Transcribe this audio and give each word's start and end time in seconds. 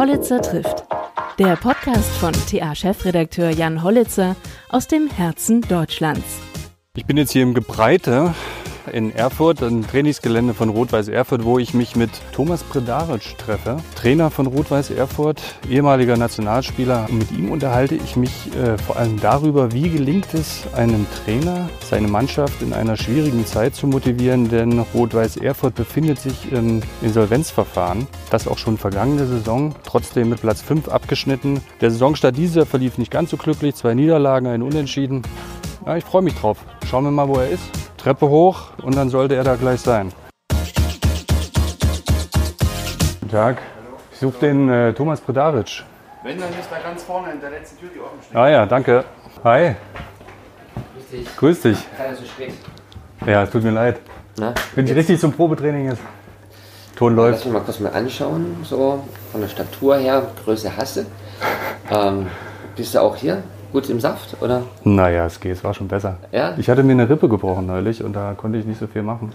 Hollitzer 0.00 0.40
trifft. 0.40 0.84
Der 1.38 1.56
Podcast 1.56 2.10
von 2.12 2.32
TA-Chefredakteur 2.32 3.50
Jan 3.50 3.82
Hollitzer 3.82 4.34
aus 4.70 4.88
dem 4.88 5.10
Herzen 5.10 5.60
Deutschlands. 5.60 6.38
Ich 6.96 7.04
bin 7.04 7.18
jetzt 7.18 7.32
hier 7.32 7.42
im 7.42 7.52
Gebreite 7.52 8.34
in 8.92 9.14
Erfurt, 9.14 9.62
ein 9.62 9.86
Trainingsgelände 9.86 10.54
von 10.54 10.68
Rot-Weiß 10.68 11.08
Erfurt, 11.08 11.44
wo 11.44 11.58
ich 11.58 11.74
mich 11.74 11.96
mit 11.96 12.10
Thomas 12.32 12.62
Predaric 12.62 13.38
treffe, 13.38 13.78
Trainer 13.94 14.30
von 14.30 14.46
Rot-Weiß 14.46 14.90
Erfurt, 14.90 15.42
ehemaliger 15.68 16.16
Nationalspieler. 16.16 17.06
Und 17.10 17.18
mit 17.18 17.32
ihm 17.32 17.50
unterhalte 17.50 17.94
ich 17.94 18.16
mich 18.16 18.54
äh, 18.54 18.78
vor 18.78 18.96
allem 18.96 19.20
darüber, 19.20 19.72
wie 19.72 19.88
gelingt 19.88 20.34
es 20.34 20.62
einem 20.74 21.06
Trainer, 21.24 21.68
seine 21.88 22.08
Mannschaft 22.08 22.62
in 22.62 22.72
einer 22.72 22.96
schwierigen 22.96 23.46
Zeit 23.46 23.74
zu 23.74 23.86
motivieren, 23.86 24.48
denn 24.48 24.78
Rot-Weiß 24.94 25.36
Erfurt 25.36 25.74
befindet 25.74 26.20
sich 26.20 26.52
im 26.52 26.80
Insolvenzverfahren. 27.02 28.06
Das 28.30 28.48
auch 28.48 28.58
schon 28.58 28.78
vergangene 28.78 29.26
Saison, 29.26 29.74
trotzdem 29.84 30.30
mit 30.30 30.40
Platz 30.40 30.62
5 30.62 30.88
abgeschnitten. 30.88 31.60
Der 31.80 31.90
Saisonstart 31.90 32.36
dieser 32.36 32.66
verlief 32.66 32.98
nicht 32.98 33.10
ganz 33.10 33.30
so 33.30 33.36
glücklich, 33.36 33.74
zwei 33.74 33.94
Niederlagen, 33.94 34.46
ein 34.46 34.62
Unentschieden. 34.62 35.22
Ja, 35.86 35.96
ich 35.96 36.04
freue 36.04 36.22
mich 36.22 36.34
drauf. 36.34 36.58
Schauen 36.88 37.04
wir 37.04 37.10
mal, 37.10 37.28
wo 37.28 37.36
er 37.36 37.48
ist. 37.48 37.89
Treppe 38.02 38.28
hoch 38.28 38.70
und 38.82 38.96
dann 38.96 39.10
sollte 39.10 39.34
er 39.34 39.44
da 39.44 39.56
gleich 39.56 39.80
sein. 39.82 40.10
Guten 43.20 43.30
Tag. 43.30 43.58
Ich 44.12 44.18
suche 44.18 44.38
den 44.38 44.68
äh, 44.70 44.92
Thomas 44.94 45.20
Predaric. 45.20 45.84
Wenn, 46.22 46.38
dann 46.38 46.48
ist 46.50 46.70
da 46.70 46.78
ganz 46.78 47.02
vorne 47.02 47.32
in 47.32 47.40
der 47.40 47.50
letzten 47.50 47.78
Tür, 47.78 47.88
die 47.94 48.00
offen 48.00 48.18
steht. 48.22 48.36
Ah 48.36 48.48
ja, 48.48 48.66
danke. 48.66 49.04
Hi, 49.44 49.74
Grüß 50.94 51.10
dich. 51.10 51.36
grüß 51.36 51.60
dich. 51.62 51.78
Ja 51.98 52.14
so 52.14 52.24
spät. 52.24 52.54
Ja, 53.26 53.42
es 53.42 53.50
tut 53.50 53.62
mir 53.62 53.70
leid. 53.70 54.00
Na, 54.38 54.54
Bin 54.74 54.86
ich 54.86 54.94
richtig 54.94 55.20
zum 55.20 55.32
Probetraining 55.32 55.88
jetzt? 55.90 56.00
Ton 56.96 57.16
Lass 57.16 57.24
läuft. 57.30 57.44
mich 57.44 57.54
mal 57.54 57.60
kurz 57.60 57.80
mal 57.80 57.92
anschauen, 57.92 58.56
so 58.64 59.04
von 59.32 59.40
der 59.42 59.48
Statur 59.48 59.96
her, 59.96 60.22
Größe 60.44 60.74
hasse. 60.74 61.06
Ähm, 61.90 62.26
bist 62.76 62.94
du 62.94 63.00
auch 63.02 63.16
hier 63.16 63.42
gut 63.72 63.88
im 63.88 64.00
Saft, 64.00 64.40
oder? 64.40 64.62
Naja, 64.84 65.26
es 65.26 65.40
geht, 65.40 65.52
es 65.52 65.64
war 65.64 65.74
schon 65.74 65.88
besser. 65.88 66.16
Ja? 66.32 66.54
Ich 66.56 66.68
hatte 66.68 66.82
mir 66.82 66.92
eine 66.92 67.08
Rippe 67.08 67.28
gebrochen 67.28 67.66
neulich 67.66 68.02
und 68.02 68.14
da 68.14 68.34
konnte 68.36 68.58
ich 68.58 68.64
nicht 68.64 68.80
so 68.80 68.86
viel 68.86 69.02
machen. 69.02 69.32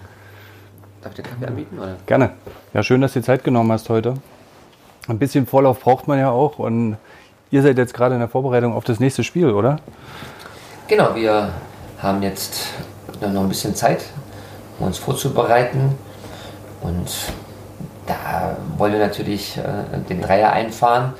Darf 1.01 1.11
ich 1.11 1.23
dir 1.23 1.29
Kaffee 1.29 1.45
anbieten, 1.45 1.77
oder? 1.77 1.95
Gerne. 2.05 2.31
Ja, 2.73 2.83
schön, 2.83 3.01
dass 3.01 3.13
du 3.13 3.19
dir 3.19 3.25
Zeit 3.25 3.43
genommen 3.43 3.71
hast 3.71 3.89
heute. 3.89 4.15
Ein 5.07 5.19
bisschen 5.19 5.45
Vorlauf 5.45 5.79
braucht 5.79 6.07
man 6.07 6.19
ja 6.19 6.31
auch 6.31 6.59
und 6.59 6.97
ihr 7.51 7.61
seid 7.61 7.77
jetzt 7.77 7.93
gerade 7.93 8.15
in 8.15 8.19
der 8.19 8.29
Vorbereitung 8.29 8.73
auf 8.73 8.83
das 8.83 8.99
nächste 8.99 9.23
Spiel, 9.23 9.51
oder? 9.51 9.77
Genau, 10.87 11.15
wir 11.15 11.49
haben 11.99 12.23
jetzt 12.23 12.67
noch 13.21 13.41
ein 13.41 13.49
bisschen 13.49 13.75
Zeit, 13.75 14.03
um 14.79 14.87
uns 14.87 14.97
vorzubereiten. 14.97 15.95
Und 16.81 17.09
da 18.05 18.55
wollen 18.77 18.93
wir 18.93 18.99
natürlich 18.99 19.57
äh, 19.57 19.97
den 20.09 20.21
Dreier 20.21 20.51
einfahren. 20.51 21.13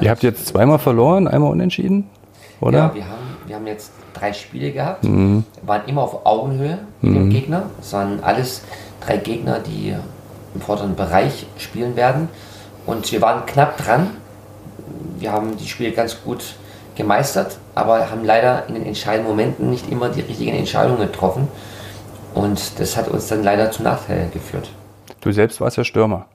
Ihr 0.00 0.10
habt 0.10 0.22
jetzt 0.22 0.46
zweimal 0.46 0.78
verloren, 0.78 1.28
einmal 1.28 1.50
unentschieden, 1.50 2.08
oder? 2.60 2.78
Ja, 2.78 2.94
wir 2.94 3.04
haben, 3.04 3.36
wir 3.46 3.56
haben 3.56 3.66
jetzt 3.66 3.92
drei 4.14 4.32
Spiele 4.32 4.72
gehabt, 4.72 5.04
waren 5.04 5.82
immer 5.86 6.02
auf 6.02 6.24
Augenhöhe 6.24 6.78
mit 7.02 7.14
dem 7.14 7.30
Gegner. 7.30 7.70
Es 7.80 7.92
waren 7.92 8.22
alles 8.22 8.62
drei 9.00 9.18
Gegner, 9.18 9.58
die 9.60 9.94
im 10.54 10.60
vorderen 10.60 10.96
Bereich 10.96 11.46
spielen 11.58 11.96
werden. 11.96 12.28
Und 12.86 13.10
wir 13.12 13.20
waren 13.20 13.44
knapp 13.46 13.76
dran. 13.76 14.08
Wir 15.18 15.32
haben 15.32 15.56
die 15.56 15.66
Spiele 15.66 15.92
ganz 15.92 16.22
gut 16.22 16.54
gemeistert, 16.94 17.58
aber 17.74 18.10
haben 18.10 18.24
leider 18.24 18.66
in 18.68 18.74
den 18.74 18.86
entscheidenden 18.86 19.28
Momenten 19.28 19.70
nicht 19.70 19.90
immer 19.90 20.08
die 20.08 20.22
richtigen 20.22 20.54
Entscheidungen 20.54 21.00
getroffen. 21.00 21.48
Und 22.34 22.78
das 22.80 22.96
hat 22.96 23.08
uns 23.08 23.28
dann 23.28 23.42
leider 23.42 23.70
zum 23.70 23.84
Nachteil 23.84 24.28
geführt. 24.32 24.70
Du 25.20 25.32
selbst 25.32 25.60
warst 25.60 25.76
ja 25.76 25.84
Stürmer. 25.84 26.26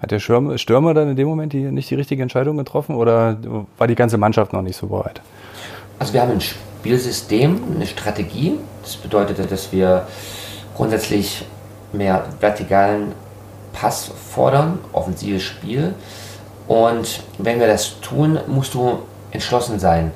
Hat 0.00 0.10
der 0.12 0.20
Stürmer, 0.20 0.58
Stürmer 0.58 0.94
dann 0.94 1.10
in 1.10 1.16
dem 1.16 1.26
Moment 1.26 1.52
die, 1.52 1.62
nicht 1.62 1.90
die 1.90 1.96
richtige 1.96 2.22
Entscheidung 2.22 2.56
getroffen 2.56 2.94
oder 2.94 3.36
war 3.76 3.86
die 3.86 3.96
ganze 3.96 4.18
Mannschaft 4.18 4.52
noch 4.52 4.62
nicht 4.62 4.76
so 4.76 4.86
bereit? 4.86 5.20
Also 5.98 6.12
wir 6.12 6.20
haben 6.22 6.32
ein 6.32 6.40
Spielsystem, 6.40 7.60
eine 7.74 7.86
Strategie. 7.86 8.58
Das 8.82 8.96
bedeutet, 8.96 9.50
dass 9.50 9.72
wir 9.72 10.06
grundsätzlich 10.76 11.44
mehr 11.92 12.24
vertikalen 12.40 13.12
Pass 13.72 14.10
fordern, 14.30 14.78
offensives 14.92 15.42
Spiel. 15.42 15.94
Und 16.66 17.20
wenn 17.38 17.60
wir 17.60 17.66
das 17.66 18.00
tun, 18.00 18.38
musst 18.46 18.74
du 18.74 19.00
entschlossen 19.30 19.78
sein. 19.78 20.12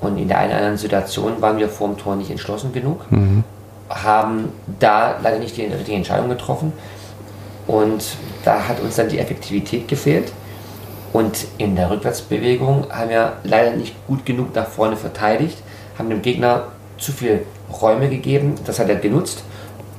Und 0.00 0.18
in 0.18 0.28
der 0.28 0.38
einen 0.38 0.50
oder 0.50 0.58
anderen 0.58 0.78
Situation 0.78 1.40
waren 1.40 1.58
wir 1.58 1.68
vor 1.68 1.88
dem 1.88 1.96
Tor 1.96 2.16
nicht 2.16 2.30
entschlossen 2.30 2.72
genug, 2.72 3.04
haben 3.88 4.52
da 4.80 5.16
leider 5.22 5.38
nicht 5.38 5.56
die 5.56 5.62
richtige 5.62 5.96
Entscheidung 5.96 6.28
getroffen. 6.28 6.72
Und 7.66 8.04
da 8.44 8.66
hat 8.66 8.80
uns 8.80 8.96
dann 8.96 9.08
die 9.08 9.18
Effektivität 9.18 9.86
gefehlt. 9.86 10.32
Und 11.12 11.46
in 11.58 11.76
der 11.76 11.90
Rückwärtsbewegung 11.90 12.86
haben 12.90 13.10
wir 13.10 13.34
leider 13.44 13.76
nicht 13.76 13.94
gut 14.06 14.24
genug 14.24 14.54
nach 14.54 14.66
vorne 14.66 14.96
verteidigt, 14.96 15.58
haben 15.98 16.08
dem 16.08 16.22
Gegner 16.22 16.68
zu 16.96 17.12
viel 17.12 17.44
Räume 17.82 18.08
gegeben. 18.08 18.54
Das 18.64 18.78
hat 18.78 18.88
er 18.88 18.96
genutzt 18.96 19.44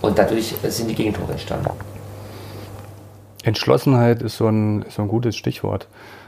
und 0.02 0.18
dadurch 0.18 0.56
sind 0.64 0.90
die 0.90 0.96
Gegentore 0.96 1.34
entstanden. 1.34 1.70
Entschlossenheit 3.44 4.22
ist 4.22 4.38
so 4.38 4.48
ein, 4.48 4.86
so 4.90 5.02
ein 5.02 5.08
gutes 5.08 5.36
Stichwort. 5.36 5.88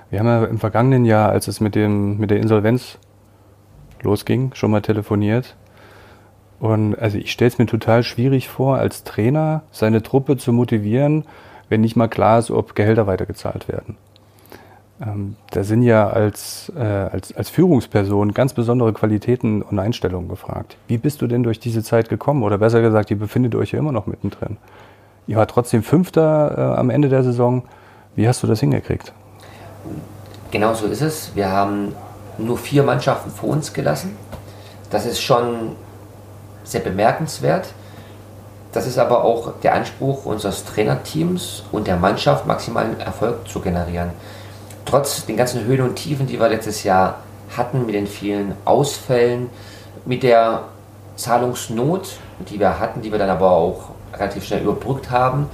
Wir 0.10 0.20
haben 0.20 0.28
ja 0.28 0.46
im 0.46 0.60
vergangenen 0.60 1.06
Jahr, 1.06 1.30
als 1.30 1.48
es 1.48 1.60
mit, 1.60 1.74
dem, 1.74 2.18
mit 2.18 2.30
der 2.30 2.40
Insolvenz 2.40 3.00
losging, 4.02 4.52
schon 4.54 4.72
mal 4.72 4.82
telefoniert. 4.82 5.56
Und 6.60 6.96
also 6.96 7.18
ich 7.18 7.32
stelle 7.32 7.50
es 7.50 7.58
mir 7.58 7.66
total 7.66 8.04
schwierig 8.04 8.50
vor, 8.50 8.78
als 8.78 9.04
Trainer 9.04 9.64
seine 9.72 10.04
Truppe 10.04 10.38
zu 10.38 10.54
motivieren, 10.54 11.26
wenn 11.70 11.82
nicht 11.82 11.96
mal 11.96 12.08
klar 12.08 12.40
ist, 12.40 12.52
ob 12.52 12.76
Gehälter 12.76 13.08
weitergezahlt 13.08 13.68
werden. 13.68 13.98
Ähm, 15.02 15.36
da 15.52 15.64
sind 15.64 15.84
ja 15.84 16.08
als, 16.10 16.72
äh, 16.76 16.82
als, 16.82 17.36
als 17.36 17.50
Führungsperson 17.50 18.34
ganz 18.34 18.54
besondere 18.54 18.94
Qualitäten 18.94 19.62
und 19.62 19.78
Einstellungen 19.78 20.30
gefragt. 20.30 20.78
Wie 20.88 20.98
bist 20.98 21.22
du 21.22 21.28
denn 21.28 21.44
durch 21.44 21.60
diese 21.60 21.84
Zeit 21.84 22.08
gekommen? 22.08 22.44
Oder 22.44 22.58
besser 22.58 22.82
gesagt, 22.82 23.12
ihr 23.12 23.20
befindet 23.20 23.56
euch 23.56 23.72
ja 23.72 23.80
immer 23.80 23.92
noch 23.92 24.08
mittendrin. 24.08 24.58
Ihr 25.28 25.36
wart 25.38 25.52
trotzdem 25.52 25.84
Fünfter 25.84 26.58
äh, 26.58 26.80
am 26.80 26.90
Ende 26.90 27.10
der 27.10 27.24
Saison. 27.24 27.64
Wie 28.16 28.28
hast 28.28 28.42
du 28.44 28.48
das 28.48 28.62
hingekriegt? 28.62 29.12
Genau 30.52 30.74
so 30.74 30.86
ist 30.86 31.02
es. 31.02 31.36
Wir 31.36 31.52
haben 31.52 31.94
nur 32.38 32.58
vier 32.58 32.84
Mannschaften 32.84 33.32
vor 33.32 33.50
uns 33.50 33.74
gelassen. 33.74 34.16
Das 34.90 35.06
ist 35.06 35.20
schon 35.20 35.76
sehr 36.64 36.82
bemerkenswert. 36.82 37.74
Das 38.72 38.88
ist 38.88 38.98
aber 38.98 39.24
auch 39.24 39.54
der 39.64 39.74
Anspruch 39.74 40.26
unseres 40.26 40.64
Trainerteams 40.66 41.64
und 41.72 41.88
der 41.88 41.98
Mannschaft, 41.98 42.46
maximalen 42.46 43.00
Erfolg 43.00 43.48
zu 43.48 43.60
generieren. 43.60 44.12
Trotz 44.86 45.26
den 45.26 45.36
ganzen 45.38 45.66
Höhen 45.66 45.82
und 45.82 45.96
Tiefen, 45.96 46.28
die 46.28 46.40
wir 46.40 46.48
letztes 46.48 46.84
Jahr 46.84 47.20
hatten, 47.56 47.86
mit 47.86 47.96
den 47.96 48.08
vielen 48.08 48.54
Ausfällen, 48.66 49.50
mit 50.06 50.24
der 50.24 50.64
Zahlungsnot, 51.16 52.18
die 52.50 52.60
wir 52.60 52.80
hatten, 52.80 53.02
die 53.02 53.12
wir 53.12 53.20
dann 53.20 53.30
aber 53.30 53.52
auch 53.52 53.90
relativ 54.14 54.46
schnell 54.46 54.62
überbrückt 54.62 55.10
haben, 55.10 55.50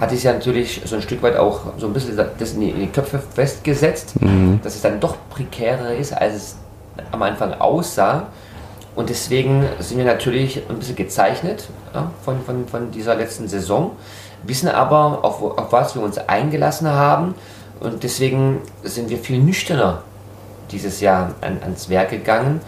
hat 0.00 0.12
es 0.12 0.22
ja 0.22 0.32
natürlich 0.32 0.80
so 0.84 0.96
ein 0.96 1.02
Stück 1.02 1.22
weit 1.22 1.36
auch 1.36 1.60
so 1.76 1.86
ein 1.86 1.92
bisschen 1.92 2.16
das 2.16 2.52
in 2.52 2.60
die, 2.60 2.86
Köpfe 2.86 3.18
festgesetzt, 3.18 4.14
dass 4.62 4.74
es 4.74 4.80
dann 4.80 4.98
doch 4.98 5.14
prekärer 5.28 5.92
ist, 5.92 6.12
als 6.12 6.34
es 6.34 6.56
am 7.12 7.22
Anfang 7.22 7.52
aussah. 7.54 8.28
Und 8.96 9.08
deswegen 9.08 9.64
sind 9.78 9.98
wir 9.98 10.04
natürlich 10.04 10.62
ein 10.68 10.78
bisschen 10.78 10.96
gezeichnet 10.96 11.68
ja, 11.94 12.10
von, 12.24 12.42
von, 12.44 12.66
von 12.66 12.90
dieser 12.90 13.14
letzten 13.14 13.46
Saison, 13.46 13.92
wissen 14.42 14.68
aber, 14.68 15.20
auf, 15.22 15.42
auf 15.42 15.70
was 15.70 15.94
wir 15.94 16.02
uns 16.02 16.18
eingelassen 16.18 16.88
haben. 16.88 17.34
Und 17.80 18.02
deswegen 18.02 18.58
sind 18.84 19.08
wir 19.08 19.18
viel 19.18 19.38
nüchterner 19.38 20.02
dieses 20.70 21.00
Jahr 21.00 21.34
an, 21.40 21.58
ans 21.62 21.88
Werk 21.88 22.10
gegangen. 22.10 22.60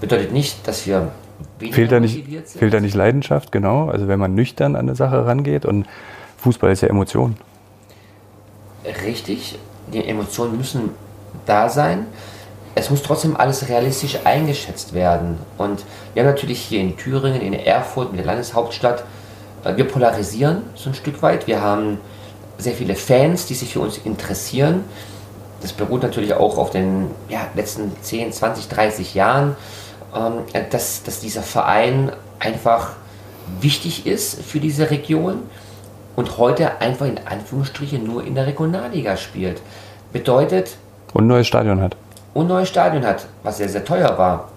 Bedeutet 0.00 0.32
nicht, 0.32 0.66
dass 0.66 0.86
wir 0.86 1.10
weniger 1.58 1.74
Fehlt 1.74 1.92
da, 1.92 2.00
nicht, 2.00 2.16
motiviert 2.16 2.48
sind. 2.48 2.58
fehlt 2.60 2.74
da 2.74 2.80
nicht 2.80 2.94
Leidenschaft, 2.94 3.52
genau? 3.52 3.88
Also 3.88 4.08
wenn 4.08 4.18
man 4.18 4.34
nüchtern 4.34 4.76
an 4.76 4.82
eine 4.82 4.94
Sache 4.94 5.26
rangeht 5.26 5.66
und 5.66 5.86
Fußball 6.38 6.72
ist 6.72 6.82
ja 6.82 6.88
Emotion. 6.88 7.36
Richtig, 9.04 9.58
die 9.92 10.04
Emotionen 10.04 10.56
müssen 10.56 10.90
da 11.46 11.68
sein. 11.68 12.06
Es 12.74 12.90
muss 12.90 13.02
trotzdem 13.02 13.36
alles 13.36 13.68
realistisch 13.68 14.18
eingeschätzt 14.24 14.94
werden. 14.94 15.38
Und 15.58 15.84
wir 16.14 16.22
haben 16.22 16.30
natürlich 16.30 16.60
hier 16.60 16.80
in 16.80 16.96
Thüringen, 16.96 17.42
in 17.42 17.52
Erfurt, 17.52 18.10
mit 18.12 18.20
der 18.20 18.26
Landeshauptstadt, 18.26 19.04
äh, 19.64 19.76
wir 19.76 19.84
polarisieren 19.84 20.62
so 20.74 20.90
ein 20.90 20.94
Stück 20.94 21.22
weit. 21.22 21.46
Wir 21.46 21.60
haben 21.60 21.98
sehr 22.58 22.74
viele 22.74 22.94
Fans, 22.94 23.46
die 23.46 23.54
sich 23.54 23.72
für 23.72 23.80
uns 23.80 23.98
interessieren. 23.98 24.84
Das 25.60 25.72
beruht 25.72 26.02
natürlich 26.02 26.34
auch 26.34 26.58
auf 26.58 26.70
den 26.70 27.10
ja, 27.28 27.46
letzten 27.54 27.92
10, 28.00 28.32
20, 28.32 28.68
30 28.68 29.14
Jahren, 29.14 29.56
ähm, 30.14 30.32
dass, 30.70 31.02
dass 31.02 31.20
dieser 31.20 31.42
Verein 31.42 32.12
einfach 32.38 32.92
wichtig 33.60 34.06
ist 34.06 34.42
für 34.42 34.60
diese 34.60 34.90
Region 34.90 35.42
und 36.16 36.38
heute 36.38 36.80
einfach 36.80 37.06
in 37.06 37.18
Anführungsstrichen 37.24 38.04
nur 38.04 38.24
in 38.24 38.34
der 38.34 38.46
Regionalliga 38.46 39.16
spielt. 39.16 39.60
Bedeutet, 40.12 40.76
Und 41.14 41.24
ein 41.24 41.28
neues 41.28 41.46
Stadion 41.46 41.80
hat. 41.80 41.96
und 42.34 42.46
ein 42.46 42.48
neues 42.48 42.68
Stadion 42.68 43.04
hat, 43.06 43.26
was 43.42 43.58
sehr, 43.58 43.68
sehr 43.68 43.84
teuer 43.84 44.18
war. 44.18 44.48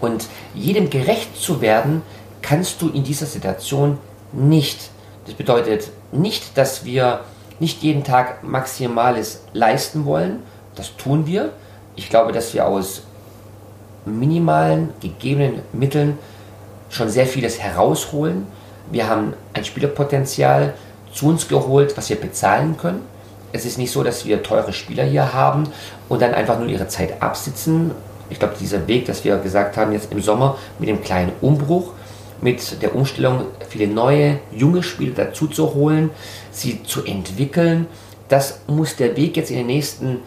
Und 0.00 0.26
jedem 0.54 0.90
gerecht 0.90 1.36
zu 1.36 1.60
werden, 1.60 2.02
kannst 2.42 2.80
du 2.82 2.88
in 2.88 3.02
dieser 3.02 3.26
Situation 3.26 3.98
nicht. 4.32 4.90
Das 5.26 5.34
bedeutet 5.34 5.90
nicht, 6.16 6.56
dass 6.56 6.84
wir 6.84 7.20
nicht 7.58 7.82
jeden 7.82 8.04
Tag 8.04 8.42
Maximales 8.42 9.40
leisten 9.52 10.04
wollen. 10.04 10.42
Das 10.74 10.96
tun 10.96 11.26
wir. 11.26 11.50
Ich 11.94 12.10
glaube, 12.10 12.32
dass 12.32 12.52
wir 12.52 12.66
aus 12.66 13.02
minimalen 14.04 14.90
gegebenen 15.00 15.60
Mitteln 15.72 16.18
schon 16.90 17.08
sehr 17.08 17.26
vieles 17.26 17.58
herausholen. 17.58 18.46
Wir 18.90 19.08
haben 19.08 19.34
ein 19.54 19.64
Spielerpotenzial 19.64 20.74
zu 21.12 21.28
uns 21.28 21.48
geholt, 21.48 21.96
was 21.96 22.08
wir 22.08 22.16
bezahlen 22.16 22.76
können. 22.76 23.02
Es 23.52 23.64
ist 23.64 23.78
nicht 23.78 23.90
so, 23.90 24.04
dass 24.04 24.26
wir 24.26 24.42
teure 24.42 24.72
Spieler 24.72 25.04
hier 25.04 25.32
haben 25.32 25.68
und 26.08 26.20
dann 26.20 26.34
einfach 26.34 26.58
nur 26.58 26.68
ihre 26.68 26.88
Zeit 26.88 27.22
absitzen. 27.22 27.92
Ich 28.28 28.38
glaube, 28.38 28.54
dieser 28.60 28.86
Weg, 28.86 29.06
dass 29.06 29.24
wir 29.24 29.38
gesagt 29.38 29.76
haben, 29.76 29.92
jetzt 29.92 30.12
im 30.12 30.20
Sommer 30.20 30.58
mit 30.78 30.88
dem 30.88 31.02
kleinen 31.02 31.32
Umbruch, 31.40 31.92
mit 32.40 32.82
der 32.82 32.94
Umstellung 32.94 33.46
viele 33.68 33.86
neue, 33.86 34.38
junge 34.52 34.82
Spieler 34.82 35.14
dazu 35.14 35.46
zu 35.46 35.74
holen, 35.74 36.10
sie 36.50 36.82
zu 36.82 37.04
entwickeln, 37.04 37.86
das 38.28 38.60
muss 38.66 38.96
der 38.96 39.16
Weg 39.16 39.36
jetzt 39.36 39.50
in 39.50 39.58
den 39.58 39.66
nächsten 39.66 40.20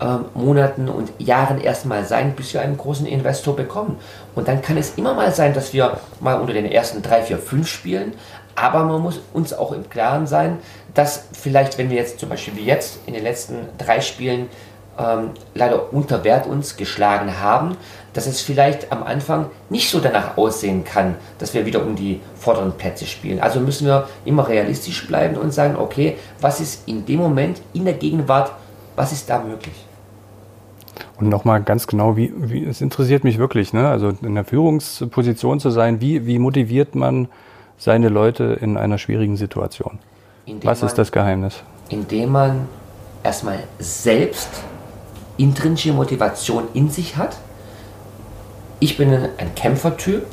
äh, 0.00 0.18
Monaten 0.34 0.88
und 0.88 1.12
Jahren 1.18 1.60
erstmal 1.60 2.04
sein, 2.04 2.34
bis 2.34 2.54
wir 2.54 2.62
einen 2.62 2.76
großen 2.76 3.06
Investor 3.06 3.54
bekommen. 3.54 3.98
Und 4.34 4.48
dann 4.48 4.62
kann 4.62 4.76
es 4.76 4.94
immer 4.96 5.14
mal 5.14 5.32
sein, 5.32 5.54
dass 5.54 5.72
wir 5.72 5.98
mal 6.20 6.40
unter 6.40 6.52
den 6.52 6.66
ersten 6.66 7.02
drei, 7.02 7.22
vier, 7.22 7.38
fünf 7.38 7.68
spielen, 7.68 8.14
aber 8.54 8.84
man 8.84 9.00
muss 9.00 9.20
uns 9.32 9.52
auch 9.52 9.72
im 9.72 9.88
Klaren 9.88 10.26
sein, 10.26 10.58
dass 10.94 11.24
vielleicht, 11.32 11.78
wenn 11.78 11.88
wir 11.88 11.96
jetzt 11.96 12.20
zum 12.20 12.28
Beispiel 12.28 12.56
wie 12.56 12.64
jetzt 12.64 12.98
in 13.06 13.14
den 13.14 13.22
letzten 13.22 13.56
drei 13.78 14.00
Spielen 14.00 14.48
ähm, 14.98 15.30
leider 15.54 15.92
unter 15.92 16.22
Wert 16.24 16.46
uns 16.46 16.76
geschlagen 16.76 17.40
haben, 17.40 17.76
dass 18.12 18.26
es 18.26 18.40
vielleicht 18.40 18.92
am 18.92 19.02
Anfang 19.02 19.46
nicht 19.70 19.90
so 19.90 20.00
danach 20.00 20.36
aussehen 20.36 20.84
kann, 20.84 21.16
dass 21.38 21.54
wir 21.54 21.66
wieder 21.66 21.84
um 21.84 21.96
die 21.96 22.20
vorderen 22.34 22.72
Plätze 22.72 23.06
spielen. 23.06 23.40
Also 23.40 23.60
müssen 23.60 23.86
wir 23.86 24.08
immer 24.24 24.48
realistisch 24.48 25.06
bleiben 25.06 25.36
und 25.36 25.52
sagen, 25.52 25.76
okay, 25.76 26.16
was 26.40 26.60
ist 26.60 26.86
in 26.88 27.06
dem 27.06 27.20
Moment, 27.20 27.62
in 27.72 27.84
der 27.84 27.94
Gegenwart, 27.94 28.52
was 28.96 29.12
ist 29.12 29.30
da 29.30 29.42
möglich? 29.42 29.74
Und 31.18 31.28
nochmal 31.28 31.62
ganz 31.62 31.86
genau, 31.86 32.16
wie, 32.16 32.32
wie, 32.36 32.64
es 32.64 32.80
interessiert 32.80 33.24
mich 33.24 33.38
wirklich, 33.38 33.72
ne? 33.72 33.88
also 33.88 34.12
in 34.22 34.34
der 34.34 34.44
Führungsposition 34.44 35.60
zu 35.60 35.70
sein, 35.70 36.00
wie, 36.00 36.26
wie 36.26 36.38
motiviert 36.38 36.94
man 36.94 37.28
seine 37.78 38.08
Leute 38.08 38.58
in 38.60 38.76
einer 38.76 38.98
schwierigen 38.98 39.36
Situation? 39.36 39.98
Indem 40.46 40.68
Was 40.68 40.82
ist 40.82 40.98
das 40.98 41.12
Geheimnis? 41.12 41.62
Indem 41.88 42.30
man 42.30 42.68
erstmal 43.22 43.60
selbst 43.78 44.48
intrinsische 45.36 45.92
Motivation 45.92 46.64
in 46.74 46.90
sich 46.90 47.16
hat. 47.16 47.36
Ich 48.82 48.96
bin 48.96 49.14
ein 49.14 49.54
Kämpfertyp. 49.54 50.26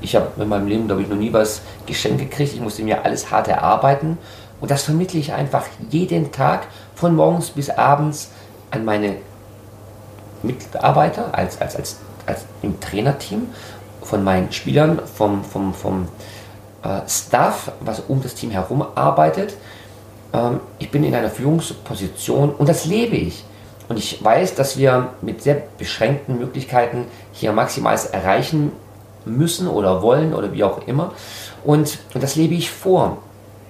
Ich 0.00 0.14
habe 0.14 0.40
in 0.40 0.48
meinem 0.48 0.68
Leben, 0.68 0.86
glaube 0.86 1.02
ich, 1.02 1.08
noch 1.08 1.16
nie 1.16 1.32
was 1.32 1.62
geschenkt 1.86 2.20
gekriegt. 2.20 2.54
Ich 2.54 2.60
musste 2.60 2.84
mir 2.84 3.04
alles 3.04 3.32
hart 3.32 3.48
erarbeiten. 3.48 4.16
Und 4.60 4.70
das 4.70 4.84
vermittle 4.84 5.18
ich 5.18 5.32
einfach 5.32 5.64
jeden 5.90 6.30
Tag 6.30 6.68
von 6.94 7.16
morgens 7.16 7.50
bis 7.50 7.68
abends 7.68 8.30
an 8.70 8.84
meine 8.84 9.16
Mitarbeiter, 10.44 11.36
als, 11.36 11.60
als, 11.60 11.74
als, 11.74 11.96
als 12.26 12.44
im 12.62 12.78
Trainerteam, 12.78 13.48
von 14.02 14.22
meinen 14.22 14.52
Spielern, 14.52 15.00
vom, 15.12 15.42
vom, 15.42 15.74
vom 15.74 16.06
äh, 16.84 17.00
Staff, 17.08 17.72
was 17.80 18.04
um 18.06 18.22
das 18.22 18.36
Team 18.36 18.52
herum 18.52 18.86
arbeitet. 18.94 19.56
Ähm, 20.32 20.60
ich 20.78 20.92
bin 20.92 21.02
in 21.02 21.12
einer 21.12 21.30
Führungsposition 21.30 22.50
und 22.50 22.68
das 22.68 22.84
lebe 22.84 23.16
ich. 23.16 23.44
Und 23.88 23.98
ich 23.98 24.22
weiß, 24.22 24.54
dass 24.54 24.76
wir 24.78 25.10
mit 25.22 25.42
sehr 25.42 25.62
beschränkten 25.78 26.38
Möglichkeiten 26.38 27.04
hier 27.32 27.52
Maximales 27.52 28.06
erreichen 28.06 28.72
müssen 29.24 29.68
oder 29.68 30.02
wollen 30.02 30.34
oder 30.34 30.52
wie 30.52 30.64
auch 30.64 30.86
immer. 30.86 31.12
Und, 31.64 31.98
und 32.14 32.22
das 32.22 32.36
lebe 32.36 32.54
ich 32.54 32.70
vor. 32.70 33.18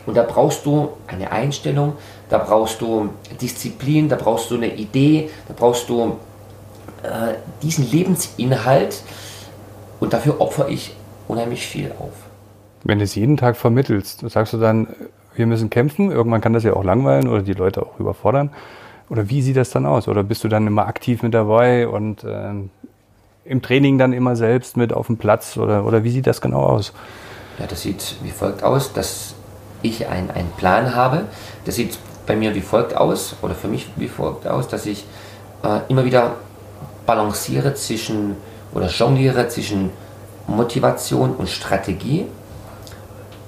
Und 0.07 0.17
da 0.17 0.23
brauchst 0.23 0.65
du 0.65 0.91
eine 1.07 1.33
Einstellung, 1.33 1.95
da 2.29 2.39
brauchst 2.39 2.81
du 2.81 3.11
Disziplin, 3.41 4.09
da 4.09 4.17
brauchst 4.17 4.51
du 4.51 4.55
eine 4.55 4.75
Idee, 4.75 5.31
da 5.49 5.55
brauchst 5.57 5.89
du 5.89 6.17
äh, 7.03 7.35
diesen 7.63 7.91
Lebensinhalt. 7.91 9.03
Und 9.99 10.13
dafür 10.13 10.41
opfere 10.41 10.71
ich 10.71 10.95
unheimlich 11.27 11.67
viel 11.67 11.93
auf. 11.99 12.13
Wenn 12.85 12.99
du 12.99 13.05
es 13.05 13.15
jeden 13.15 13.37
Tag 13.37 13.57
vermittelst, 13.57 14.29
sagst 14.31 14.53
du 14.53 14.59
dann, 14.59 14.95
wir 15.35 15.47
müssen 15.47 15.71
kämpfen, 15.71 16.11
irgendwann 16.11 16.41
kann 16.41 16.53
das 16.53 16.63
ja 16.63 16.75
auch 16.75 16.85
langweilen 16.85 17.29
oder 17.29 17.43
die 17.43 17.53
Leute 17.53 17.83
auch 17.83 17.99
überfordern. 17.99 18.51
Oder 19.09 19.29
wie 19.29 19.43
sieht 19.43 19.57
das 19.57 19.71
dann 19.71 19.87
aus? 19.87 20.09
Oder 20.09 20.23
bist 20.23 20.45
du 20.45 20.49
dann 20.49 20.67
immer 20.67 20.87
aktiv 20.87 21.23
mit 21.23 21.35
dabei 21.35 21.87
und 21.87 22.25
äh, 22.25 22.51
im 23.45 23.63
Training 23.63 23.99
dann 23.99 24.13
immer 24.13 24.37
selbst 24.37 24.77
mit 24.77 24.93
auf 24.93 25.07
dem 25.07 25.17
Platz? 25.17 25.57
Oder, 25.57 25.85
oder 25.85 26.05
wie 26.05 26.11
sieht 26.11 26.27
das 26.27 26.41
genau 26.41 26.63
aus? 26.63 26.93
Ja, 27.59 27.67
das 27.67 27.83
sieht 27.83 28.17
wie 28.23 28.31
folgt 28.31 28.63
aus, 28.63 28.93
dass 28.93 29.35
ich 29.83 30.09
ein, 30.09 30.31
einen 30.31 30.51
Plan 30.57 30.95
habe. 30.95 31.25
Das 31.65 31.77
sieht 31.77 31.99
bei 32.27 32.35
mir 32.35 32.55
wie 32.55 32.61
folgt 32.61 32.97
aus, 32.97 33.37
oder 33.43 33.55
für 33.55 33.69
mich 33.69 33.89
wie 33.97 34.09
folgt 34.09 34.47
aus, 34.47 34.67
dass 34.69 34.85
ich 34.87 35.05
äh, 35.63 35.81
immer 35.89 36.05
wieder 36.05 36.35
balanciere 37.07 37.75
zwischen 37.75 38.37
oder 38.75 38.89
jongliere 38.89 39.47
zwischen 39.49 39.91
Motivation 40.49 41.35
und 41.37 41.49
Strategie 41.49 42.27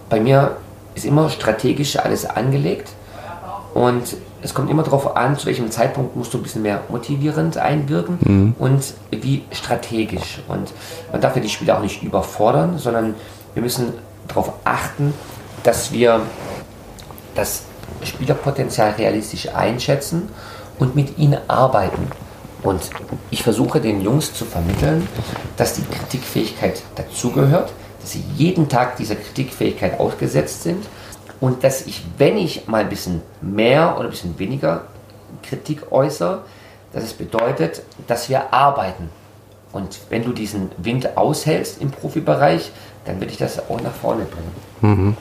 bei 0.09 0.21
mir 0.21 0.57
ist 0.95 1.05
immer 1.05 1.29
strategisch 1.29 1.97
alles 1.99 2.25
angelegt 2.25 2.89
und 3.75 4.17
es 4.43 4.55
kommt 4.55 4.71
immer 4.71 4.83
darauf 4.83 5.17
an, 5.17 5.37
zu 5.37 5.47
welchem 5.47 5.71
Zeitpunkt 5.71 6.17
musst 6.17 6.33
du 6.33 6.39
ein 6.39 6.43
bisschen 6.43 6.63
mehr 6.63 6.83
motivierend 6.89 7.57
einwirken 7.57 8.19
mhm. 8.21 8.55
und 8.59 8.95
wie 9.11 9.45
strategisch. 9.51 10.41
Und 10.49 10.73
man 11.11 11.21
darf 11.21 11.35
ja 11.35 11.43
die 11.43 11.49
Spieler 11.49 11.79
auch 11.79 11.83
nicht 11.83 12.03
überfordern, 12.03 12.79
sondern 12.79 13.15
wir 13.55 13.63
müssen 13.63 13.95
darauf 14.29 14.53
achten, 14.65 15.13
dass 15.63 15.93
wir 15.93 16.21
das 17.35 17.63
Spielerpotenzial 18.05 18.93
realistisch 18.93 19.49
einschätzen 19.55 20.29
und 20.79 20.95
mit 20.95 21.19
ihnen 21.19 21.39
arbeiten. 21.49 22.09
Und 22.63 22.81
ich 23.31 23.43
versuche 23.43 23.81
den 23.81 24.03
Jungs 24.03 24.35
zu 24.35 24.45
vermitteln, 24.45 25.07
dass 25.57 25.75
die 25.75 25.83
Kritikfähigkeit 25.83 26.83
dazugehört, 26.97 27.73
dass 28.01 28.13
sie 28.13 28.25
jeden 28.37 28.69
Tag 28.69 28.97
dieser 28.97 29.17
Kritikfähigkeit 29.17 29.99
ausgesetzt 29.99 30.63
sind 30.63 30.85
und 31.41 31.65
dass 31.65 31.87
ich, 31.87 32.05
wenn 32.17 32.37
ich 32.37 32.67
mal 32.69 32.83
ein 32.83 32.89
bisschen 32.89 33.23
mehr 33.41 33.95
oder 33.97 34.05
ein 34.05 34.11
bisschen 34.11 34.39
weniger 34.39 34.83
Kritik 35.43 35.93
äußere, 35.93 36.43
dass 36.93 37.05
es 37.05 37.13
bedeutet, 37.13 37.83
dass 38.07 38.29
wir 38.29 38.53
arbeiten. 38.53 39.11
Und 39.73 40.01
wenn 40.09 40.25
du 40.25 40.33
diesen 40.33 40.71
Wind 40.79 41.17
aushältst 41.17 41.81
im 41.83 41.91
Profibereich, 41.91 42.73
dann 43.05 43.21
wird 43.21 43.31
ich 43.31 43.37
das 43.37 43.69
auch 43.69 43.81
nach 43.81 43.93
vorne 43.93 44.25
bringen. 44.25 44.97
Mhm. 44.97 45.17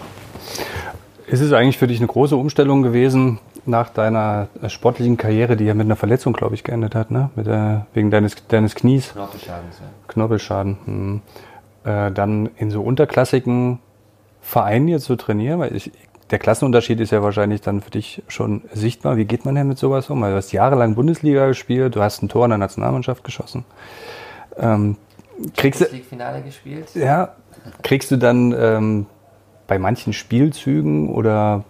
Ist 1.27 1.41
es 1.41 1.51
eigentlich 1.51 1.77
für 1.77 1.87
dich 1.87 1.99
eine 1.99 2.07
große 2.07 2.37
Umstellung 2.37 2.83
gewesen 2.83 3.39
nach 3.65 3.89
deiner 3.89 4.47
sportlichen 4.69 5.17
Karriere, 5.17 5.57
die 5.57 5.65
ja 5.65 5.73
mit 5.73 5.85
einer 5.85 5.97
Verletzung, 5.97 6.31
glaube 6.31 6.55
ich, 6.55 6.63
geendet 6.63 6.95
hat, 6.95 7.11
ne? 7.11 7.31
Mit 7.35 7.47
der, 7.47 7.85
wegen 7.93 8.11
deines, 8.11 8.35
deines 8.47 8.75
Knies? 8.75 9.11
Knorpelschaden. 9.11 9.65
Ja. 9.71 9.87
Knorpelschaden. 10.07 10.77
Mhm 10.85 11.21
äh, 11.87 12.11
dann 12.11 12.49
in 12.57 12.69
so 12.69 12.81
unterklassigen 12.81 13.79
Vereinen 14.41 14.87
jetzt 14.89 15.05
zu 15.05 15.15
trainieren? 15.15 15.59
Weil 15.59 15.75
ich, 15.75 15.91
der 16.29 16.39
Klassenunterschied 16.39 16.99
ist 16.99 17.11
ja 17.11 17.23
wahrscheinlich 17.23 17.61
dann 17.61 17.81
für 17.81 17.89
dich 17.89 18.21
schon 18.27 18.63
sichtbar. 18.73 19.17
Wie 19.17 19.25
geht 19.25 19.45
man 19.45 19.55
denn 19.55 19.67
mit 19.67 19.77
sowas 19.77 20.09
um? 20.09 20.21
Weil 20.21 20.31
du 20.31 20.37
hast 20.37 20.51
jahrelang 20.51 20.95
Bundesliga 20.95 21.47
gespielt, 21.47 21.95
du 21.95 22.01
hast 22.01 22.21
ein 22.21 22.29
Tor 22.29 22.45
in 22.45 22.49
der 22.49 22.57
Nationalmannschaft 22.57 23.23
geschossen. 23.23 23.63
Ähm, 24.57 24.97
kriegst 25.55 25.81
du, 25.81 25.85
Finale 25.85 26.41
gespielt? 26.41 26.89
Ja. 26.95 27.35
Kriegst 27.83 28.11
du 28.11 28.17
dann 28.17 28.53
ähm, 28.57 29.05
bei 29.67 29.79
manchen 29.79 30.13
Spielzügen 30.13 31.09
oder 31.09 31.63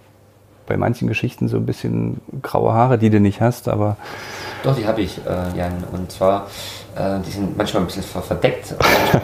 bei 0.65 0.77
manchen 0.77 1.07
Geschichten 1.07 1.47
so 1.47 1.57
ein 1.57 1.65
bisschen 1.65 2.19
graue 2.41 2.73
Haare, 2.73 2.97
die 2.97 3.09
du 3.09 3.19
nicht 3.19 3.41
hast, 3.41 3.67
aber. 3.67 3.95
Doch, 4.63 4.75
die 4.75 4.85
habe 4.85 5.01
ich, 5.01 5.19
äh, 5.25 5.57
Jan. 5.57 5.83
Und 5.91 6.11
zwar, 6.11 6.47
äh, 6.95 7.19
die 7.25 7.31
sind 7.31 7.57
manchmal 7.57 7.83
ein 7.83 7.87
bisschen 7.87 8.03
verdeckt, 8.03 8.75
manchmal 8.79 9.21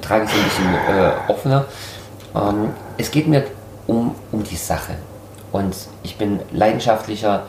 trage 0.00 0.24
ich 0.24 0.30
sie 0.30 0.38
ein 0.38 0.44
bisschen 0.44 0.74
äh, 0.74 1.12
offener. 1.28 1.64
Ähm, 2.34 2.70
es 2.98 3.10
geht 3.10 3.28
mir 3.28 3.44
um, 3.90 4.14
um 4.30 4.44
die 4.44 4.56
Sache. 4.56 4.94
Und 5.50 5.74
ich 6.04 6.16
bin 6.16 6.38
leidenschaftlicher 6.52 7.42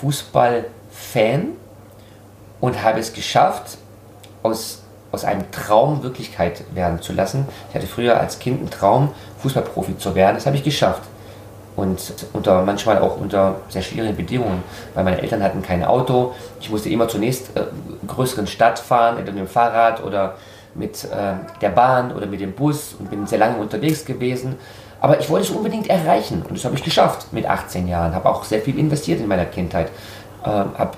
Fußballfan 0.00 1.48
und 2.60 2.82
habe 2.82 3.00
es 3.00 3.14
geschafft, 3.14 3.78
aus, 4.42 4.82
aus 5.12 5.24
einem 5.24 5.50
Traum 5.50 6.02
Wirklichkeit 6.02 6.62
werden 6.74 7.00
zu 7.00 7.14
lassen. 7.14 7.48
Ich 7.70 7.74
hatte 7.74 7.86
früher 7.86 8.20
als 8.20 8.38
Kind 8.38 8.60
einen 8.60 8.70
Traum, 8.70 9.12
Fußballprofi 9.40 9.96
zu 9.96 10.14
werden. 10.14 10.36
Das 10.36 10.44
habe 10.44 10.56
ich 10.56 10.62
geschafft 10.62 11.02
und 11.74 11.98
unter 12.34 12.62
manchmal 12.62 12.98
auch 12.98 13.18
unter 13.18 13.56
sehr 13.70 13.82
schwierigen 13.82 14.14
Bedingungen, 14.14 14.62
weil 14.94 15.04
meine 15.04 15.22
Eltern 15.22 15.42
hatten 15.42 15.62
kein 15.62 15.84
Auto. 15.84 16.34
Ich 16.60 16.70
musste 16.70 16.90
immer 16.90 17.08
zunächst 17.08 17.56
äh, 17.56 17.62
größeren 18.06 18.46
Stadt 18.46 18.78
fahren, 18.78 19.16
entweder 19.16 19.32
mit 19.32 19.48
dem 19.48 19.52
Fahrrad 19.52 20.04
oder 20.04 20.34
mit 20.74 21.04
äh, 21.04 21.34
der 21.62 21.70
Bahn 21.70 22.14
oder 22.14 22.26
mit 22.26 22.40
dem 22.40 22.52
Bus 22.52 22.94
und 22.98 23.08
bin 23.08 23.26
sehr 23.26 23.38
lange 23.38 23.56
unterwegs 23.56 24.04
gewesen. 24.04 24.56
Aber 25.00 25.20
ich 25.20 25.28
wollte 25.28 25.46
es 25.46 25.50
unbedingt 25.50 25.88
erreichen 25.88 26.42
und 26.48 26.56
das 26.56 26.64
habe 26.64 26.74
ich 26.74 26.82
geschafft 26.82 27.32
mit 27.32 27.46
18 27.46 27.86
Jahren. 27.86 28.14
Habe 28.14 28.28
auch 28.28 28.44
sehr 28.44 28.60
viel 28.60 28.78
investiert 28.78 29.20
in 29.20 29.28
meiner 29.28 29.44
Kindheit, 29.44 29.88
äh, 30.42 30.48
habe 30.48 30.92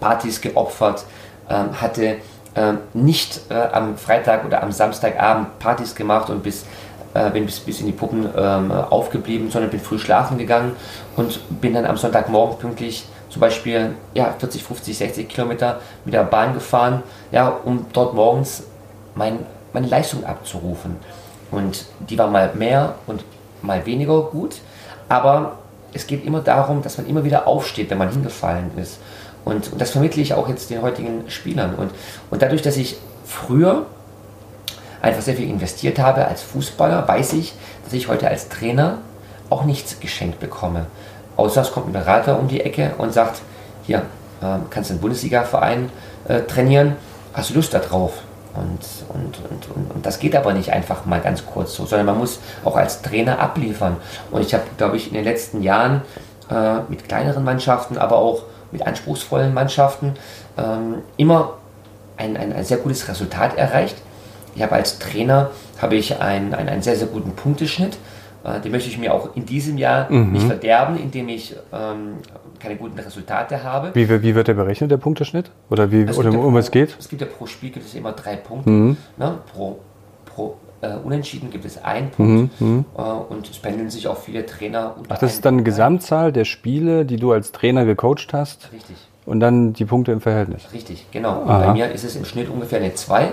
Partys 0.00 0.40
geopfert, 0.40 1.04
ähm, 1.48 1.80
hatte 1.80 2.16
ähm, 2.54 2.78
nicht 2.94 3.40
äh, 3.50 3.54
am 3.54 3.96
Freitag 3.96 4.44
oder 4.44 4.62
am 4.62 4.72
Samstagabend 4.72 5.58
Partys 5.58 5.94
gemacht 5.94 6.30
und 6.30 6.42
bis 6.42 6.64
äh, 7.14 7.30
bin 7.30 7.46
bis, 7.46 7.60
bis 7.60 7.80
in 7.80 7.86
die 7.86 7.92
Puppen 7.92 8.28
ähm, 8.36 8.70
aufgeblieben, 8.70 9.50
sondern 9.50 9.70
bin 9.70 9.80
früh 9.80 9.98
schlafen 9.98 10.38
gegangen 10.38 10.72
und 11.16 11.40
bin 11.60 11.74
dann 11.74 11.86
am 11.86 11.96
Sonntagmorgen 11.96 12.58
pünktlich 12.58 13.06
zum 13.30 13.40
Beispiel 13.40 13.94
ja, 14.14 14.34
40, 14.38 14.62
50, 14.62 14.98
60 14.98 15.28
Kilometer 15.28 15.80
mit 16.04 16.14
der 16.14 16.24
Bahn 16.24 16.54
gefahren, 16.54 17.02
ja, 17.32 17.48
um 17.48 17.86
dort 17.92 18.14
morgens 18.14 18.64
mein, 19.14 19.40
meine 19.72 19.86
Leistung 19.86 20.24
abzurufen. 20.24 20.96
Und 21.50 21.86
die 22.08 22.18
war 22.18 22.28
mal 22.28 22.52
mehr 22.54 22.96
und 23.06 23.24
mal 23.62 23.84
weniger 23.86 24.20
gut, 24.22 24.56
aber 25.08 25.58
es 25.92 26.06
geht 26.06 26.24
immer 26.24 26.40
darum, 26.40 26.82
dass 26.82 26.98
man 26.98 27.06
immer 27.06 27.24
wieder 27.24 27.46
aufsteht, 27.46 27.90
wenn 27.90 27.98
man 27.98 28.10
hingefallen 28.10 28.70
ist. 28.76 28.98
Und, 29.44 29.72
und 29.72 29.80
das 29.80 29.90
vermittle 29.90 30.20
ich 30.22 30.34
auch 30.34 30.48
jetzt 30.48 30.70
den 30.70 30.82
heutigen 30.82 31.30
Spielern. 31.30 31.74
Und, 31.76 31.90
und 32.30 32.42
dadurch, 32.42 32.62
dass 32.62 32.76
ich 32.76 32.98
früher 33.24 33.86
einfach 35.00 35.22
sehr 35.22 35.34
viel 35.34 35.48
investiert 35.48 35.98
habe 35.98 36.26
als 36.26 36.42
Fußballer, 36.42 37.06
weiß 37.06 37.34
ich, 37.34 37.54
dass 37.84 37.92
ich 37.92 38.08
heute 38.08 38.28
als 38.28 38.48
Trainer 38.48 38.98
auch 39.48 39.64
nichts 39.64 40.00
geschenkt 40.00 40.40
bekomme. 40.40 40.86
Außer 41.36 41.60
es 41.60 41.70
kommt 41.70 41.88
ein 41.88 41.92
Berater 41.92 42.38
um 42.38 42.48
die 42.48 42.60
Ecke 42.60 42.92
und 42.98 43.12
sagt, 43.12 43.40
hier, 43.84 43.98
äh, 44.40 44.58
kannst 44.70 44.90
du 44.90 44.94
einen 44.94 45.00
Bundesliga-Verein 45.00 45.90
äh, 46.28 46.40
trainieren, 46.42 46.96
hast 47.32 47.50
du 47.50 47.54
Lust 47.54 47.72
darauf? 47.72 48.22
Und, 48.56 48.80
und, 49.14 49.38
und, 49.74 49.90
und, 49.94 50.06
das 50.06 50.18
geht 50.18 50.34
aber 50.34 50.52
nicht 50.52 50.72
einfach 50.72 51.04
mal 51.04 51.20
ganz 51.20 51.44
kurz 51.44 51.74
so, 51.74 51.84
sondern 51.84 52.06
man 52.06 52.18
muss 52.18 52.40
auch 52.64 52.76
als 52.76 53.02
Trainer 53.02 53.38
abliefern. 53.38 53.96
Und 54.30 54.42
ich 54.42 54.54
habe, 54.54 54.64
glaube 54.76 54.96
ich, 54.96 55.08
in 55.08 55.14
den 55.14 55.24
letzten 55.24 55.62
Jahren 55.62 56.02
äh, 56.50 56.80
mit 56.88 57.08
kleineren 57.08 57.44
Mannschaften, 57.44 57.98
aber 57.98 58.16
auch 58.16 58.44
mit 58.72 58.86
anspruchsvollen 58.86 59.54
Mannschaften 59.54 60.14
ähm, 60.58 61.02
immer 61.16 61.54
ein, 62.16 62.36
ein, 62.36 62.52
ein, 62.52 62.64
sehr 62.64 62.78
gutes 62.78 63.08
Resultat 63.08 63.56
erreicht. 63.56 63.96
Ich 64.54 64.62
habe 64.62 64.74
als 64.74 64.98
Trainer 64.98 65.50
habe 65.80 65.96
ich 65.96 66.20
einen, 66.20 66.54
einen, 66.54 66.68
einen 66.68 66.82
sehr, 66.82 66.96
sehr 66.96 67.08
guten 67.08 67.32
Punkteschnitt. 67.32 67.98
Äh, 68.46 68.60
den 68.60 68.70
möchte 68.70 68.88
ich 68.88 68.98
mir 68.98 69.12
auch 69.12 69.34
in 69.34 69.44
diesem 69.44 69.76
Jahr 69.76 70.10
mhm. 70.10 70.32
nicht 70.32 70.46
verderben, 70.46 70.96
indem 70.96 71.28
ich 71.28 71.56
ähm, 71.72 72.18
keine 72.60 72.76
guten 72.76 72.98
Resultate 72.98 73.64
habe. 73.64 73.90
Wie, 73.94 74.08
wie 74.08 74.34
wird 74.34 74.48
der 74.48 74.54
berechnet, 74.54 74.90
der 74.90 74.98
Punkteschnitt? 74.98 75.50
Oder, 75.68 75.90
wie, 75.90 76.04
oder 76.04 76.30
um 76.30 76.54
was 76.54 76.70
geht? 76.70 76.96
Es 76.98 77.08
gibt 77.08 77.22
ja 77.22 77.26
pro 77.26 77.46
Spiel 77.46 77.70
gibt 77.70 77.86
es 77.86 77.94
immer 77.94 78.12
drei 78.12 78.36
Punkte. 78.36 78.70
Mhm. 78.70 78.96
Ne? 79.16 79.38
Pro, 79.52 79.80
pro 80.24 80.56
äh, 80.80 80.94
Unentschieden 81.02 81.50
gibt 81.50 81.64
es 81.64 81.82
einen 81.82 82.10
Punkt. 82.10 82.60
Mhm. 82.60 82.68
mhm. 82.68 82.84
Äh, 82.96 83.00
und 83.00 83.50
es 83.50 83.58
pendeln 83.58 83.90
sich 83.90 84.06
auch 84.06 84.18
viele 84.18 84.46
Trainer. 84.46 84.94
Ach, 85.08 85.18
das 85.18 85.34
ist 85.34 85.44
dann 85.44 85.54
eine 85.54 85.62
Gesamtzahl 85.64 86.32
der 86.32 86.44
Spiele, 86.44 87.04
die 87.04 87.16
du 87.16 87.32
als 87.32 87.50
Trainer 87.50 87.84
gecoacht 87.84 88.32
hast? 88.32 88.70
Richtig. 88.72 88.96
Und 89.24 89.40
dann 89.40 89.72
die 89.72 89.84
Punkte 89.84 90.12
im 90.12 90.20
Verhältnis? 90.20 90.72
Richtig, 90.72 91.06
genau. 91.10 91.44
Bei 91.44 91.72
mir 91.72 91.90
ist 91.90 92.04
es 92.04 92.14
im 92.14 92.24
Schnitt 92.24 92.48
ungefähr 92.48 92.78
eine 92.78 92.94
2. 92.94 93.32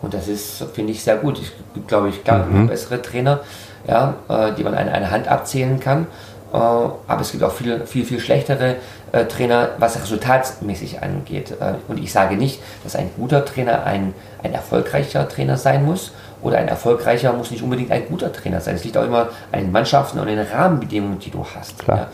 Und 0.00 0.14
das 0.14 0.28
ist, 0.28 0.62
finde 0.72 0.92
ich, 0.92 1.02
sehr 1.02 1.16
gut. 1.16 1.38
Ich 1.40 1.86
glaube, 1.86 2.08
ich 2.08 2.24
glaube, 2.24 2.46
mhm. 2.50 2.66
bessere 2.68 3.02
Trainer, 3.02 3.40
ja, 3.86 4.14
äh, 4.28 4.52
die 4.52 4.64
man 4.64 4.74
an 4.74 4.88
einer 4.88 5.10
Hand 5.10 5.28
abzählen 5.28 5.80
kann. 5.80 6.06
Äh, 6.52 6.56
aber 6.56 7.20
es 7.20 7.32
gibt 7.32 7.42
auch 7.42 7.52
viel, 7.52 7.86
viel, 7.86 8.04
viel 8.04 8.20
schlechtere 8.20 8.76
äh, 9.12 9.24
Trainer, 9.26 9.70
was 9.78 10.00
resultatsmäßig 10.00 11.02
angeht. 11.02 11.54
und 11.88 11.98
ich 11.98 12.12
sage 12.12 12.36
nicht, 12.36 12.60
dass 12.84 12.96
ein 12.96 13.10
guter 13.16 13.44
Trainer 13.44 13.84
ein, 13.84 14.14
ein 14.42 14.52
erfolgreicher 14.52 15.28
Trainer 15.28 15.56
sein 15.56 15.84
muss 15.84 16.12
oder 16.42 16.58
ein 16.58 16.68
erfolgreicher 16.68 17.32
muss 17.32 17.50
nicht 17.50 17.62
unbedingt 17.62 17.90
ein 17.90 18.06
guter 18.08 18.32
Trainer 18.32 18.60
sein. 18.60 18.76
Es 18.76 18.84
liegt 18.84 18.96
auch 18.96 19.04
immer 19.04 19.28
an 19.52 19.60
den 19.60 19.72
Mannschaften 19.72 20.18
und 20.18 20.26
den 20.26 20.38
Rahmenbedingungen, 20.38 21.18
die 21.18 21.30
du 21.30 21.46
hast. 21.54 21.74
Ja. 21.86 22.08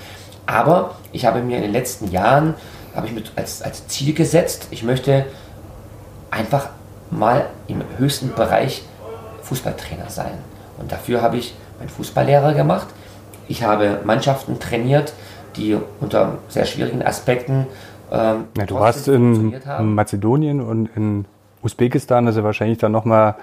Aber 0.47 0.97
ich 1.13 1.25
habe 1.25 1.41
mir 1.41 1.57
in 1.57 1.63
den 1.63 1.73
letzten 1.73 2.11
Jahren 2.11 2.55
habe 2.95 3.07
ich 3.07 3.13
mit 3.13 3.33
als, 3.37 3.63
als 3.63 3.87
Ziel 3.89 4.13
gesetzt, 4.13 4.69
ich 4.71 4.83
möchte 4.83 5.25
einfach 6.31 6.69
mal 7.11 7.47
im 7.69 7.83
höchsten 7.99 8.35
Bereich 8.35 8.83
Fußballtrainer 9.43 10.09
sein. 10.09 10.33
Und 10.79 10.93
dafür 10.93 11.23
habe 11.23 11.37
ich 11.37 11.55
meinen 11.83 11.89
Fußballlehrer 11.89 12.55
gemacht. 12.55 12.87
Ich 13.49 13.65
habe 13.65 14.01
Mannschaften 14.05 14.61
trainiert, 14.61 15.13
die 15.57 15.77
unter 16.01 16.39
sehr 16.49 16.65
schwierigen 16.65 17.03
Aspekten. 17.03 17.67
Ähm, 18.11 18.45
ja, 18.57 18.67
du 18.67 18.77
warst 18.77 19.09
in 19.09 19.55
Mazedonien 19.81 20.61
und 20.61 20.89
in 20.95 21.25
Usbekistan, 21.63 22.27
also 22.27 22.45
wahrscheinlich 22.45 22.79
dann 22.79 22.93
nochmal 22.93 23.35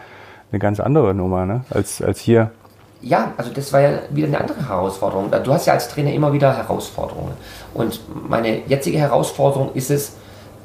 eine 0.51 0.59
ganz 0.59 0.79
andere 0.79 1.13
Nummer 1.13 1.45
ne? 1.45 1.65
als, 1.69 2.01
als 2.01 2.19
hier. 2.19 2.51
Ja, 3.01 3.33
also 3.37 3.51
das 3.53 3.71
war 3.71 3.81
ja 3.81 3.99
wieder 4.09 4.27
eine 4.27 4.41
andere 4.41 4.67
Herausforderung. 4.67 5.31
Du 5.43 5.53
hast 5.53 5.67
ja 5.67 5.73
als 5.73 5.89
Trainer 5.89 6.11
immer 6.11 6.33
wieder 6.33 6.55
Herausforderungen. 6.55 7.33
Und 7.73 8.01
meine 8.27 8.65
jetzige 8.67 8.97
Herausforderung 8.97 9.71
ist 9.73 9.91
es, 9.91 10.15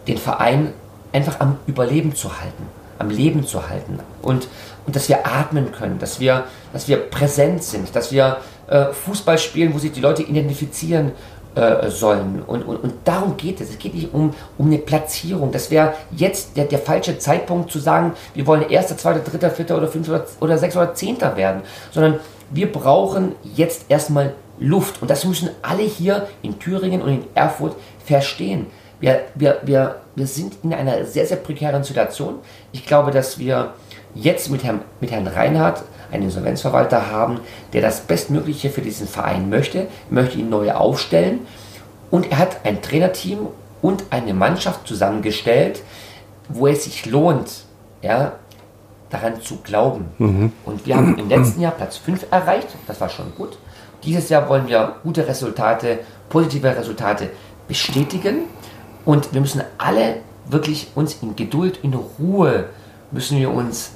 den 0.09 0.19
Verein 0.19 0.73
einfach 1.13 1.39
am 1.41 1.59
Überleben 1.67 2.15
zu 2.15 2.41
halten 2.41 2.65
am 2.99 3.11
Leben 3.11 3.47
zu 3.47 3.69
halten 3.69 3.99
und, 4.23 4.49
und 4.87 4.97
dass 4.97 5.09
wir 5.09 5.27
atmen 5.27 5.73
können, 5.73 5.99
dass 5.99 6.21
wir, 6.21 6.45
dass 6.73 6.89
wir 6.89 6.99
präsent 6.99 7.63
sind, 7.63 7.95
dass 7.95 8.13
wir 8.13 8.39
äh, 8.69 8.87
Fußball 8.87 9.39
spielen, 9.39 9.75
wo 9.75 9.79
sich 9.79 9.93
die 9.93 10.01
Leute 10.01 10.23
identifizieren 10.23 11.13
äh, 11.55 11.89
sollen. 11.89 12.43
Und, 12.47 12.63
und, 12.65 12.77
und 12.79 12.95
darum 13.05 13.37
geht 13.37 13.61
es. 13.61 13.71
Es 13.71 13.79
geht 13.79 13.95
nicht 13.95 14.13
um, 14.13 14.35
um 14.59 14.67
eine 14.67 14.79
Platzierung. 14.79 15.53
Das 15.53 15.71
wäre 15.71 15.95
jetzt 16.11 16.57
der, 16.57 16.65
der 16.65 16.81
falsche 16.81 17.19
Zeitpunkt 17.19 17.71
zu 17.71 17.79
sagen, 17.79 18.15
wir 18.35 18.47
wollen 18.47 18.69
Erster, 18.69 18.97
Zweiter, 18.97 19.21
Dritter, 19.21 19.51
Vierter 19.51 19.77
oder 19.77 19.87
Fünfter 19.87 20.15
oder, 20.15 20.27
oder 20.41 20.59
Sechster 20.59 20.83
oder 20.83 20.95
Zehnter 20.95 21.37
werden, 21.37 21.63
sondern 21.93 22.19
wir 22.51 22.71
brauchen 22.73 23.37
jetzt 23.55 23.87
erstmal 23.89 24.35
Luft. 24.59 25.01
Und 25.01 25.11
das 25.11 25.25
müssen 25.25 25.51
alle 25.63 25.83
hier 25.83 26.27
in 26.43 26.59
Thüringen 26.59 27.03
und 27.03 27.09
in 27.09 27.25
Erfurt 27.35 27.77
verstehen. 28.05 28.67
Wir, 29.01 29.21
wir, 29.35 29.61
wir, 29.63 29.97
wir 30.15 30.27
sind 30.27 30.55
in 30.63 30.73
einer 30.73 31.05
sehr, 31.05 31.27
sehr 31.27 31.37
prekären 31.37 31.85
Situation. 31.85 32.37
Ich 32.73 32.87
glaube, 32.87 33.11
dass 33.11 33.39
wir 33.39 33.75
jetzt 34.15 34.51
mit 34.51 34.65
Herrn, 34.65 34.81
mit 35.01 35.11
Herrn 35.11 35.27
Reinhardt 35.27 35.83
einen 36.11 36.25
Insolvenzverwalter 36.25 37.11
haben, 37.11 37.41
der 37.73 37.83
das 37.83 38.01
Bestmögliche 38.01 38.71
für 38.71 38.81
diesen 38.81 39.09
Verein 39.09 39.51
möchte, 39.51 39.89
möchte 40.11 40.39
ihn 40.39 40.49
neu 40.49 40.73
aufstellen. 40.73 41.41
Und 42.11 42.31
er 42.31 42.39
hat 42.39 42.65
ein 42.65 42.81
Trainerteam 42.81 43.49
und 43.83 44.05
eine 44.11 44.35
Mannschaft 44.35 44.87
zusammengestellt, 44.87 45.83
wo 46.49 46.67
es 46.67 46.85
sich 46.85 47.07
lohnt, 47.07 47.65
ja, 48.03 48.33
daran 49.11 49.41
zu 49.41 49.57
glauben. 49.59 50.07
Mhm. 50.19 50.53
Und 50.65 50.87
wir 50.87 50.97
haben 50.97 51.19
im 51.19 51.29
letzten 51.29 51.61
Jahr 51.61 51.73
Platz 51.73 51.97
5 51.97 52.27
erreicht, 52.31 52.69
das 52.87 53.01
war 53.01 53.09
schon 53.09 53.35
gut. 53.37 53.59
Dieses 54.05 54.29
Jahr 54.29 54.49
wollen 54.49 54.69
wir 54.69 54.97
gute 55.03 55.27
Resultate, 55.27 56.01
positive 56.29 56.77
Resultate 56.77 57.31
bestätigen. 57.69 58.43
Und 59.05 59.33
wir 59.33 59.41
müssen 59.41 59.63
alle 59.79 60.17
wirklich 60.47 60.89
uns 60.95 61.19
in 61.23 61.37
Geduld, 61.37 61.81
in 61.83 61.95
Ruhe, 61.95 62.67
müssen 63.11 63.39
wir 63.39 63.51
uns 63.51 63.93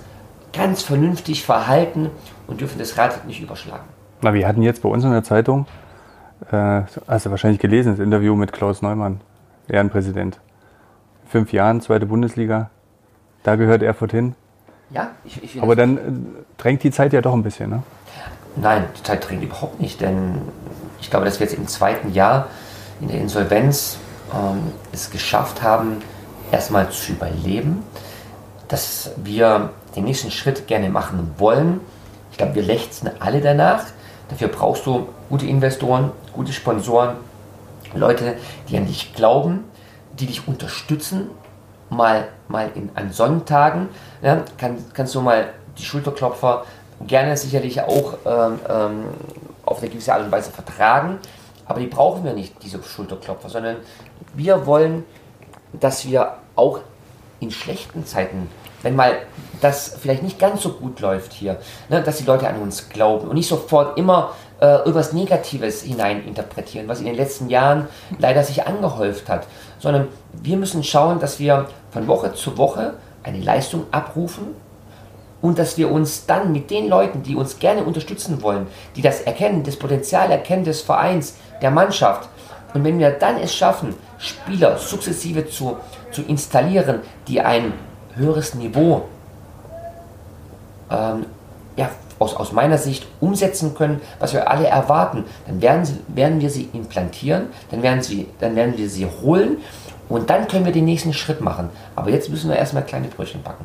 ganz 0.59 0.83
vernünftig 0.83 1.45
verhalten 1.45 2.11
und 2.49 2.61
dürfen 2.61 2.79
das 2.81 2.99
Rad 2.99 3.25
nicht 3.27 3.41
überschlagen. 3.41 3.85
Na, 4.21 4.35
wir 4.35 4.47
hatten 4.47 4.62
jetzt 4.62 4.83
bei 4.83 4.88
uns 4.88 5.05
in 5.05 5.12
der 5.12 5.23
Zeitung, 5.23 5.67
äh, 6.50 6.83
hast 7.07 7.27
du 7.27 7.31
wahrscheinlich 7.31 7.61
gelesen, 7.61 7.93
das 7.93 8.00
Interview 8.00 8.35
mit 8.35 8.53
Klaus 8.53 8.83
Neumann, 8.83 9.21
Ehrenpräsident. 9.69 10.41
Fünf 11.29 11.53
Jahren, 11.53 11.81
zweite 11.81 12.07
Bundesliga, 12.07 12.71
da 13.45 13.55
gehört 13.55 13.83
Erfurt 13.83 14.11
hin. 14.11 14.35
Ja, 14.91 15.12
ich, 15.25 15.43
ich 15.45 15.62
Aber 15.62 15.77
dann 15.77 15.97
äh, 15.97 16.00
drängt 16.57 16.83
die 16.83 16.91
Zeit 16.91 17.12
ja 17.12 17.21
doch 17.21 17.35
ein 17.35 17.45
bisschen, 17.45 17.71
ne? 17.71 17.83
Nein, 18.57 18.85
die 18.99 19.03
Zeit 19.05 19.29
drängt 19.29 19.45
überhaupt 19.45 19.81
nicht, 19.81 20.00
denn 20.00 20.41
ich 21.00 21.09
glaube, 21.09 21.25
dass 21.25 21.38
wir 21.38 21.47
jetzt 21.47 21.57
im 21.57 21.69
zweiten 21.69 22.12
Jahr 22.12 22.49
in 23.00 23.07
der 23.07 23.21
Insolvenz 23.21 23.99
ähm, 24.35 24.73
es 24.91 25.11
geschafft 25.11 25.62
haben, 25.62 25.99
erstmal 26.50 26.91
zu 26.91 27.12
überleben, 27.12 27.85
dass 28.67 29.12
wir 29.23 29.71
den 29.99 30.05
nächsten 30.05 30.31
Schritt 30.31 30.67
gerne 30.67 30.88
machen 30.90 31.35
wollen. 31.38 31.81
Ich 32.31 32.38
glaube, 32.38 32.55
wir 32.55 32.62
lechzen 32.62 33.11
alle 33.21 33.40
danach. 33.40 33.85
Dafür 34.28 34.49
brauchst 34.49 34.87
du 34.87 35.09
gute 35.28 35.47
Investoren, 35.47 36.12
gute 36.33 36.52
Sponsoren, 36.52 37.17
Leute, 37.95 38.37
die 38.69 38.76
an 38.76 38.87
dich 38.87 39.14
glauben, 39.14 39.64
die 40.19 40.26
dich 40.26 40.47
unterstützen. 40.47 41.31
Mal, 41.90 42.28
mal 42.49 42.71
in, 42.75 42.90
an 42.95 43.12
Sonntagen 43.12 43.88
ja, 44.21 44.45
kann, 44.59 44.76
kannst 44.93 45.14
du 45.14 45.23
mal 45.23 45.49
die 45.78 45.85
Schulterklopfer 45.85 46.67
gerne 47.07 47.35
sicherlich 47.37 47.81
auch 47.81 48.19
ähm, 48.26 48.59
ähm, 48.69 49.05
auf 49.64 49.81
eine 49.81 49.88
gewisse 49.88 50.12
Art 50.12 50.23
und 50.23 50.31
Weise 50.31 50.50
vertragen. 50.50 51.19
Aber 51.64 51.81
die 51.81 51.87
brauchen 51.87 52.25
wir 52.25 52.35
nicht, 52.35 52.62
diese 52.62 52.83
Schulterklopfer, 52.83 53.49
sondern 53.49 53.76
wir 54.35 54.67
wollen, 54.67 55.05
dass 55.73 56.07
wir 56.07 56.35
auch 56.57 56.81
in 57.40 57.50
schlechten 57.50 58.05
Zeiten, 58.05 58.50
wenn 58.83 58.97
mal 58.97 59.17
das 59.61 59.97
vielleicht 60.00 60.23
nicht 60.23 60.38
ganz 60.38 60.62
so 60.62 60.71
gut 60.71 61.00
läuft 61.00 61.33
hier, 61.33 61.59
ne, 61.88 62.03
dass 62.03 62.19
die 62.19 62.25
Leute 62.25 62.49
an 62.49 62.59
uns 62.59 62.88
glauben 62.88 63.29
und 63.29 63.35
nicht 63.35 63.49
sofort 63.49 63.99
immer 63.99 64.33
äh, 64.61 64.77
irgendwas 64.79 65.12
Negatives 65.12 65.83
hineininterpretieren, 65.83 66.88
was 66.88 67.00
in 67.00 67.07
den 67.07 67.15
letzten 67.15 67.49
Jahren 67.49 67.87
leider 68.19 68.43
sich 68.43 68.67
angehäuft 68.67 69.29
hat, 69.29 69.47
sondern 69.79 70.09
wir 70.33 70.57
müssen 70.57 70.83
schauen, 70.85 71.21
dass 71.21 71.38
wir 71.38 71.67
von 71.91 72.07
Woche 72.07 72.35
zu 72.35 72.59
Woche 72.59 72.95
eine 73.23 73.38
Leistung 73.38 73.87
abrufen 73.91 74.49
und 75.41 75.59
dass 75.59 75.79
wir 75.79 75.91
uns 75.91 76.27
dann 76.27 76.53
mit 76.53 76.71
den 76.71 76.88
Leuten, 76.88 77.23
die 77.23 77.37
uns 77.37 77.59
gerne 77.59 77.85
unterstützen 77.85 78.43
wollen, 78.43 78.67
die 78.97 79.03
das 79.03 79.21
erkennen, 79.21 79.62
das 79.62 79.77
Potenzial 79.77 80.31
erkennen 80.31 80.65
des 80.65 80.81
Vereins, 80.83 81.37
der 81.62 81.71
Mannschaft, 81.71 82.29
und 82.75 82.85
wenn 82.85 82.99
wir 82.99 83.11
dann 83.11 83.38
es 83.38 83.55
schaffen, 83.55 83.95
Spieler 84.19 84.77
sukzessive 84.77 85.49
zu, 85.49 85.77
zu 86.11 86.23
installieren, 86.23 87.00
die 87.27 87.41
ein 87.41 87.73
höheres 88.15 88.55
Niveau 88.55 89.05
ähm, 90.90 91.26
ja, 91.76 91.90
aus, 92.18 92.35
aus 92.35 92.52
meiner 92.52 92.78
Sicht 92.78 93.07
umsetzen 93.21 93.75
können, 93.75 94.00
was 94.18 94.33
wir 94.33 94.50
alle 94.50 94.66
erwarten, 94.66 95.25
dann 95.47 95.62
werden, 95.62 95.85
sie, 95.85 95.97
werden 96.09 96.40
wir 96.40 96.50
sie 96.50 96.68
implantieren, 96.73 97.47
dann 97.71 97.83
werden, 97.83 98.02
sie, 98.02 98.26
dann 98.40 98.57
werden 98.57 98.76
wir 98.76 98.88
sie 98.88 99.07
holen 99.07 99.59
und 100.09 100.30
dann 100.30 100.49
können 100.49 100.64
wir 100.64 100.73
den 100.73 100.85
nächsten 100.85 101.12
Schritt 101.12 101.40
machen. 101.40 101.71
Aber 101.95 102.11
jetzt 102.11 102.30
müssen 102.30 102.50
wir 102.50 102.57
erstmal 102.57 102.85
kleine 102.85 103.09
Brötchen 103.09 103.42
backen. 103.42 103.64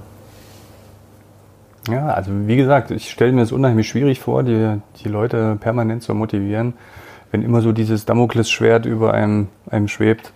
Ja, 1.89 2.07
also 2.07 2.31
wie 2.47 2.55
gesagt, 2.55 2.91
ich 2.91 3.11
stelle 3.11 3.33
mir 3.33 3.41
das 3.41 3.51
unheimlich 3.51 3.89
schwierig 3.89 4.19
vor, 4.19 4.43
die, 4.43 4.79
die 5.03 5.09
Leute 5.09 5.57
permanent 5.59 6.01
zu 6.01 6.13
motivieren, 6.13 6.73
wenn 7.31 7.41
immer 7.41 7.61
so 7.61 7.71
dieses 7.71 8.05
Damoklesschwert 8.05 8.85
über 8.85 9.13
einem, 9.13 9.47
einem 9.69 9.87
schwebt. 9.87 10.31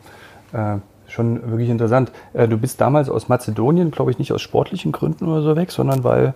Äh, 0.52 0.78
schon 1.08 1.50
wirklich 1.50 1.70
interessant. 1.70 2.12
Äh, 2.34 2.50
du 2.50 2.58
bist 2.58 2.82
damals 2.82 3.10
aus 3.10 3.30
Mazedonien, 3.30 3.92
glaube 3.92 4.12
ich, 4.12 4.20
nicht 4.20 4.34
aus 4.34 4.42
sportlichen 4.42 4.92
Gründen 4.92 5.26
oder 5.26 5.42
so 5.42 5.56
weg, 5.56 5.72
sondern 5.72 6.04
weil 6.04 6.34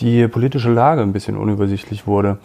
die 0.00 0.26
politische 0.28 0.70
Lage 0.70 1.02
ein 1.02 1.12
bisschen 1.12 1.36
unübersichtlich 1.36 2.06
wurde. 2.06 2.38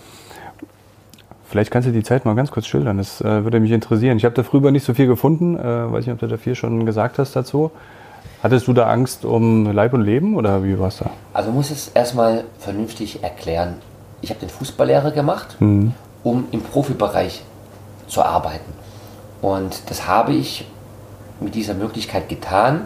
Vielleicht 1.49 1.71
kannst 1.71 1.87
du 1.87 1.93
die 1.93 2.03
Zeit 2.03 2.25
mal 2.25 2.35
ganz 2.35 2.51
kurz 2.51 2.67
schildern, 2.67 2.97
das 2.97 3.21
äh, 3.21 3.43
würde 3.43 3.59
mich 3.59 3.71
interessieren. 3.71 4.17
Ich 4.17 4.25
habe 4.25 4.35
da 4.35 4.43
früher 4.43 4.69
nicht 4.71 4.83
so 4.83 4.93
viel 4.93 5.07
gefunden, 5.07 5.57
äh, 5.57 5.91
weiß 5.91 6.05
nicht, 6.05 6.13
ob 6.13 6.19
du 6.19 6.27
da 6.27 6.37
viel 6.37 6.55
schon 6.55 6.85
gesagt 6.85 7.19
hast 7.19 7.35
dazu. 7.35 7.71
Hattest 8.43 8.67
du 8.67 8.73
da 8.73 8.87
Angst 8.87 9.25
um 9.25 9.71
Leib 9.71 9.93
und 9.93 10.01
Leben 10.01 10.35
oder 10.35 10.63
wie 10.63 10.77
war 10.77 10.89
es 10.89 10.97
da? 10.97 11.09
Also 11.33 11.51
muss 11.51 11.71
es 11.71 11.87
erstmal 11.87 12.43
vernünftig 12.59 13.23
erklären. 13.23 13.75
Ich 14.21 14.29
habe 14.29 14.39
den 14.39 14.49
Fußballlehrer 14.49 15.11
gemacht, 15.11 15.55
mhm. 15.59 15.93
um 16.23 16.45
im 16.51 16.61
Profibereich 16.61 17.43
zu 18.07 18.21
arbeiten. 18.23 18.71
Und 19.41 19.89
das 19.89 20.07
habe 20.07 20.33
ich 20.33 20.65
mit 21.39 21.55
dieser 21.55 21.73
Möglichkeit 21.73 22.29
getan. 22.29 22.81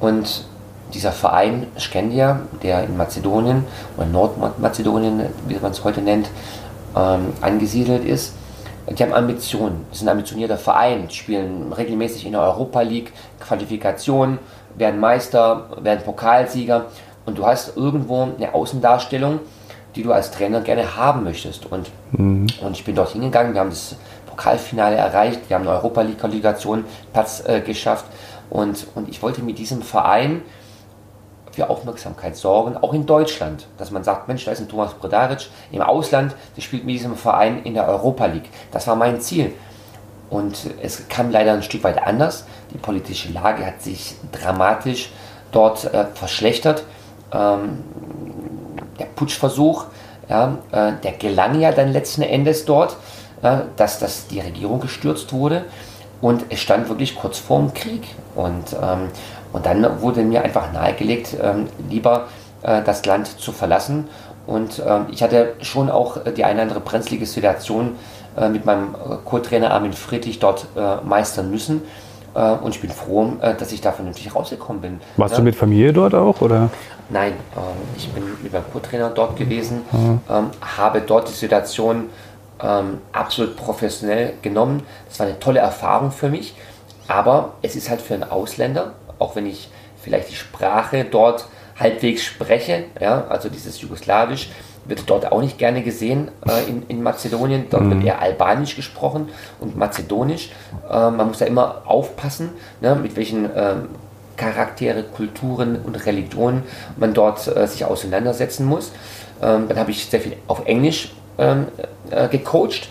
Und 0.00 0.46
dieser 0.92 1.12
Verein 1.12 1.66
Skendia, 1.78 2.40
der 2.62 2.84
in 2.84 2.96
Mazedonien 2.96 3.64
oder 3.96 4.06
Nordmazedonien, 4.06 5.26
wie 5.48 5.56
man 5.60 5.72
es 5.72 5.82
heute 5.82 6.02
nennt, 6.02 6.28
ähm, 6.96 7.32
angesiedelt 7.40 8.04
ist, 8.04 8.34
die 8.90 9.02
haben 9.02 9.14
Ambitionen. 9.14 9.86
Das 9.88 9.98
ist 9.98 10.04
ein 10.04 10.10
ambitionierter 10.10 10.58
Verein, 10.58 11.08
spielen 11.10 11.72
regelmäßig 11.72 12.26
in 12.26 12.32
der 12.32 12.42
Europa 12.42 12.82
League. 12.82 13.12
Qualifikation, 13.40 14.38
werden 14.76 15.00
Meister, 15.00 15.70
werden 15.80 16.04
Pokalsieger. 16.04 16.86
Und 17.24 17.38
du 17.38 17.46
hast 17.46 17.76
irgendwo 17.76 18.28
eine 18.36 18.52
Außendarstellung, 18.52 19.40
die 19.96 20.02
du 20.02 20.12
als 20.12 20.30
Trainer 20.30 20.60
gerne 20.60 20.96
haben 20.96 21.24
möchtest. 21.24 21.64
Und, 21.66 21.90
mhm. 22.12 22.46
und 22.60 22.76
ich 22.76 22.84
bin 22.84 22.94
dort 22.94 23.10
hingegangen, 23.10 23.54
wir 23.54 23.60
haben 23.60 23.70
das 23.70 23.96
Pokalfinale 24.26 24.96
erreicht, 24.96 25.40
wir 25.48 25.56
haben 25.56 25.66
eine 25.66 25.76
Europa 25.76 26.02
League 26.02 26.18
Qualifikation 26.18 26.84
Platz 27.12 27.42
äh, 27.46 27.60
geschafft. 27.60 28.04
Und, 28.50 28.86
und 28.94 29.08
ich 29.08 29.22
wollte 29.22 29.42
mit 29.42 29.58
diesem 29.58 29.80
Verein 29.80 30.42
für 31.54 31.70
Aufmerksamkeit 31.70 32.36
sorgen, 32.36 32.76
auch 32.76 32.92
in 32.92 33.06
Deutschland, 33.06 33.66
dass 33.78 33.90
man 33.90 34.04
sagt, 34.04 34.28
Mensch, 34.28 34.44
da 34.44 34.52
ist 34.52 34.60
ein 34.60 34.68
Thomas 34.68 34.94
Brodaric 34.94 35.48
im 35.70 35.80
Ausland, 35.82 36.34
der 36.56 36.62
spielt 36.62 36.84
mit 36.84 36.94
diesem 36.94 37.16
Verein 37.16 37.62
in 37.62 37.74
der 37.74 37.88
Europa 37.88 38.26
League. 38.26 38.48
Das 38.72 38.86
war 38.86 38.96
mein 38.96 39.20
Ziel. 39.20 39.52
Und 40.30 40.58
es 40.82 41.08
kam 41.08 41.30
leider 41.30 41.52
ein 41.52 41.62
Stück 41.62 41.84
weit 41.84 42.04
anders. 42.04 42.44
Die 42.72 42.78
politische 42.78 43.30
Lage 43.32 43.64
hat 43.64 43.82
sich 43.82 44.16
dramatisch 44.32 45.10
dort 45.52 45.84
äh, 45.92 46.06
verschlechtert. 46.14 46.84
Ähm, 47.32 47.84
der 48.98 49.06
Putschversuch, 49.06 49.86
ja, 50.28 50.58
äh, 50.72 50.92
der 51.02 51.12
gelang 51.12 51.60
ja 51.60 51.72
dann 51.72 51.92
letzten 51.92 52.22
Endes 52.22 52.64
dort, 52.64 52.96
äh, 53.42 53.58
dass, 53.76 53.98
dass 53.98 54.26
die 54.26 54.40
Regierung 54.40 54.80
gestürzt 54.80 55.32
wurde. 55.32 55.64
Und 56.20 56.46
es 56.48 56.60
stand 56.60 56.88
wirklich 56.88 57.16
kurz 57.16 57.38
vorm 57.38 57.74
Krieg. 57.74 58.02
Und, 58.34 58.72
ähm, 58.72 59.10
und 59.54 59.64
dann 59.66 60.02
wurde 60.02 60.22
mir 60.24 60.42
einfach 60.42 60.72
nahegelegt, 60.72 61.36
ähm, 61.40 61.68
lieber 61.88 62.26
äh, 62.62 62.82
das 62.82 63.06
Land 63.06 63.28
zu 63.28 63.52
verlassen. 63.52 64.08
Und 64.48 64.82
ähm, 64.84 65.06
ich 65.12 65.22
hatte 65.22 65.54
schon 65.60 65.90
auch 65.90 66.18
die 66.36 66.44
eine 66.44 66.54
oder 66.54 66.62
andere 66.62 66.80
brenzlige 66.80 67.24
Situation 67.24 67.92
äh, 68.36 68.48
mit 68.48 68.64
meinem 68.64 68.96
äh, 68.96 69.14
Co-Trainer 69.24 69.70
Armin 69.70 69.92
Friedrich 69.92 70.40
dort 70.40 70.66
äh, 70.76 70.96
meistern 71.06 71.52
müssen. 71.52 71.82
Äh, 72.34 72.50
und 72.50 72.74
ich 72.74 72.80
bin 72.80 72.90
froh, 72.90 73.34
äh, 73.40 73.54
dass 73.54 73.70
ich 73.70 73.80
da 73.80 73.92
vernünftig 73.92 74.34
rausgekommen 74.34 74.82
bin. 74.82 75.00
Warst 75.16 75.34
ja. 75.34 75.38
du 75.38 75.44
mit 75.44 75.54
Familie 75.54 75.92
dort 75.92 76.16
auch? 76.16 76.40
Oder? 76.40 76.68
Nein, 77.08 77.34
ich 77.96 78.08
bin 78.10 78.24
mit 78.42 78.52
meinem 78.52 78.64
Co-Trainer 78.72 79.10
dort 79.10 79.36
gewesen, 79.36 79.82
mhm. 79.92 80.20
habe 80.78 81.02
dort 81.02 81.28
die 81.28 81.34
Situation 81.34 82.04
ähm, 82.62 82.98
absolut 83.12 83.56
professionell 83.56 84.32
genommen. 84.40 84.82
Das 85.10 85.20
war 85.20 85.26
eine 85.26 85.38
tolle 85.38 85.60
Erfahrung 85.60 86.10
für 86.10 86.30
mich. 86.30 86.54
Aber 87.06 87.52
es 87.60 87.76
ist 87.76 87.90
halt 87.90 88.00
für 88.00 88.14
einen 88.14 88.24
Ausländer, 88.24 88.94
auch 89.18 89.36
wenn 89.36 89.46
ich 89.46 89.68
vielleicht 90.02 90.30
die 90.30 90.36
Sprache 90.36 91.04
dort 91.04 91.46
halbwegs 91.78 92.22
spreche, 92.22 92.84
ja, 93.00 93.26
also 93.28 93.48
dieses 93.48 93.80
Jugoslawisch, 93.80 94.50
wird 94.86 95.08
dort 95.08 95.30
auch 95.32 95.40
nicht 95.40 95.58
gerne 95.58 95.82
gesehen 95.82 96.30
äh, 96.46 96.68
in, 96.68 96.82
in 96.88 97.02
Mazedonien. 97.02 97.66
Dort 97.70 97.84
mhm. 97.84 97.90
wird 97.90 98.04
eher 98.04 98.20
Albanisch 98.20 98.76
gesprochen 98.76 99.30
und 99.60 99.76
Mazedonisch. 99.76 100.50
Äh, 100.88 101.10
man 101.10 101.28
muss 101.28 101.38
da 101.38 101.46
immer 101.46 101.82
aufpassen, 101.86 102.50
ne, 102.80 102.94
mit 102.94 103.16
welchen 103.16 103.48
ähm, 103.56 103.88
Charaktere, 104.36 105.04
Kulturen 105.04 105.76
und 105.76 105.94
Religionen 106.06 106.64
man 106.96 107.14
dort 107.14 107.46
äh, 107.56 107.66
sich 107.66 107.84
auseinandersetzen 107.84 108.66
muss. 108.66 108.92
Ähm, 109.42 109.68
dann 109.68 109.78
habe 109.78 109.90
ich 109.90 110.06
sehr 110.06 110.20
viel 110.20 110.36
auf 110.48 110.66
Englisch 110.66 111.12
ähm, 111.38 111.66
äh, 112.10 112.28
gecoacht. 112.28 112.88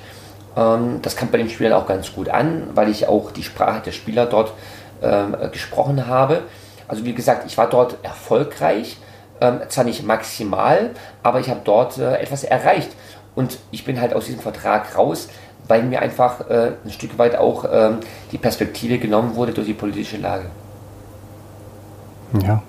Ähm, 0.56 1.00
das 1.02 1.16
kam 1.16 1.30
bei 1.30 1.38
den 1.38 1.50
Spielern 1.50 1.74
auch 1.74 1.88
ganz 1.88 2.14
gut 2.14 2.30
an, 2.30 2.70
weil 2.74 2.90
ich 2.90 3.08
auch 3.08 3.32
die 3.32 3.44
Sprache 3.44 3.82
der 3.86 3.92
Spieler 3.92 4.26
dort 4.26 4.54
ähm, 5.04 5.36
gesprochen 5.52 6.08
habe. 6.08 6.42
Also 6.88 7.06
wie 7.06 7.14
gesagt, 7.14 7.46
ich 7.46 7.58
war 7.58 7.70
dort 7.70 7.98
erfolgreich, 8.04 8.98
ähm, 9.42 9.60
zwar 9.70 9.84
nicht 9.84 10.06
maximal, 10.06 10.92
aber 11.22 11.40
ich 11.40 11.50
habe 11.50 11.62
dort 11.64 11.98
äh, 11.98 12.18
etwas 12.18 12.44
erreicht. 12.44 12.92
Und 13.36 13.58
ich 13.72 13.84
bin 13.84 14.00
halt 14.00 14.14
aus 14.14 14.26
diesem 14.26 14.42
Vertrag 14.42 14.98
raus, 14.98 15.30
weil 15.68 15.84
mir 15.84 16.02
einfach 16.02 16.50
äh, 16.50 16.74
ein 16.84 16.92
Stück 16.92 17.18
weit 17.18 17.36
auch 17.36 17.66
ähm, 17.72 17.98
die 18.32 18.38
Perspektive 18.38 19.00
genommen 19.00 19.36
wurde 19.36 19.54
durch 19.54 19.68
die 19.68 19.74
politische 19.74 20.18
Lage. 20.18 20.46
Ja. 22.42 22.62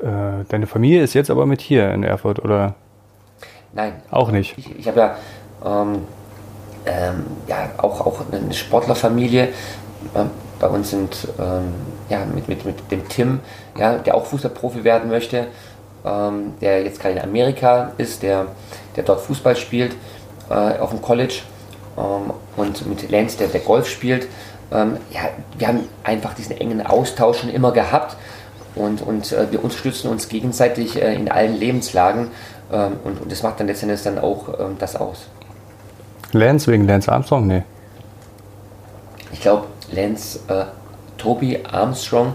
Äh, 0.00 0.44
deine 0.48 0.66
Familie 0.66 1.02
ist 1.02 1.14
jetzt 1.14 1.30
aber 1.30 1.46
mit 1.46 1.60
hier 1.60 1.90
in 1.92 2.02
Erfurt, 2.04 2.42
oder? 2.42 2.74
Nein. 3.72 3.94
Auch 4.10 4.30
nicht. 4.30 4.56
Ich, 4.56 4.78
ich 4.78 4.88
habe 4.88 5.00
ja, 5.00 5.16
ähm, 5.64 6.06
ähm, 6.86 7.26
ja 7.46 7.70
auch, 7.76 8.00
auch 8.06 8.22
eine 8.32 8.52
Sportlerfamilie. 8.52 9.48
Ähm, 10.60 10.68
bei 10.68 10.68
uns 10.68 10.90
sind 10.90 11.28
ähm, 11.38 11.74
ja, 12.08 12.24
mit, 12.24 12.48
mit, 12.48 12.64
mit 12.64 12.90
dem 12.90 13.08
Tim, 13.08 13.40
ja, 13.78 13.98
der 13.98 14.14
auch 14.14 14.26
Fußballprofi 14.26 14.84
werden 14.84 15.10
möchte, 15.10 15.46
ähm, 16.04 16.54
der 16.60 16.82
jetzt 16.84 17.00
gerade 17.00 17.14
in 17.14 17.22
Amerika 17.22 17.92
ist, 17.98 18.22
der, 18.22 18.46
der 18.96 19.04
dort 19.04 19.20
Fußball 19.20 19.56
spielt 19.56 19.94
äh, 20.50 20.54
auf 20.54 20.90
dem 20.90 21.02
College 21.02 21.40
ähm, 21.96 22.32
und 22.56 22.86
mit 22.86 23.10
Lance, 23.10 23.38
der, 23.38 23.48
der 23.48 23.60
Golf 23.60 23.88
spielt. 23.88 24.28
ja, 24.72 25.20
wir 25.58 25.66
haben 25.66 25.80
einfach 26.04 26.32
diesen 26.34 26.56
engen 26.56 26.86
Austausch 26.86 27.40
schon 27.40 27.50
immer 27.50 27.72
gehabt 27.72 28.16
und, 28.76 29.02
und 29.02 29.32
äh, 29.32 29.50
wir 29.50 29.64
unterstützen 29.64 30.08
uns 30.08 30.28
gegenseitig 30.28 31.00
äh, 31.00 31.14
in 31.14 31.28
allen 31.28 31.58
Lebenslagen 31.58 32.30
ähm, 32.72 32.92
und, 33.04 33.20
und 33.20 33.32
das 33.32 33.42
macht 33.42 33.58
dann 33.58 33.66
letztendlich 33.66 34.02
dann 34.02 34.18
auch 34.18 34.48
ähm, 34.60 34.76
das 34.78 34.94
aus. 34.94 35.26
Lance 36.32 36.70
wegen 36.70 36.86
Lance 36.86 37.10
Armstrong? 37.10 37.48
Nee. 37.48 37.62
Ich 39.32 39.40
glaube, 39.40 39.66
Lance, 39.92 40.40
äh, 40.48 40.64
Toby 41.18 41.60
Armstrong 41.70 42.34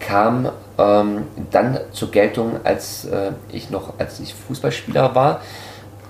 kam 0.00 0.50
ähm, 0.78 1.24
dann 1.50 1.78
zur 1.92 2.10
Geltung, 2.10 2.60
als 2.64 3.06
äh, 3.06 3.32
ich 3.50 3.70
noch, 3.70 3.94
als 3.98 4.20
ich 4.20 4.34
Fußballspieler 4.34 5.14
war. 5.14 5.40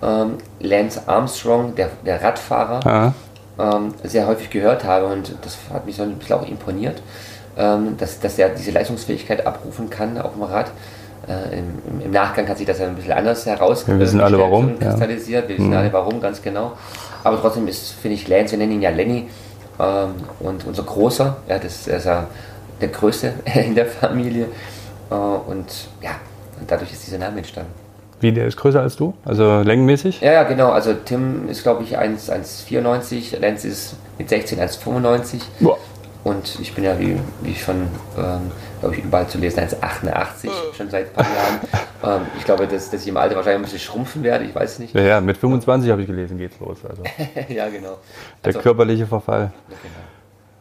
Ähm, 0.02 0.34
Lance 0.60 1.02
Armstrong, 1.06 1.74
der, 1.74 1.90
der 2.04 2.22
Radfahrer, 2.22 3.14
ähm, 3.58 3.94
sehr 4.02 4.26
häufig 4.26 4.50
gehört 4.50 4.84
habe 4.84 5.06
und 5.06 5.34
das 5.42 5.56
hat 5.72 5.86
mich 5.86 5.96
so 5.96 6.02
ein 6.02 6.16
bisschen 6.16 6.36
auch 6.36 6.46
imponiert, 6.46 7.02
ähm, 7.56 7.96
dass, 7.96 8.20
dass 8.20 8.38
er 8.38 8.50
diese 8.50 8.72
Leistungsfähigkeit 8.72 9.46
abrufen 9.46 9.88
kann 9.88 10.18
auf 10.18 10.32
dem 10.32 10.42
Rad. 10.42 10.70
Äh, 11.26 11.58
im, 11.58 12.02
im, 12.04 12.10
Nachgang 12.10 12.46
hat 12.48 12.58
sich 12.58 12.66
das 12.66 12.78
ja 12.78 12.86
ein 12.86 12.94
bisschen 12.94 13.12
anders 13.12 13.46
herauskristallisiert. 13.46 13.98
Wir 13.98 14.06
wissen 14.06 14.20
alle 14.20 14.38
warum. 14.38 14.74
Ja. 14.80 15.00
Wir 15.00 15.48
wissen 15.48 15.68
mhm. 15.70 15.76
alle 15.76 15.92
warum, 15.92 16.20
ganz 16.20 16.42
genau. 16.42 16.72
Aber 17.24 17.40
trotzdem 17.40 17.66
ist, 17.66 17.92
finde 17.92 18.16
ich, 18.16 18.28
Lance, 18.28 18.52
wir 18.52 18.58
nennen 18.58 18.72
ihn 18.72 18.82
ja 18.82 18.90
Lenny, 18.90 19.28
ähm, 19.78 20.14
und 20.40 20.66
unser 20.66 20.82
Großer, 20.82 21.36
ja, 21.48 21.58
das 21.58 21.86
ist 21.86 22.04
ja 22.04 22.26
der 22.80 22.88
Größte 22.88 23.32
in 23.54 23.74
der 23.74 23.86
Familie. 23.86 24.46
Äh, 25.10 25.14
und 25.14 25.66
ja, 26.02 26.12
und 26.60 26.70
dadurch 26.70 26.92
ist 26.92 27.06
dieser 27.06 27.18
Name 27.18 27.38
entstanden. 27.38 27.72
Wie, 28.20 28.32
der 28.32 28.46
ist 28.46 28.56
größer 28.56 28.80
als 28.80 28.96
du? 28.96 29.12
Also 29.24 29.60
längenmäßig? 29.60 30.22
Ja, 30.22 30.32
ja, 30.32 30.42
genau. 30.44 30.70
Also 30.70 30.94
Tim 30.94 31.48
ist, 31.48 31.62
glaube 31.62 31.82
ich, 31.82 31.98
1,94, 31.98 33.38
Lance 33.38 33.68
ist 33.68 33.96
mit 34.18 34.30
16 34.30 34.58
1,95. 34.58 35.40
Und 36.24 36.58
ich 36.60 36.74
bin 36.74 36.84
ja, 36.84 36.98
wie, 36.98 37.18
wie 37.42 37.54
schon, 37.54 37.88
ähm, 38.18 38.50
glaube 38.80 38.96
ich, 38.96 39.04
überall 39.04 39.26
zu 39.26 39.38
lesen, 39.38 39.60
1,88 39.60 40.50
schon 40.76 40.90
seit 40.90 41.08
ein 41.08 41.12
paar 41.12 41.24
Jahren. 41.24 42.20
Ähm, 42.22 42.26
ich 42.38 42.44
glaube, 42.44 42.66
dass, 42.66 42.90
dass 42.90 43.02
ich 43.02 43.08
im 43.08 43.16
Alter 43.16 43.36
wahrscheinlich 43.36 43.60
ein 43.60 43.62
bisschen 43.62 43.78
schrumpfen 43.78 44.22
werde, 44.22 44.44
ich 44.44 44.54
weiß 44.54 44.78
nicht. 44.78 44.94
Ja, 44.94 45.02
ja 45.02 45.20
mit 45.20 45.36
25 45.36 45.90
habe 45.90 46.02
ich 46.02 46.06
gelesen, 46.06 46.38
geht 46.38 46.52
es 46.52 46.60
los. 46.60 46.78
Also. 46.88 47.02
ja, 47.48 47.68
genau. 47.68 47.98
Der 48.44 48.48
also, 48.48 48.60
körperliche 48.60 49.06
Verfall, 49.06 49.52
ja, 49.68 49.76
genau. 49.82 49.94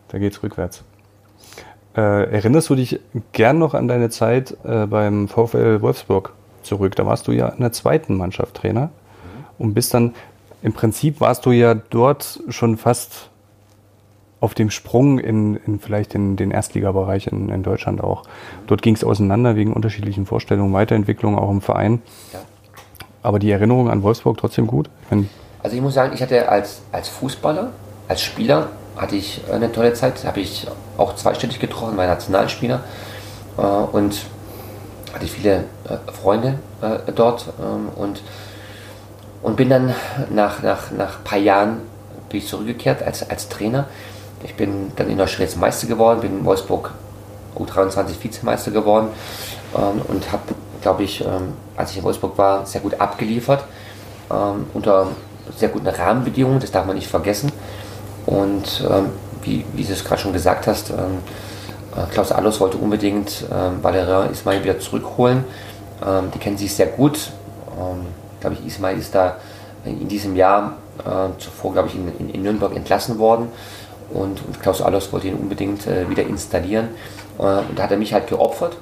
da 0.10 0.18
geht 0.18 0.34
es 0.34 0.44
rückwärts. 0.44 0.84
Äh, 1.96 2.32
erinnerst 2.32 2.70
du 2.70 2.76
dich 2.76 3.00
gern 3.32 3.58
noch 3.58 3.74
an 3.74 3.88
deine 3.88 4.10
Zeit 4.10 4.58
äh, 4.66 4.86
beim 4.86 5.28
VfL 5.28 5.82
Wolfsburg 5.82 6.34
zurück? 6.62 6.96
Da 6.96 7.06
warst 7.06 7.28
du 7.28 7.32
ja 7.32 7.50
in 7.50 7.62
der 7.62 7.72
zweiten 7.72 8.18
Mannschaft 8.18 8.56
Trainer. 8.56 8.88
Mhm. 8.88 9.66
und 9.66 9.74
bist 9.74 9.94
dann, 9.94 10.14
im 10.62 10.74
Prinzip 10.74 11.22
warst 11.22 11.46
du 11.46 11.52
ja 11.52 11.76
dort 11.76 12.42
schon 12.50 12.78
fast 12.78 13.30
auf 14.46 14.54
dem 14.54 14.70
Sprung 14.70 15.18
in, 15.18 15.56
in 15.66 15.80
vielleicht 15.80 16.14
in 16.14 16.36
den 16.36 16.52
Erstligabereich 16.52 17.26
in, 17.26 17.50
in 17.50 17.64
Deutschland 17.64 18.00
auch. 18.00 18.24
Dort 18.68 18.84
ging 18.84 18.94
es 18.94 19.04
auseinander 19.04 19.56
wegen 19.56 19.74
unterschiedlichen 19.74 20.28
Vorstellungen, 20.28 20.72
Weiterentwicklung 20.72 21.36
auch 21.36 21.50
im 21.50 21.62
Verein. 21.62 22.04
Ja. 22.32 22.42
Aber 23.24 23.40
die 23.40 23.50
Erinnerung 23.50 23.90
an 23.90 24.04
Wolfsburg 24.04 24.38
trotzdem 24.38 24.68
gut? 24.68 24.88
Ich 25.02 25.12
mein, 25.12 25.30
also 25.64 25.76
ich 25.76 25.82
muss 25.82 25.96
sagen, 25.96 26.14
ich 26.14 26.22
hatte 26.22 26.48
als, 26.48 26.84
als 26.92 27.10
Fußballer, 27.10 27.72
als 28.08 28.22
Spieler, 28.22 28.70
hatte 28.96 29.16
ich 29.16 29.42
eine 29.52 29.72
tolle 29.72 29.94
Zeit. 29.94 30.24
Habe 30.24 30.42
ich 30.42 30.68
auch 30.96 31.16
zweistellig 31.16 31.60
getroffen, 31.60 31.96
mein 31.96 32.08
Nationalspieler. 32.08 32.84
Äh, 33.58 33.62
und 33.62 34.26
hatte 35.12 35.26
viele 35.26 35.64
äh, 35.90 36.12
Freunde 36.12 36.60
äh, 36.84 37.12
dort. 37.12 37.48
Ähm, 37.60 37.90
und, 37.96 38.22
und 39.42 39.56
bin 39.56 39.70
dann 39.70 39.96
nach, 40.30 40.62
nach, 40.62 40.92
nach 40.92 41.18
ein 41.18 41.24
paar 41.24 41.40
Jahren 41.40 41.78
bin 42.30 42.38
ich 42.38 42.48
zurückgekehrt 42.48 43.02
als, 43.02 43.28
als 43.28 43.50
Trainer 43.50 43.88
ich 44.46 44.56
bin 44.56 44.92
dann 44.96 45.10
in 45.10 45.18
der 45.18 45.28
Schweiz 45.28 45.56
Meister 45.56 45.88
geworden, 45.88 46.22
bin 46.22 46.40
in 46.40 46.46
Wolfsburg 46.46 46.92
U23 47.58 48.22
Vizemeister 48.22 48.72
geworden 48.72 49.08
ähm, 49.76 50.02
und 50.08 50.32
habe, 50.32 50.44
glaube 50.82 51.04
ich, 51.04 51.22
ähm, 51.22 51.54
als 51.76 51.92
ich 51.92 51.98
in 51.98 52.04
Wolfsburg 52.04 52.38
war, 52.38 52.66
sehr 52.66 52.82
gut 52.82 53.00
abgeliefert. 53.00 53.64
Ähm, 54.32 54.68
unter 54.74 55.08
sehr 55.56 55.70
guten 55.70 55.88
Rahmenbedingungen, 55.88 56.60
das 56.60 56.72
darf 56.72 56.86
man 56.86 56.96
nicht 56.96 57.08
vergessen. 57.08 57.52
Und 58.26 58.84
ähm, 58.90 59.10
wie, 59.42 59.66
wie 59.74 59.84
du 59.84 59.94
es 59.94 60.04
gerade 60.04 60.22
schon 60.22 60.34
gesagt 60.34 60.68
hast, 60.68 60.92
ähm, 60.92 61.20
äh, 61.96 62.12
Klaus 62.12 62.32
Allers 62.32 62.60
wollte 62.60 62.78
unbedingt 62.78 63.46
ähm, 63.52 63.84
Valerian 63.84 64.32
Ismail 64.32 64.64
wieder 64.64 64.80
zurückholen. 64.80 65.44
die 66.34 66.40
kennen 66.40 66.58
sich 66.58 66.76
sehr 66.76 66.88
gut. 66.88 67.32
Glaube 68.42 68.58
ich, 68.60 68.68
Ismail 68.68 68.98
ist 68.98 69.16
da 69.16 69.38
in 69.86 70.10
diesem 70.10 70.36
Jahr 70.36 70.74
äh, 71.00 71.40
zuvor, 71.40 71.74
glaube 71.74 71.88
ich, 71.88 71.96
in, 71.96 72.12
in, 72.20 72.30
in 72.30 72.44
Nürnberg 72.44 72.76
entlassen 72.76 73.18
worden. 73.18 73.48
Und, 74.14 74.46
und 74.46 74.62
Klaus 74.62 74.82
Allers 74.82 75.12
wollte 75.12 75.28
ihn 75.28 75.36
unbedingt 75.36 75.88
äh, 75.88 76.10
wieder 76.10 76.24
installieren. 76.24 76.90
Äh, 77.40 77.42
und 77.42 77.78
da 77.78 77.84
hat 77.84 77.92
er 77.92 77.98
mich 77.98 78.14
halt 78.14 78.28
geopfert, 78.28 78.78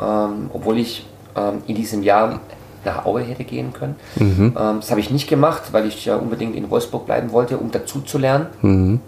ähm, 0.00 0.50
obwohl 0.52 0.78
ich 0.78 1.06
ähm, 1.36 1.62
in 1.66 1.74
diesem 1.74 2.02
Jahr 2.02 2.40
nach 2.84 3.06
Aue 3.06 3.22
hätte 3.22 3.44
gehen 3.44 3.72
können. 3.72 3.96
Mhm. 4.16 4.54
Ähm, 4.58 4.76
das 4.80 4.90
habe 4.90 5.00
ich 5.00 5.10
nicht 5.10 5.28
gemacht, 5.28 5.72
weil 5.72 5.86
ich 5.86 6.04
ja 6.04 6.16
unbedingt 6.16 6.54
in 6.54 6.70
Wolfsburg 6.70 7.06
bleiben 7.06 7.32
wollte, 7.32 7.58
um 7.58 7.70
dazu 7.70 8.00
zu 8.00 8.18
lernen. 8.18 8.46
Mhm. 8.62 9.00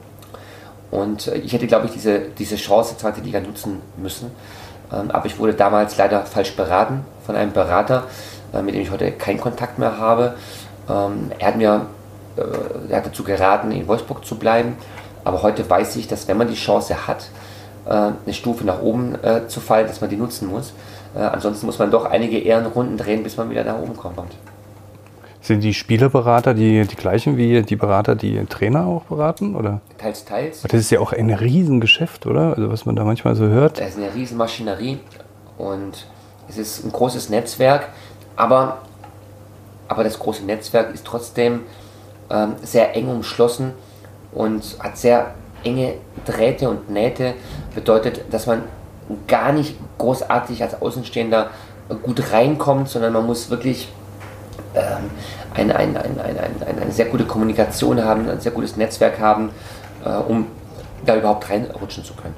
Und 0.90 1.29
äh, 1.29 1.38
ich 1.38 1.53
hätte, 1.53 1.66
glaube 1.66 1.87
ich, 1.87 1.92
diese, 1.92 2.21
diese 2.38 2.57
Chance 2.57 2.97
zweite 2.97 3.21
Liga 3.21 3.40
nutzen 3.40 3.81
müssen. 3.97 4.31
Ähm, 4.92 5.11
aber 5.11 5.27
ich 5.27 5.38
wurde 5.38 5.55
damals 5.55 5.97
leider 5.97 6.25
falsch 6.25 6.55
beraten 6.55 7.05
von 7.25 7.37
einem 7.37 7.53
Berater, 7.53 8.05
äh, 8.53 8.62
mit 8.62 8.75
dem 8.75 8.83
ich 8.83 8.90
heute 8.90 9.11
keinen 9.12 9.40
Kontakt 9.40 9.79
mehr 9.79 9.99
habe. 9.99 10.35
Ähm, 10.88 11.33
er 11.38 11.49
hat 11.49 11.57
mir 11.57 11.87
äh, 12.37 12.42
er 12.90 12.99
hat 12.99 13.07
dazu 13.07 13.25
geraten, 13.25 13.73
in 13.73 13.88
Wolfsburg 13.88 14.25
zu 14.25 14.37
bleiben. 14.37 14.77
Aber 15.27 15.43
heute 15.43 15.69
weiß 15.69 15.97
ich, 15.97 16.07
dass 16.07 16.29
wenn 16.29 16.37
man 16.37 16.47
die 16.47 16.55
Chance 16.55 17.09
hat, 17.09 17.31
äh, 17.85 17.91
eine 17.91 18.33
Stufe 18.33 18.65
nach 18.65 18.81
oben 18.81 19.17
äh, 19.25 19.49
zu 19.49 19.59
fallen, 19.59 19.89
dass 19.89 20.01
man 20.01 20.09
die 20.09 20.17
nutzen 20.17 20.47
muss. 20.49 20.73
Äh, 21.17 21.19
ansonsten 21.19 21.67
muss 21.67 21.81
man 21.81 21.91
doch 21.91 22.05
einige 22.05 22.39
Ehrenrunden 22.39 22.97
drehen, 22.97 23.25
bis 23.25 23.37
man 23.37 23.51
wieder 23.51 23.65
nach 23.65 23.77
oben 23.77 23.97
kommt. 23.97 24.37
Sind 25.41 25.62
die 25.62 25.75
Spielerberater 25.75 26.55
die, 26.55 26.87
die 26.87 26.95
gleichen 26.95 27.37
wie 27.37 27.62
die 27.62 27.75
Berater, 27.75 28.15
die 28.15 28.47
Trainer 28.47 28.87
auch 28.87 29.03
beraten? 29.03 29.57
Oder? 29.57 29.81
Teils, 29.99 30.25
teils. 30.25 30.62
Das 30.62 30.75
ist 30.75 30.91
ja 30.91 31.01
auch 31.01 31.12
ein 31.12 31.31
Riesengeschäft, 31.31 32.27
oder? 32.27 32.55
Also 32.57 32.71
was 32.71 32.87
man 32.87 32.95
da 32.95 33.03
manchmal 33.03 33.35
so 33.35 33.47
hört. 33.47 33.81
Das 33.81 33.89
ist 33.89 33.97
eine 33.97 34.15
Riesenmaschinerie 34.15 35.01
und 35.59 36.07
es 36.49 36.57
ist 36.57 36.85
ein 36.85 36.93
großes 36.93 37.31
Netzwerk, 37.31 37.89
aber, 38.37 38.79
aber 39.89 40.05
das 40.05 40.21
große 40.21 40.45
Netzwerk 40.45 40.95
ist 40.95 41.05
trotzdem 41.05 41.62
ähm, 42.31 42.53
sehr 42.62 42.95
eng 42.95 43.09
umschlossen 43.09 43.73
und 44.37 44.77
hat 44.79 44.96
sehr 44.96 45.35
enge 45.64 45.94
Drähte 46.25 46.68
und 46.70 46.90
Nähte. 46.90 47.35
Bedeutet, 47.75 48.33
dass 48.33 48.46
man 48.46 48.62
gar 49.27 49.53
nicht 49.53 49.77
großartig 49.99 50.62
als 50.62 50.81
Außenstehender 50.81 51.51
gut 52.03 52.33
reinkommt, 52.33 52.88
sondern 52.88 53.12
man 53.12 53.27
muss 53.27 53.51
wirklich 53.51 53.88
ähm, 54.75 55.11
eine, 55.55 55.77
eine, 55.77 56.01
eine, 56.01 56.81
eine, 56.83 56.92
sehr 56.92 57.07
gute 57.07 57.25
Kommunikation 57.25 58.03
haben, 58.05 58.29
ein 58.29 58.40
sehr 58.40 58.53
gutes 58.53 58.77
Netzwerk 58.77 59.18
haben, 59.20 59.51
äh, 60.05 60.11
um 60.11 60.46
da 61.05 61.16
überhaupt 61.16 61.49
reinrutschen 61.49 62.05
zu 62.05 62.14
können. 62.14 62.35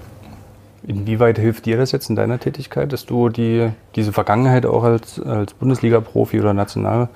Inwieweit 0.87 1.39
hilft 1.39 1.67
dir 1.67 1.77
das 1.77 1.93
jetzt 1.93 2.09
in 2.09 2.17
deiner 2.17 2.39
Tätigkeit, 2.39 2.93
dass 2.93 3.05
du 3.07 3.29
die, 3.29 3.71
diese 3.97 4.13
Vergangenheit 4.13 4.65
auch 4.67 4.85
als, 4.85 5.21
als 5.21 5.53
Bundesliga-Profi 5.55 6.41
oder 6.41 6.55
National 6.55 7.09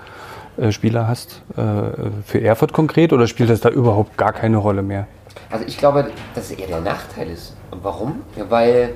Spieler 0.70 1.08
hast 1.08 1.42
äh, 1.56 1.62
für 2.24 2.40
Erfurt 2.40 2.72
konkret 2.72 3.12
oder 3.12 3.26
spielt 3.26 3.50
das 3.50 3.60
da 3.60 3.70
überhaupt 3.70 4.16
gar 4.16 4.32
keine 4.32 4.58
Rolle 4.58 4.82
mehr? 4.82 5.06
Also 5.50 5.64
ich 5.66 5.78
glaube, 5.78 6.10
dass 6.34 6.50
es 6.50 6.58
eher 6.58 6.66
der 6.66 6.80
Nachteil 6.80 7.30
ist. 7.30 7.54
Warum? 7.70 8.22
Ja, 8.36 8.50
weil, 8.50 8.94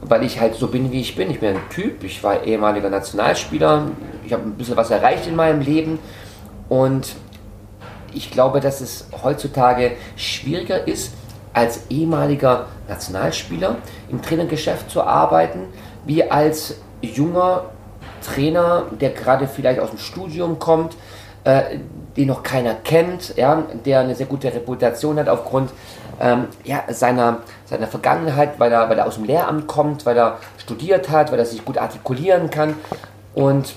weil 0.00 0.24
ich 0.24 0.40
halt 0.40 0.54
so 0.54 0.68
bin, 0.68 0.92
wie 0.92 1.00
ich 1.00 1.16
bin. 1.16 1.30
Ich 1.30 1.40
bin 1.40 1.56
ein 1.56 1.62
Typ, 1.70 2.04
ich 2.04 2.22
war 2.22 2.42
ehemaliger 2.44 2.90
Nationalspieler, 2.90 3.86
ich 4.26 4.32
habe 4.32 4.44
ein 4.44 4.52
bisschen 4.52 4.76
was 4.76 4.90
erreicht 4.90 5.26
in 5.26 5.36
meinem 5.36 5.60
Leben 5.60 5.98
und 6.68 7.16
ich 8.12 8.30
glaube, 8.30 8.60
dass 8.60 8.80
es 8.80 9.08
heutzutage 9.22 9.92
schwieriger 10.16 10.86
ist, 10.86 11.14
als 11.52 11.90
ehemaliger 11.90 12.66
Nationalspieler 12.88 13.76
im 14.08 14.22
Trainergeschäft 14.22 14.90
zu 14.90 15.02
arbeiten, 15.02 15.60
wie 16.04 16.30
als 16.30 16.76
junger 17.02 17.64
Trainer, 18.34 18.84
der 19.00 19.10
gerade 19.10 19.46
vielleicht 19.46 19.80
aus 19.80 19.90
dem 19.90 19.98
Studium 19.98 20.58
kommt, 20.58 20.96
äh, 21.44 21.78
den 22.16 22.28
noch 22.28 22.42
keiner 22.42 22.74
kennt, 22.74 23.36
ja, 23.36 23.62
der 23.84 24.00
eine 24.00 24.14
sehr 24.14 24.26
gute 24.26 24.52
Reputation 24.52 25.18
hat 25.18 25.28
aufgrund 25.28 25.70
ähm, 26.20 26.46
ja, 26.64 26.82
seiner, 26.90 27.38
seiner 27.64 27.86
Vergangenheit, 27.86 28.58
weil 28.58 28.72
er, 28.72 28.88
weil 28.90 28.98
er 28.98 29.06
aus 29.06 29.14
dem 29.14 29.24
Lehramt 29.24 29.66
kommt, 29.66 30.04
weil 30.04 30.18
er 30.18 30.38
studiert 30.58 31.08
hat, 31.08 31.32
weil 31.32 31.38
er 31.38 31.46
sich 31.46 31.64
gut 31.64 31.78
artikulieren 31.78 32.50
kann 32.50 32.74
und 33.34 33.74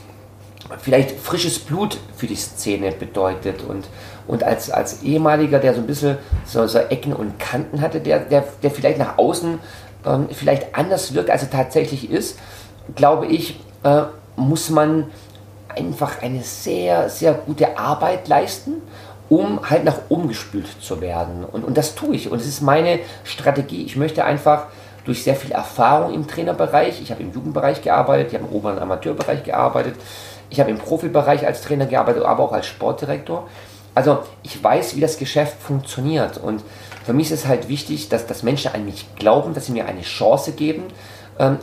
vielleicht 0.79 1.11
frisches 1.19 1.59
Blut 1.59 1.97
für 2.15 2.27
die 2.27 2.35
Szene 2.35 2.91
bedeutet. 2.91 3.63
Und, 3.63 3.87
und 4.27 4.43
als, 4.43 4.69
als 4.69 5.03
ehemaliger, 5.03 5.59
der 5.59 5.73
so 5.73 5.81
ein 5.81 5.87
bisschen 5.87 6.17
so, 6.45 6.65
so 6.67 6.79
Ecken 6.79 7.13
und 7.13 7.39
Kanten 7.39 7.81
hatte, 7.81 7.99
der, 8.01 8.19
der, 8.19 8.43
der 8.61 8.71
vielleicht 8.71 8.97
nach 8.97 9.17
außen 9.17 9.59
ähm, 10.05 10.27
vielleicht 10.31 10.75
anders 10.75 11.13
wirkt, 11.13 11.29
als 11.29 11.43
er 11.43 11.49
tatsächlich 11.49 12.09
ist, 12.09 12.37
glaube 12.95 13.27
ich, 13.27 13.59
äh, 13.83 14.03
muss 14.35 14.69
man 14.69 15.11
einfach 15.69 16.21
eine 16.21 16.43
sehr, 16.43 17.09
sehr 17.09 17.33
gute 17.33 17.77
Arbeit 17.77 18.27
leisten, 18.27 18.81
um 19.29 19.69
halt 19.69 19.83
nach 19.83 19.99
oben 20.09 20.27
gespült 20.27 20.67
zu 20.81 21.01
werden. 21.01 21.43
Und, 21.43 21.63
und 21.63 21.77
das 21.77 21.95
tue 21.95 22.15
ich. 22.15 22.29
Und 22.29 22.39
es 22.39 22.47
ist 22.47 22.61
meine 22.61 22.99
Strategie. 23.23 23.83
Ich 23.83 23.95
möchte 23.95 24.23
einfach 24.25 24.67
durch 25.05 25.23
sehr 25.23 25.35
viel 25.35 25.51
Erfahrung 25.51 26.13
im 26.13 26.27
Trainerbereich, 26.27 27.01
ich 27.01 27.11
habe 27.11 27.21
im 27.21 27.33
Jugendbereich 27.33 27.81
gearbeitet, 27.81 28.27
ich 28.29 28.35
habe 28.35 28.47
im 28.47 28.55
oberen 28.55 28.79
Amateurbereich 28.79 29.43
gearbeitet, 29.43 29.95
ich 30.49 30.59
habe 30.59 30.69
im 30.69 30.77
Profibereich 30.77 31.45
als 31.45 31.61
Trainer 31.61 31.87
gearbeitet, 31.87 32.23
aber 32.23 32.43
auch 32.43 32.53
als 32.53 32.67
Sportdirektor. 32.67 33.47
Also 33.95 34.19
ich 34.43 34.63
weiß, 34.63 34.95
wie 34.95 35.01
das 35.01 35.17
Geschäft 35.17 35.61
funktioniert. 35.61 36.37
Und 36.37 36.63
für 37.05 37.13
mich 37.13 37.31
ist 37.31 37.41
es 37.41 37.47
halt 37.47 37.67
wichtig, 37.69 38.09
dass, 38.09 38.27
dass 38.27 38.43
Menschen 38.43 38.73
an 38.73 38.85
mich 38.85 39.13
glauben, 39.15 39.53
dass 39.53 39.65
sie 39.65 39.71
mir 39.71 39.85
eine 39.85 40.01
Chance 40.01 40.53
geben, 40.53 40.83
ähm, 41.37 41.57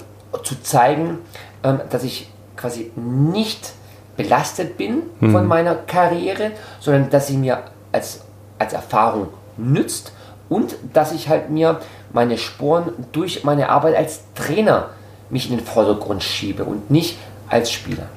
zu 0.45 0.61
zeigen, 0.63 1.19
ähm, 1.65 1.81
dass 1.91 2.05
ich 2.05 2.29
quasi 2.61 2.91
nicht 2.97 3.73
belastet 4.17 4.77
bin 4.77 5.03
mhm. 5.21 5.33
von 5.33 5.47
meiner 5.47 5.75
Karriere, 5.75 6.53
sondern 6.79 7.11
dass 7.11 7.29
sie 7.29 7.37
mir 7.37 7.63
als, 7.93 8.23
als 8.59 8.73
Erfahrung 8.73 9.29
nützt 9.57 10.13
und 10.49 10.77
dass 10.93 11.13
ich 11.13 11.29
halt 11.29 11.51
mir 11.51 11.81
meine 12.13 12.37
Sporen 12.39 12.93
durch 13.13 13.45
meine 13.45 13.69
Arbeit 13.69 13.97
als 13.97 14.25
Trainer 14.35 14.91
mich 15.31 15.51
in 15.51 15.57
den 15.57 15.65
Vordergrund 15.65 16.23
schiebe 16.23 16.65
und 16.65 16.91
nicht 16.91 17.17
als 17.49 17.71
Spieler. 17.71 18.09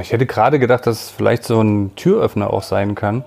Ich 0.00 0.12
hätte 0.12 0.26
gerade 0.26 0.58
gedacht, 0.58 0.86
dass 0.86 1.04
es 1.04 1.10
vielleicht 1.10 1.44
so 1.44 1.60
ein 1.60 1.94
Türöffner 1.96 2.50
auch 2.52 2.62
sein 2.62 2.94
kann. 2.94 3.24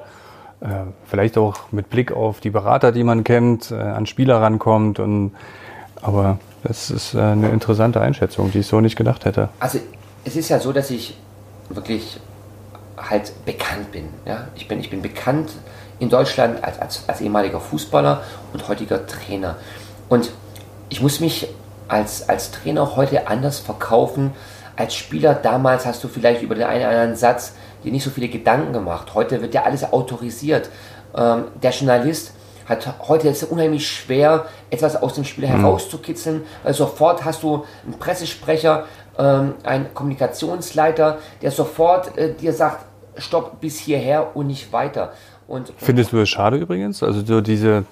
Äh, 0.61 0.67
vielleicht 1.05 1.37
auch 1.37 1.71
mit 1.71 1.89
Blick 1.89 2.11
auf 2.11 2.39
die 2.39 2.49
Berater, 2.49 2.91
die 2.91 3.03
man 3.03 3.23
kennt, 3.23 3.71
äh, 3.71 3.75
an 3.75 4.07
Spieler 4.07 4.41
rankommt. 4.41 4.99
Und, 4.99 5.31
aber 6.01 6.39
das 6.65 6.89
ist 6.89 7.13
äh, 7.13 7.19
eine 7.19 7.49
interessante 7.49 8.01
Einschätzung, 8.01 8.51
die 8.51 8.59
ich 8.59 8.67
so 8.67 8.81
nicht 8.81 8.95
gedacht 8.95 9.25
hätte. 9.25 9.49
Also 9.59 9.79
es 10.23 10.35
ist 10.35 10.49
ja 10.49 10.59
so, 10.59 10.73
dass 10.73 10.89
ich 10.89 11.17
wirklich 11.69 12.19
halt 12.97 13.31
bekannt 13.45 13.91
bin. 13.91 14.09
Ja? 14.25 14.47
Ich, 14.55 14.67
bin 14.67 14.79
ich 14.79 14.89
bin 14.89 15.01
bekannt 15.01 15.51
in 15.99 16.09
Deutschland 16.09 16.63
als, 16.63 16.79
als, 16.79 17.03
als 17.07 17.21
ehemaliger 17.21 17.59
Fußballer 17.59 18.23
und 18.53 18.67
heutiger 18.67 19.05
Trainer. 19.05 19.55
Und 20.09 20.31
ich 20.89 21.01
muss 21.01 21.19
mich 21.19 21.47
als, 21.87 22.27
als 22.27 22.51
Trainer 22.51 22.95
heute 22.95 23.27
anders 23.27 23.59
verkaufen. 23.59 24.31
Als 24.75 24.95
Spieler 24.95 25.33
damals 25.35 25.85
hast 25.85 26.03
du 26.03 26.07
vielleicht 26.07 26.41
über 26.41 26.55
den 26.55 26.65
einen 26.65 26.81
oder 26.81 26.89
anderen 26.89 27.15
Satz 27.15 27.53
dir 27.83 27.91
nicht 27.91 28.03
so 28.03 28.09
viele 28.09 28.27
Gedanken 28.27 28.73
gemacht. 28.73 29.13
Heute 29.13 29.41
wird 29.41 29.53
ja 29.53 29.63
alles 29.63 29.83
autorisiert. 29.93 30.69
Ähm, 31.15 31.45
der 31.61 31.71
Journalist 31.71 32.33
hat 32.65 32.95
heute 33.07 33.29
ist 33.29 33.43
es 33.43 33.49
unheimlich 33.49 33.87
schwer, 33.87 34.45
etwas 34.69 35.01
aus 35.01 35.13
dem 35.13 35.23
Spiel 35.23 35.45
mhm. 35.45 35.61
herauszukitzeln, 35.61 36.43
weil 36.63 36.73
sofort 36.73 37.23
hast 37.23 37.43
du 37.43 37.65
einen 37.85 37.99
Pressesprecher, 37.99 38.85
ähm, 39.17 39.53
einen 39.63 39.93
Kommunikationsleiter, 39.93 41.19
der 41.41 41.51
sofort 41.51 42.17
äh, 42.17 42.33
dir 42.33 42.53
sagt, 42.53 42.85
stopp 43.17 43.61
bis 43.61 43.79
hierher 43.79 44.35
und 44.35 44.47
nicht 44.47 44.73
weiter. 44.73 45.13
Und, 45.47 45.71
Findest 45.77 46.11
du 46.11 46.19
es 46.19 46.29
schade 46.29 46.57
übrigens? 46.57 47.03
Also 47.03 47.21
so 47.21 47.41
diese 47.41 47.85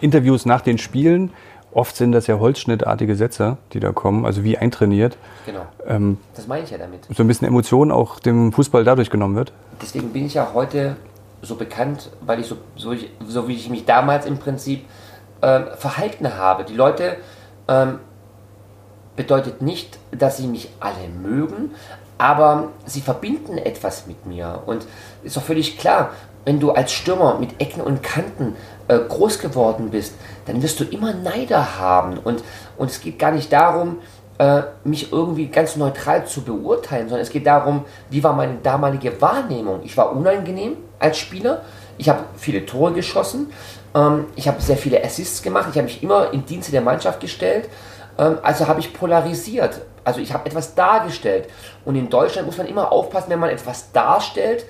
Interviews 0.00 0.44
nach 0.44 0.60
den 0.60 0.78
Spielen, 0.78 1.30
oft 1.72 1.96
sind 1.96 2.12
das 2.12 2.26
ja 2.26 2.38
holzschnittartige 2.38 3.16
Sätze, 3.16 3.56
die 3.72 3.80
da 3.80 3.92
kommen, 3.92 4.26
also 4.26 4.44
wie 4.44 4.58
eintrainiert. 4.58 5.16
genau, 5.46 5.62
Ähm, 5.86 6.18
das 6.34 6.46
meine 6.46 6.64
ich 6.64 6.70
ja 6.70 6.78
damit. 6.78 7.06
so 7.14 7.22
ein 7.22 7.26
bisschen 7.26 7.46
Emotion 7.48 7.90
auch 7.90 8.18
dem 8.18 8.52
Fußball 8.52 8.84
dadurch 8.84 9.10
genommen 9.10 9.36
wird. 9.36 9.52
deswegen 9.80 10.10
bin 10.10 10.26
ich 10.26 10.34
ja 10.34 10.50
heute 10.52 10.96
so 11.44 11.56
bekannt, 11.56 12.10
weil 12.20 12.40
ich 12.40 12.46
so, 12.46 12.56
so, 12.76 12.94
so 13.26 13.48
wie 13.48 13.54
ich 13.54 13.68
mich 13.68 13.84
damals 13.84 14.26
im 14.26 14.38
Prinzip 14.38 14.84
ähm, 15.42 15.66
verhalten 15.76 16.36
habe. 16.36 16.64
Die 16.64 16.74
Leute 16.74 17.16
ähm, 17.68 18.00
bedeutet 19.16 19.62
nicht, 19.62 19.98
dass 20.10 20.38
sie 20.38 20.46
mich 20.46 20.70
alle 20.80 21.08
mögen, 21.08 21.72
aber 22.18 22.68
sie 22.86 23.00
verbinden 23.00 23.58
etwas 23.58 24.06
mit 24.06 24.26
mir. 24.26 24.62
Und 24.66 24.86
ist 25.22 25.36
doch 25.36 25.42
völlig 25.42 25.78
klar, 25.78 26.10
wenn 26.44 26.60
du 26.60 26.72
als 26.72 26.92
Stürmer 26.92 27.38
mit 27.38 27.60
Ecken 27.60 27.80
und 27.80 28.02
Kanten 28.02 28.56
äh, 28.88 28.98
groß 28.98 29.38
geworden 29.38 29.90
bist, 29.90 30.14
dann 30.46 30.62
wirst 30.62 30.78
du 30.80 30.84
immer 30.84 31.14
Neider 31.14 31.78
haben. 31.78 32.18
Und, 32.18 32.42
und 32.76 32.90
es 32.90 33.00
geht 33.00 33.18
gar 33.18 33.32
nicht 33.32 33.52
darum, 33.52 33.98
äh, 34.38 34.62
mich 34.84 35.12
irgendwie 35.12 35.46
ganz 35.46 35.76
neutral 35.76 36.26
zu 36.26 36.42
beurteilen, 36.42 37.08
sondern 37.08 37.22
es 37.22 37.30
geht 37.30 37.46
darum, 37.46 37.84
wie 38.10 38.22
war 38.22 38.32
meine 38.32 38.56
damalige 38.62 39.20
Wahrnehmung. 39.20 39.80
Ich 39.84 39.96
war 39.96 40.12
unangenehm 40.12 40.76
als 41.04 41.18
Spieler, 41.18 41.62
ich 41.98 42.08
habe 42.08 42.24
viele 42.36 42.66
Tore 42.66 42.92
geschossen, 42.92 43.52
ähm, 43.94 44.26
ich 44.34 44.48
habe 44.48 44.60
sehr 44.60 44.76
viele 44.76 45.04
Assists 45.04 45.42
gemacht, 45.42 45.68
ich 45.70 45.76
habe 45.76 45.84
mich 45.84 46.02
immer 46.02 46.32
in 46.32 46.44
Dienste 46.44 46.72
der 46.72 46.80
Mannschaft 46.80 47.20
gestellt, 47.20 47.68
ähm, 48.18 48.38
also 48.42 48.66
habe 48.66 48.80
ich 48.80 48.92
polarisiert. 48.92 49.80
Also 50.04 50.20
ich 50.20 50.32
habe 50.34 50.46
etwas 50.46 50.74
dargestellt. 50.74 51.48
Und 51.84 51.96
in 51.96 52.10
Deutschland 52.10 52.46
muss 52.46 52.58
man 52.58 52.66
immer 52.66 52.92
aufpassen, 52.92 53.30
wenn 53.30 53.38
man 53.38 53.50
etwas 53.50 53.90
darstellt, 53.92 54.66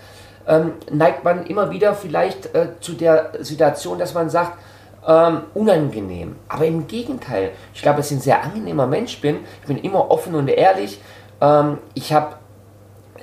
ähm, 0.47 0.73
neigt 0.91 1.25
man 1.25 1.47
immer 1.47 1.71
wieder 1.71 1.95
vielleicht 1.95 2.55
äh, 2.55 2.69
zu 2.81 2.93
der 2.93 3.33
Situation, 3.41 3.99
dass 3.99 4.15
man 4.15 4.31
sagt, 4.31 4.59
ähm, 5.07 5.43
unangenehm. 5.55 6.37
Aber 6.49 6.67
im 6.67 6.87
Gegenteil, 6.87 7.51
ich 7.75 7.83
glaube, 7.83 7.99
dass 7.99 8.11
ich 8.11 8.19
ein 8.19 8.21
sehr 8.21 8.43
angenehmer 8.43 8.87
Mensch 8.87 9.21
bin. 9.21 9.41
Ich 9.63 9.67
bin 9.67 9.79
immer 9.79 10.11
offen 10.11 10.35
und 10.35 10.49
ehrlich. 10.49 11.01
Ähm, 11.41 11.79
ich 11.95 12.13
habe 12.13 12.37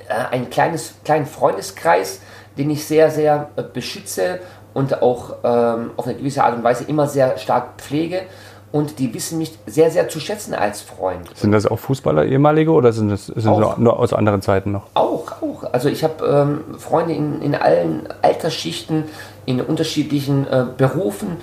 äh, 0.08 0.34
einen 0.34 0.50
kleines, 0.50 0.94
kleinen 1.04 1.26
Freundeskreis, 1.26 2.20
den 2.56 2.70
ich 2.70 2.84
sehr, 2.84 3.10
sehr 3.10 3.48
äh, 3.56 3.62
beschütze 3.62 4.40
und 4.74 5.02
auch 5.02 5.36
ähm, 5.44 5.90
auf 5.96 6.06
eine 6.06 6.16
gewisse 6.16 6.44
Art 6.44 6.56
und 6.56 6.64
Weise 6.64 6.84
immer 6.84 7.06
sehr 7.06 7.38
stark 7.38 7.80
pflege. 7.80 8.22
Und 8.70 8.98
die 8.98 9.12
wissen 9.12 9.36
mich 9.36 9.58
sehr, 9.66 9.90
sehr 9.90 10.08
zu 10.08 10.18
schätzen 10.18 10.54
als 10.54 10.80
Freund. 10.80 11.28
Sind 11.36 11.52
das 11.52 11.66
auch 11.66 11.78
Fußballer, 11.78 12.24
ehemalige, 12.24 12.70
oder 12.70 12.90
sind 12.94 13.10
das 13.10 13.26
sind 13.26 13.46
Auch. 13.46 13.76
sie 13.76 13.82
nur 13.82 13.98
aus 13.98 14.14
anderen 14.14 14.40
Zeiten 14.40 14.72
noch? 14.72 14.84
Auch, 14.94 15.42
auch. 15.42 15.64
Also 15.72 15.90
ich 15.90 16.02
habe 16.02 16.24
ähm, 16.24 16.78
Freunde 16.78 17.12
in, 17.12 17.42
in 17.42 17.54
allen 17.54 18.08
Altersschichten, 18.22 19.04
in 19.44 19.60
unterschiedlichen 19.60 20.46
äh, 20.46 20.64
Berufen. 20.74 21.36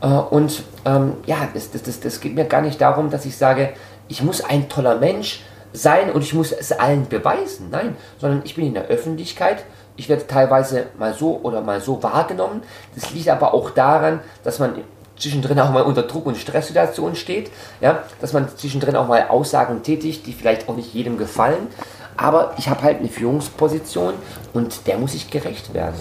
Äh, 0.00 0.06
und 0.06 0.62
ähm, 0.84 1.14
ja, 1.26 1.48
das, 1.52 1.72
das, 1.72 1.82
das, 1.82 1.98
das 1.98 2.20
geht 2.20 2.36
mir 2.36 2.44
gar 2.44 2.62
nicht 2.62 2.80
darum, 2.80 3.10
dass 3.10 3.26
ich 3.26 3.36
sage, 3.36 3.70
ich 4.06 4.22
muss 4.22 4.44
ein 4.44 4.68
toller 4.68 4.96
Mensch 4.96 5.42
sein 5.72 6.12
und 6.12 6.22
ich 6.22 6.34
muss 6.34 6.52
es 6.52 6.70
allen 6.70 7.08
beweisen. 7.08 7.66
Nein, 7.72 7.96
sondern 8.18 8.42
ich 8.44 8.54
bin 8.54 8.64
in 8.64 8.74
der 8.74 8.86
Öffentlichkeit. 8.86 9.64
Ich 9.96 10.08
werde 10.08 10.26
teilweise 10.26 10.86
mal 10.98 11.14
so 11.14 11.40
oder 11.42 11.60
mal 11.60 11.80
so 11.80 12.02
wahrgenommen. 12.02 12.62
Das 12.94 13.12
liegt 13.12 13.28
aber 13.28 13.54
auch 13.54 13.70
daran, 13.70 14.20
dass 14.44 14.58
man 14.58 14.74
zwischendrin 15.18 15.58
auch 15.58 15.70
mal 15.70 15.82
unter 15.82 16.02
Druck 16.02 16.26
und 16.26 16.36
Stresssituationen 16.36 17.16
steht, 17.16 17.50
ja, 17.80 18.00
dass 18.20 18.32
man 18.32 18.48
zwischendrin 18.54 18.96
auch 18.96 19.08
mal 19.08 19.28
Aussagen 19.28 19.82
tätigt, 19.82 20.26
die 20.26 20.32
vielleicht 20.32 20.68
auch 20.68 20.76
nicht 20.76 20.92
jedem 20.92 21.16
gefallen. 21.16 21.68
Aber 22.16 22.54
ich 22.58 22.68
habe 22.68 22.82
halt 22.82 22.98
eine 22.98 23.08
Führungsposition 23.08 24.14
und 24.52 24.86
der 24.86 24.98
muss 24.98 25.14
ich 25.14 25.30
gerecht 25.30 25.74
werden. 25.74 25.96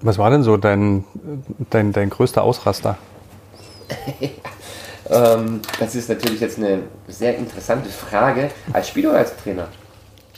Was 0.00 0.18
war 0.18 0.30
denn 0.30 0.42
so 0.42 0.56
dein, 0.56 1.04
dein, 1.70 1.92
dein 1.92 2.10
größter 2.10 2.42
Ausraster? 2.42 2.96
Ähm, 5.08 5.60
das 5.78 5.94
ist 5.94 6.08
natürlich 6.08 6.40
jetzt 6.40 6.58
eine 6.58 6.80
sehr 7.06 7.36
interessante 7.36 7.88
Frage. 7.90 8.50
Als 8.72 8.88
Spieler 8.88 9.10
oder 9.10 9.18
als 9.18 9.36
Trainer? 9.36 9.68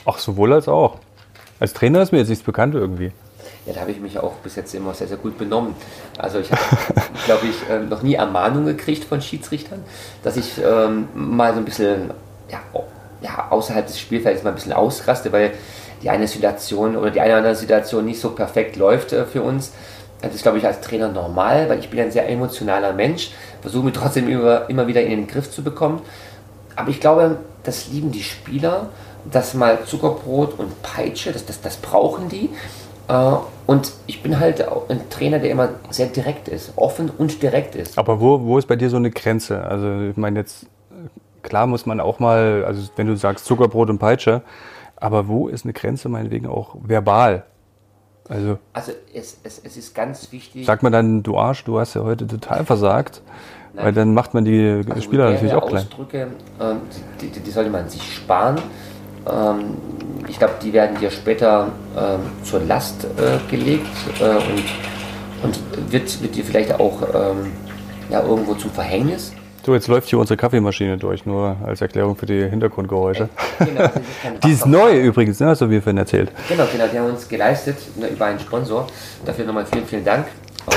Ach, 0.05 0.19
sowohl 0.19 0.53
als 0.53 0.69
auch. 0.69 0.97
Als 1.61 1.73
Trainer 1.73 2.03
ist 2.03 2.12
mir 2.12 2.18
jetzt 2.18 2.29
nichts 2.29 2.44
bekannt 2.44 2.75
irgendwie. 2.75 3.12
Ja, 3.66 3.75
da 3.75 3.81
habe 3.81 3.90
ich 3.90 4.01
mich 4.01 4.18
auch 4.18 4.35
bis 4.37 4.57
jetzt 4.57 4.75
immer 4.75 4.94
sehr, 4.94 5.09
sehr 5.09 5.16
gut 5.16 5.37
benommen. 5.37 5.75
Also 6.16 6.38
ich 6.38 6.51
habe, 6.51 6.62
glaube 7.27 7.47
ich, 7.47 7.57
ähm, 7.71 7.88
noch 7.88 8.03
nie 8.03 8.14
Ermahnung 8.14 8.64
gekriegt 8.64 9.05
von 9.05 9.21
Schiedsrichtern, 9.21 9.83
dass 10.23 10.37
ich 10.37 10.59
ähm, 10.59 11.09
mal 11.14 11.53
so 11.53 11.59
ein 11.59 11.64
bisschen 11.64 12.11
ja, 12.51 12.61
ja, 13.21 13.49
außerhalb 13.51 13.87
des 13.87 13.99
Spielfelds 13.99 14.42
mal 14.42 14.51
ein 14.51 14.55
bisschen 14.55 14.73
ausraste, 14.73 15.33
weil 15.33 15.53
die 16.03 16.11
eine 16.11 16.29
Situation 16.29 16.97
oder 16.97 17.11
die 17.11 17.21
eine 17.21 17.33
oder 17.33 17.38
andere 17.38 17.57
Situation 17.57 18.05
nicht 18.05 18.21
so 18.21 18.31
perfekt 18.31 18.77
läuft 18.77 19.12
äh, 19.12 19.25
für 19.25 19.42
uns. 19.42 19.73
Das 20.23 20.35
ist, 20.35 20.42
glaube 20.42 20.59
ich, 20.59 20.66
als 20.66 20.81
Trainer 20.81 21.09
normal, 21.09 21.68
weil 21.68 21.79
ich 21.79 21.90
bin 21.90 22.01
ein 22.01 22.11
sehr 22.11 22.29
emotionaler 22.29 22.92
Mensch, 22.92 23.31
versuche 23.61 23.85
mich 23.85 23.94
trotzdem 23.94 24.29
immer, 24.29 24.68
immer 24.68 24.87
wieder 24.87 25.03
in 25.03 25.11
den 25.11 25.27
Griff 25.27 25.51
zu 25.51 25.62
bekommen. 25.62 26.01
Aber 26.75 26.90
ich 26.90 27.01
glaube, 27.01 27.38
das 27.64 27.88
lieben 27.88 28.11
die 28.11 28.23
Spieler, 28.23 28.88
das 29.31 29.55
mal 29.55 29.85
Zuckerbrot 29.85 30.59
und 30.59 30.83
Peitsche, 30.83 31.33
das, 31.33 31.45
das, 31.47 31.61
das 31.61 31.77
brauchen 31.77 32.29
die. 32.29 32.51
Äh, 33.09 33.33
Und 33.67 33.93
ich 34.07 34.23
bin 34.23 34.38
halt 34.41 34.67
auch 34.67 34.88
ein 34.88 35.09
Trainer, 35.11 35.38
der 35.38 35.51
immer 35.51 35.71
sehr 35.91 36.07
direkt 36.07 36.49
ist, 36.49 36.73
offen 36.77 37.11
und 37.11 37.43
direkt 37.43 37.75
ist. 37.75 37.99
Aber 37.99 38.21
wo, 38.21 38.41
wo 38.45 38.59
ist 38.59 38.67
bei 38.69 38.77
dir 38.77 38.91
so 38.91 38.97
eine 38.97 39.11
Grenze? 39.11 39.62
Also 39.64 40.01
ich 40.11 40.17
meine 40.17 40.41
jetzt, 40.41 40.67
klar 41.43 41.67
muss 41.67 41.85
man 41.87 42.01
auch 42.01 42.19
mal, 42.19 42.64
also 42.67 42.88
wenn 42.97 43.07
du 43.07 43.17
sagst 43.17 43.45
Zuckerbrot 43.45 43.91
und 43.91 43.99
Peitsche, 43.99 44.43
aber 44.97 45.29
wo 45.29 45.49
ist 45.49 45.64
eine 45.64 45.73
Grenze 45.75 46.09
meinetwegen 46.09 46.47
auch 46.47 46.77
verbal? 46.83 47.45
Also 48.29 48.59
Also 48.75 48.93
es, 49.14 49.38
es, 49.45 49.61
es 49.64 49.77
ist 49.77 49.95
ganz 49.95 50.31
wichtig. 50.33 50.67
sagt 50.67 50.83
man 50.83 50.93
dann, 50.93 51.23
du 51.23 51.38
Arsch, 51.38 51.64
du 51.64 51.79
hast 51.79 51.95
ja 51.95 52.03
heute 52.03 52.27
total 52.27 52.64
versagt, 52.67 53.23
weil 53.75 53.93
dann 53.93 54.12
macht 54.12 54.35
man 54.35 54.45
die 54.45 54.83
also 54.88 55.01
Spieler 55.01 55.31
natürlich 55.31 55.55
auch 55.55 55.67
klein. 55.69 55.85
Ausdrücke, 55.85 56.27
ähm, 56.61 56.77
die, 57.21 57.29
die, 57.29 57.41
die 57.41 57.51
sollte 57.51 57.71
man 57.71 57.88
sich 57.88 58.03
sparen. 58.03 58.57
Ähm, 59.31 59.76
ich 60.28 60.38
glaube, 60.38 60.54
die 60.62 60.72
werden 60.72 60.98
dir 60.98 61.11
später 61.11 61.68
ähm, 61.96 62.20
zur 62.44 62.61
Last 62.61 63.04
äh, 63.04 63.50
gelegt 63.50 63.87
äh, 64.20 64.24
und, 64.24 64.64
und 65.42 65.92
wird, 65.92 66.22
wird 66.22 66.37
dir 66.37 66.44
vielleicht 66.44 66.78
auch 66.78 67.02
ähm, 67.02 67.52
ja, 68.11 68.22
irgendwo 68.22 68.54
zum 68.54 68.70
Verhängnis. 68.70 69.33
So, 69.64 69.74
jetzt 69.74 69.88
läuft 69.88 70.09
hier 70.09 70.18
unsere 70.18 70.37
Kaffeemaschine 70.37 70.96
durch, 70.96 71.26
nur 71.26 71.57
als 71.62 71.83
Erklärung 71.83 72.16
für 72.16 72.24
die 72.24 72.48
Hintergrundgeräusche. 72.48 73.28
Genau, 73.59 73.81
also 73.83 74.00
ist 74.00 74.22
kein 74.22 74.40
Die 74.44 74.52
ist 74.52 74.66
neu 74.66 74.98
übrigens, 74.98 75.40
ne? 75.40 75.54
du 75.54 75.66
mir 75.66 75.83
vorhin 75.83 75.98
erzählt. 75.98 76.33
Genau, 76.48 76.64
genau, 76.72 76.87
die 76.90 76.98
haben 76.98 77.11
uns 77.11 77.28
geleistet 77.28 77.76
ne, 77.96 78.09
über 78.09 78.26
einen 78.26 78.40
Sponsor. 78.40 78.87
Dafür 79.26 79.44
nochmal 79.44 79.66
vielen, 79.66 79.85
vielen 79.85 80.04
Dank. 80.04 80.26
Ähm, 80.70 80.74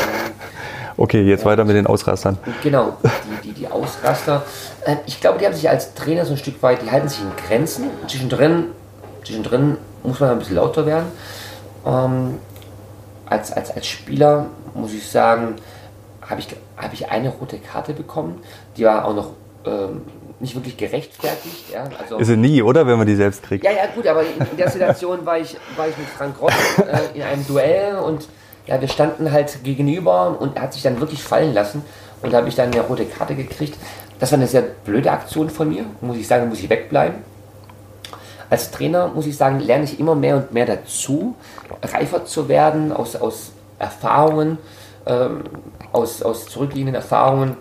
Okay, 0.97 1.23
jetzt 1.23 1.45
weiter 1.45 1.63
mit 1.63 1.75
den 1.75 1.88
Ausrastern. 1.88 2.38
Genau, 2.63 2.97
die, 3.43 3.49
die, 3.49 3.54
die 3.54 3.67
Ausraster. 3.67 4.43
Äh, 4.86 4.97
ich 5.06 5.19
glaube, 5.19 5.39
die 5.39 5.45
haben 5.45 5.54
sich 5.54 5.69
als 5.69 5.93
Trainer 5.93 6.25
so 6.25 6.34
ein 6.34 6.38
Stück 6.38 6.62
weit, 6.63 6.82
die 6.82 6.91
halten 6.91 7.10
sich 7.10 7.21
in 7.21 7.32
Grenzen. 7.47 7.86
Zwischendrin, 8.08 8.65
zwischendrin 9.23 9.77
muss 10.04 10.19
man 10.19 10.32
ein 10.32 10.39
bisschen 10.39 10.56
lauter 10.56 10.86
werden. 10.86 11.08
Ähm, 11.86 12.39
als, 13.25 13.51
als, 13.51 13.71
als 13.71 13.88
Spieler 13.88 14.47
muss 14.73 14.93
ich 14.93 15.08
sagen, 15.08 15.56
habe 16.21 16.39
ich, 16.39 16.47
habe 16.77 16.93
ich 16.93 17.10
eine 17.10 17.30
rote 17.30 17.58
Karte 17.60 17.93
bekommen. 17.93 18.41
Die 18.77 18.86
war 18.86 19.06
auch 19.06 19.15
noch 19.15 19.32
ähm, 19.65 20.01
nicht 20.39 20.56
wirklich 20.56 20.77
gerechtfertigt. 20.77 21.71
Ja? 21.73 21.86
Also, 22.01 22.17
Ist 22.17 22.27
sie 22.27 22.38
nie, 22.38 22.62
oder? 22.62 22.86
Wenn 22.88 22.97
man 22.97 23.08
die 23.08 23.15
selbst 23.15 23.43
kriegt. 23.43 23.63
ja, 23.63 23.71
ja, 23.71 23.86
gut, 23.93 24.08
aber 24.08 24.21
in, 24.21 24.30
in 24.51 24.58
der 24.58 24.69
Situation 24.69 25.25
war 25.25 25.38
ich, 25.38 25.56
war 25.75 25.88
ich 25.88 25.97
mit 25.97 26.08
Frank 26.08 26.41
Ross 26.41 26.54
äh, 26.80 27.17
in 27.17 27.21
einem 27.23 27.45
Duell 27.45 27.95
und 27.95 28.27
ja, 28.67 28.80
wir 28.80 28.88
standen 28.88 29.32
halt 29.32 29.63
gegenüber 29.63 30.39
und 30.39 30.56
er 30.56 30.63
hat 30.63 30.74
sich 30.74 30.84
dann 30.84 31.00
wirklich 31.00 31.24
fallen 31.24 31.54
lassen 31.54 31.84
und 32.21 32.32
da 32.32 32.38
habe 32.38 32.50
ich 32.50 32.56
dann 32.56 32.71
eine 32.71 32.82
rote 32.82 33.06
Karte 33.06 33.36
gekriegt. 33.36 33.78
Das 34.19 34.32
war 34.32 34.38
eine 34.38 34.47
sehr 34.47 34.62
blöde 34.62 35.12
Aktion 35.12 35.50
von 35.50 35.69
mir, 35.69 35.86
muss 36.02 36.17
ich 36.17 36.28
sagen, 36.28 36.47
muss 36.50 36.60
ich 36.60 36.69
wegbleiben. 36.69 37.15
Als 38.50 38.69
Trainer, 38.69 39.08
muss 39.08 39.26
ich 39.26 39.38
sagen, 39.38 39.60
lerne 39.60 39.86
ich 39.86 40.00
immer 40.00 40.13
mehr 40.13 40.36
und 40.36 40.54
mehr 40.54 40.65
dazu, 40.65 41.36
reifer 41.82 42.26
zu 42.26 42.50
werden 42.50 42.91
aus, 42.91 43.15
aus 43.15 43.52
Erfahrungen, 43.80 44.58
ähm, 45.06 45.43
aus, 45.91 46.21
aus 46.21 46.47
zurückliegenden 46.47 46.95
Erfahrungen, 46.95 47.56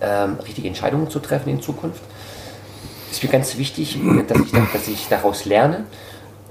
ähm, 0.00 0.36
richtige 0.46 0.68
Entscheidungen 0.68 1.10
zu 1.10 1.18
treffen 1.18 1.50
in 1.50 1.60
Zukunft 1.60 2.00
ist 3.10 3.22
mir 3.22 3.30
ganz 3.30 3.56
wichtig, 3.56 3.98
dass 4.26 4.38
ich, 4.38 4.52
dass 4.72 4.88
ich 4.88 5.08
daraus 5.08 5.44
lerne 5.44 5.84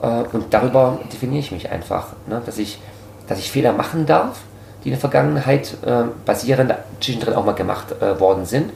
äh, 0.02 0.24
und 0.32 0.54
darüber 0.54 1.00
definiere 1.12 1.39
ich 1.39 1.52
mich 1.52 1.70
einfach, 1.70 2.13
ne? 2.28 2.41
dass, 2.46 2.58
ich, 2.58 2.80
dass 3.28 3.40
ich 3.40 3.52
Fehler 3.52 3.74
machen 3.74 4.06
darf, 4.06 4.40
die 4.84 4.90
in 4.90 4.94
der 4.94 5.00
Vergangenheit 5.00 5.78
äh, 5.86 6.04
basierend 6.26 6.74
zwischendrin 7.02 7.34
auch 7.36 7.46
mal 7.46 7.54
gemacht 7.54 8.02
äh, 8.02 8.20
worden 8.20 8.46
sind. 8.46 8.72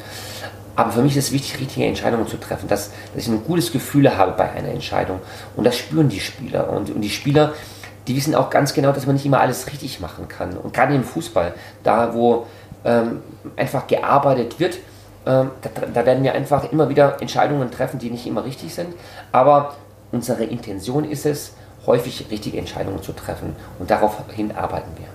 Aber 0.75 0.91
für 0.91 1.01
mich 1.01 1.15
ist 1.17 1.27
es 1.27 1.31
wichtig, 1.31 1.59
richtige 1.59 1.85
Entscheidungen 1.85 2.27
zu 2.27 2.37
treffen, 2.37 2.67
dass, 2.67 2.91
dass 3.13 3.23
ich 3.23 3.27
ein 3.27 3.43
gutes 3.43 3.71
Gefühl 3.71 4.17
habe 4.17 4.31
bei 4.31 4.49
einer 4.51 4.69
Entscheidung. 4.69 5.19
Und 5.55 5.65
das 5.65 5.77
spüren 5.77 6.09
die 6.09 6.19
Spieler. 6.19 6.69
Und, 6.69 6.89
und 6.89 7.01
die 7.01 7.09
Spieler, 7.09 7.53
die 8.07 8.15
wissen 8.15 8.35
auch 8.35 8.49
ganz 8.49 8.73
genau, 8.73 8.91
dass 8.91 9.05
man 9.05 9.15
nicht 9.15 9.25
immer 9.25 9.41
alles 9.41 9.67
richtig 9.67 9.99
machen 9.99 10.27
kann. 10.27 10.57
Und 10.57 10.73
gerade 10.73 10.95
im 10.95 11.03
Fußball, 11.03 11.53
da 11.83 12.13
wo 12.13 12.47
ähm, 12.85 13.21
einfach 13.57 13.87
gearbeitet 13.87 14.59
wird, 14.59 14.77
ähm, 15.25 15.51
da, 15.61 15.69
da 15.93 16.05
werden 16.05 16.23
wir 16.23 16.33
einfach 16.33 16.71
immer 16.71 16.89
wieder 16.89 17.21
Entscheidungen 17.21 17.69
treffen, 17.69 17.99
die 17.99 18.09
nicht 18.09 18.25
immer 18.25 18.43
richtig 18.43 18.73
sind. 18.73 18.95
Aber 19.31 19.75
unsere 20.11 20.45
Intention 20.45 21.03
ist 21.03 21.25
es, 21.25 21.53
häufig 21.85 22.25
richtige 22.29 22.57
Entscheidungen 22.57 23.01
zu 23.01 23.13
treffen. 23.13 23.55
Und 23.79 23.89
daraufhin 23.89 24.51
arbeiten 24.51 24.91
wir. 24.97 25.07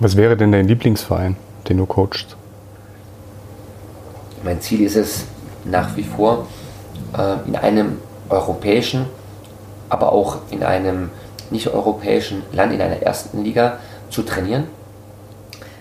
Was 0.00 0.16
wäre 0.16 0.36
denn 0.36 0.52
dein 0.52 0.66
Lieblingsverein, 0.66 1.36
den 1.68 1.78
du 1.78 1.86
coachst? 1.86 2.36
Mein 4.42 4.60
Ziel 4.60 4.82
ist 4.82 4.96
es 4.96 5.24
nach 5.64 5.96
wie 5.96 6.02
vor, 6.02 6.46
äh, 7.16 7.36
in 7.46 7.56
einem 7.56 7.98
europäischen, 8.28 9.06
aber 9.88 10.12
auch 10.12 10.38
in 10.50 10.62
einem 10.62 11.10
nicht-europäischen 11.50 12.42
Land, 12.52 12.72
in 12.72 12.80
einer 12.80 13.02
ersten 13.02 13.44
Liga 13.44 13.78
zu 14.10 14.22
trainieren. 14.22 14.64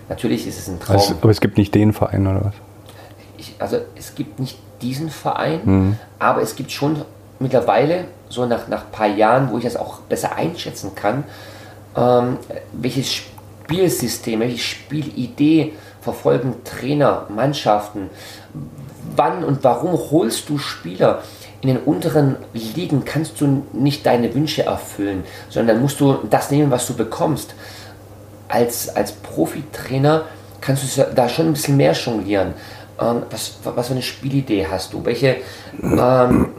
Natürlich 0.09 0.45
ist 0.45 0.59
es 0.59 0.67
ein 0.67 0.79
Traum. 0.79 0.97
Also, 0.97 1.13
aber 1.21 1.31
es 1.31 1.39
gibt 1.39 1.57
nicht 1.57 1.73
den 1.73 1.93
Verein 1.93 2.27
oder 2.27 2.45
was? 2.45 2.53
Ich, 3.37 3.55
also 3.59 3.77
es 3.95 4.13
gibt 4.13 4.39
nicht 4.39 4.59
diesen 4.81 5.09
Verein, 5.09 5.61
mhm. 5.63 5.97
aber 6.19 6.41
es 6.41 6.55
gibt 6.55 6.71
schon 6.71 7.05
mittlerweile, 7.41 8.05
so 8.29 8.45
nach, 8.45 8.67
nach 8.67 8.85
ein 8.85 8.91
paar 8.91 9.07
Jahren, 9.07 9.51
wo 9.51 9.57
ich 9.57 9.63
das 9.63 9.75
auch 9.75 9.99
besser 10.01 10.35
einschätzen 10.35 10.95
kann, 10.95 11.23
ähm, 11.95 12.37
welches 12.71 13.11
Spielsystem, 13.11 14.39
welche 14.39 14.59
Spielidee 14.59 15.73
verfolgen 16.01 16.55
Trainer, 16.63 17.25
Mannschaften, 17.29 18.09
wann 19.15 19.43
und 19.43 19.63
warum 19.63 19.93
holst 19.93 20.49
du 20.49 20.57
Spieler? 20.57 21.21
In 21.61 21.67
den 21.67 21.77
unteren 21.77 22.37
Ligen 22.53 23.05
kannst 23.05 23.39
du 23.39 23.63
nicht 23.71 24.05
deine 24.05 24.33
Wünsche 24.33 24.63
erfüllen, 24.63 25.23
sondern 25.49 25.79
musst 25.79 25.99
du 25.99 26.17
das 26.29 26.49
nehmen, 26.49 26.71
was 26.71 26.87
du 26.87 26.95
bekommst. 26.95 27.53
Als, 28.47 28.95
als 28.95 29.11
Profitrainer 29.11 30.25
kannst 30.59 30.97
du 30.97 31.03
da 31.15 31.29
schon 31.29 31.47
ein 31.47 31.53
bisschen 31.53 31.77
mehr 31.77 31.93
jonglieren. 31.93 32.53
Ähm, 32.99 33.23
was, 33.29 33.57
was 33.63 33.87
für 33.87 33.93
eine 33.93 34.01
Spielidee 34.01 34.65
hast 34.69 34.93
du? 34.93 35.05
Welche 35.05 35.37
ähm, 35.83 36.49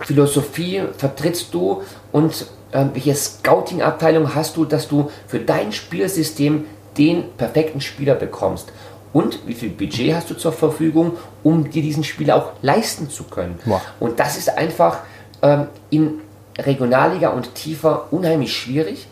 Philosophie 0.00 0.82
vertrittst 0.96 1.52
du 1.52 1.82
und 2.12 2.46
ähm, 2.72 2.90
welche 2.92 3.14
Scouting-Abteilung 3.14 4.34
hast 4.34 4.56
du, 4.56 4.64
dass 4.64 4.88
du 4.88 5.10
für 5.26 5.38
dein 5.38 5.72
Spielsystem 5.72 6.64
den 6.98 7.32
perfekten 7.36 7.80
Spieler 7.80 8.14
bekommst? 8.14 8.72
Und 9.12 9.46
wie 9.46 9.54
viel 9.54 9.70
Budget 9.70 10.14
hast 10.14 10.30
du 10.30 10.34
zur 10.34 10.52
Verfügung, 10.52 11.12
um 11.42 11.70
dir 11.70 11.82
diesen 11.82 12.04
Spieler 12.04 12.36
auch 12.36 12.52
leisten 12.60 13.08
zu 13.08 13.24
können? 13.24 13.58
Wow. 13.64 13.80
Und 13.98 14.20
das 14.20 14.36
ist 14.36 14.50
einfach 14.50 14.98
ähm, 15.42 15.68
in 15.90 16.20
Regionalliga 16.58 17.30
und 17.30 17.54
tiefer 17.54 18.08
unheimlich 18.10 18.54
schwierig. 18.54 19.06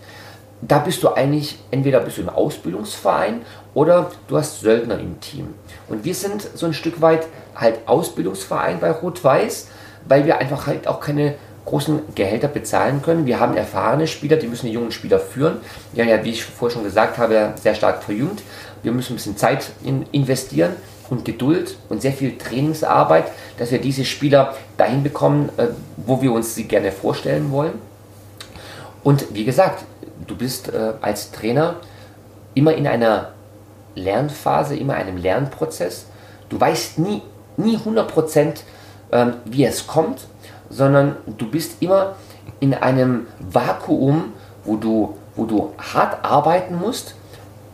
Da 0.61 0.79
bist 0.79 1.03
du 1.03 1.09
eigentlich, 1.09 1.59
entweder 1.71 2.01
bist 2.01 2.19
du 2.19 2.23
im 2.23 2.29
Ausbildungsverein 2.29 3.43
oder 3.75 4.11
du 4.29 4.37
hast 4.37 4.61
Söldner 4.61 4.99
im 4.99 5.21
Team. 5.21 5.55
Und 5.89 6.05
wir 6.05 6.15
sind 6.15 6.47
so 6.55 6.67
ein 6.67 6.75
Stück 6.75 7.01
weit 7.01 7.27
halt 7.55 7.81
Ausbildungsverein 7.87 8.81
bei 8.81 8.91
Rot-Weiß, 8.91 9.69
weil 10.09 10.27
wir 10.27 10.39
einfach 10.39 10.67
halt 10.67 10.87
auch 10.87 11.01
keine 11.01 11.35
großen 11.65 12.15
Gehälter 12.15 12.49
bezahlen 12.49 13.01
können. 13.03 13.27
Wir 13.27 13.41
haben 13.41 13.57
erfahrene 13.57 14.07
Spieler, 14.07 14.37
die 14.37 14.47
müssen 14.47 14.67
die 14.67 14.73
jungen 14.73 14.93
Spieler 14.93 15.19
führen. 15.19 15.59
Ja, 15.95 16.05
ja, 16.05 16.23
wie 16.25 16.31
ich 16.31 16.45
vorher 16.45 16.75
schon 16.75 16.85
gesagt 16.85 17.19
habe, 17.19 17.55
sehr 17.61 17.75
stark 17.75 18.03
verjüngt. 18.03 18.43
Wir 18.83 18.93
müssen 18.93 19.15
ein 19.15 19.17
bisschen 19.17 19.37
Zeit 19.37 19.71
in, 19.83 20.05
investieren 20.13 20.73
und 21.09 21.25
Geduld 21.25 21.77
und 21.89 22.03
sehr 22.03 22.13
viel 22.13 22.37
Trainingsarbeit, 22.37 23.25
dass 23.59 23.71
wir 23.71 23.81
diese 23.81 24.05
Spieler 24.05 24.55
dahin 24.77 25.03
bekommen, 25.03 25.49
äh, 25.57 25.69
wo 25.97 26.21
wir 26.21 26.33
uns 26.33 26.55
sie 26.55 26.65
gerne 26.65 26.93
vorstellen 26.93 27.51
wollen. 27.51 27.79
Und 29.03 29.35
wie 29.35 29.45
gesagt, 29.45 29.85
du 30.27 30.37
bist 30.37 30.73
äh, 30.73 30.93
als 31.01 31.31
Trainer 31.31 31.77
immer 32.55 32.75
in 32.75 32.87
einer 32.87 33.31
Lernphase, 33.95 34.77
immer 34.77 34.95
einem 34.95 35.17
Lernprozess. 35.17 36.07
Du 36.49 36.61
weißt 36.61 36.99
nie, 36.99 37.23
nie 37.57 37.77
100%, 37.77 38.61
ähm, 39.15 39.35
wie 39.47 39.65
es 39.65 39.87
kommt, 39.87 40.27
sondern 40.69 41.17
du 41.39 41.49
bist 41.49 41.81
immer 41.81 42.17
in 42.61 42.75
einem 42.75 43.27
Vakuum, 43.39 44.33
wo 44.65 44.77
du, 44.77 45.17
wo 45.37 45.45
du 45.47 45.73
hart 45.79 46.25
arbeiten 46.25 46.77
musst, 46.77 47.15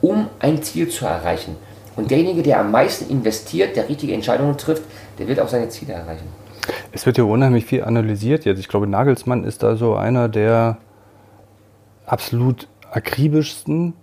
um 0.02 0.28
ein 0.38 0.62
Ziel 0.62 0.88
zu 0.88 1.06
erreichen. 1.06 1.56
Und 1.96 2.10
derjenige, 2.10 2.42
der 2.42 2.60
am 2.60 2.70
meisten 2.70 3.10
investiert, 3.10 3.74
der 3.74 3.88
richtige 3.88 4.12
Entscheidungen 4.12 4.56
trifft, 4.56 4.82
der 5.18 5.26
wird 5.28 5.40
auch 5.40 5.48
seine 5.48 5.68
Ziele 5.70 5.94
erreichen. 5.94 6.26
Es 6.92 7.06
wird 7.06 7.18
ja 7.18 7.24
unheimlich 7.24 7.64
viel 7.64 7.84
analysiert 7.84 8.44
jetzt. 8.44 8.58
Ich 8.58 8.68
glaube, 8.68 8.86
Nagelsmann 8.86 9.44
ist 9.44 9.62
da 9.62 9.76
so 9.76 9.94
einer 9.94 10.28
der 10.28 10.76
absolut 12.06 12.68
akribischsten, 12.90 13.94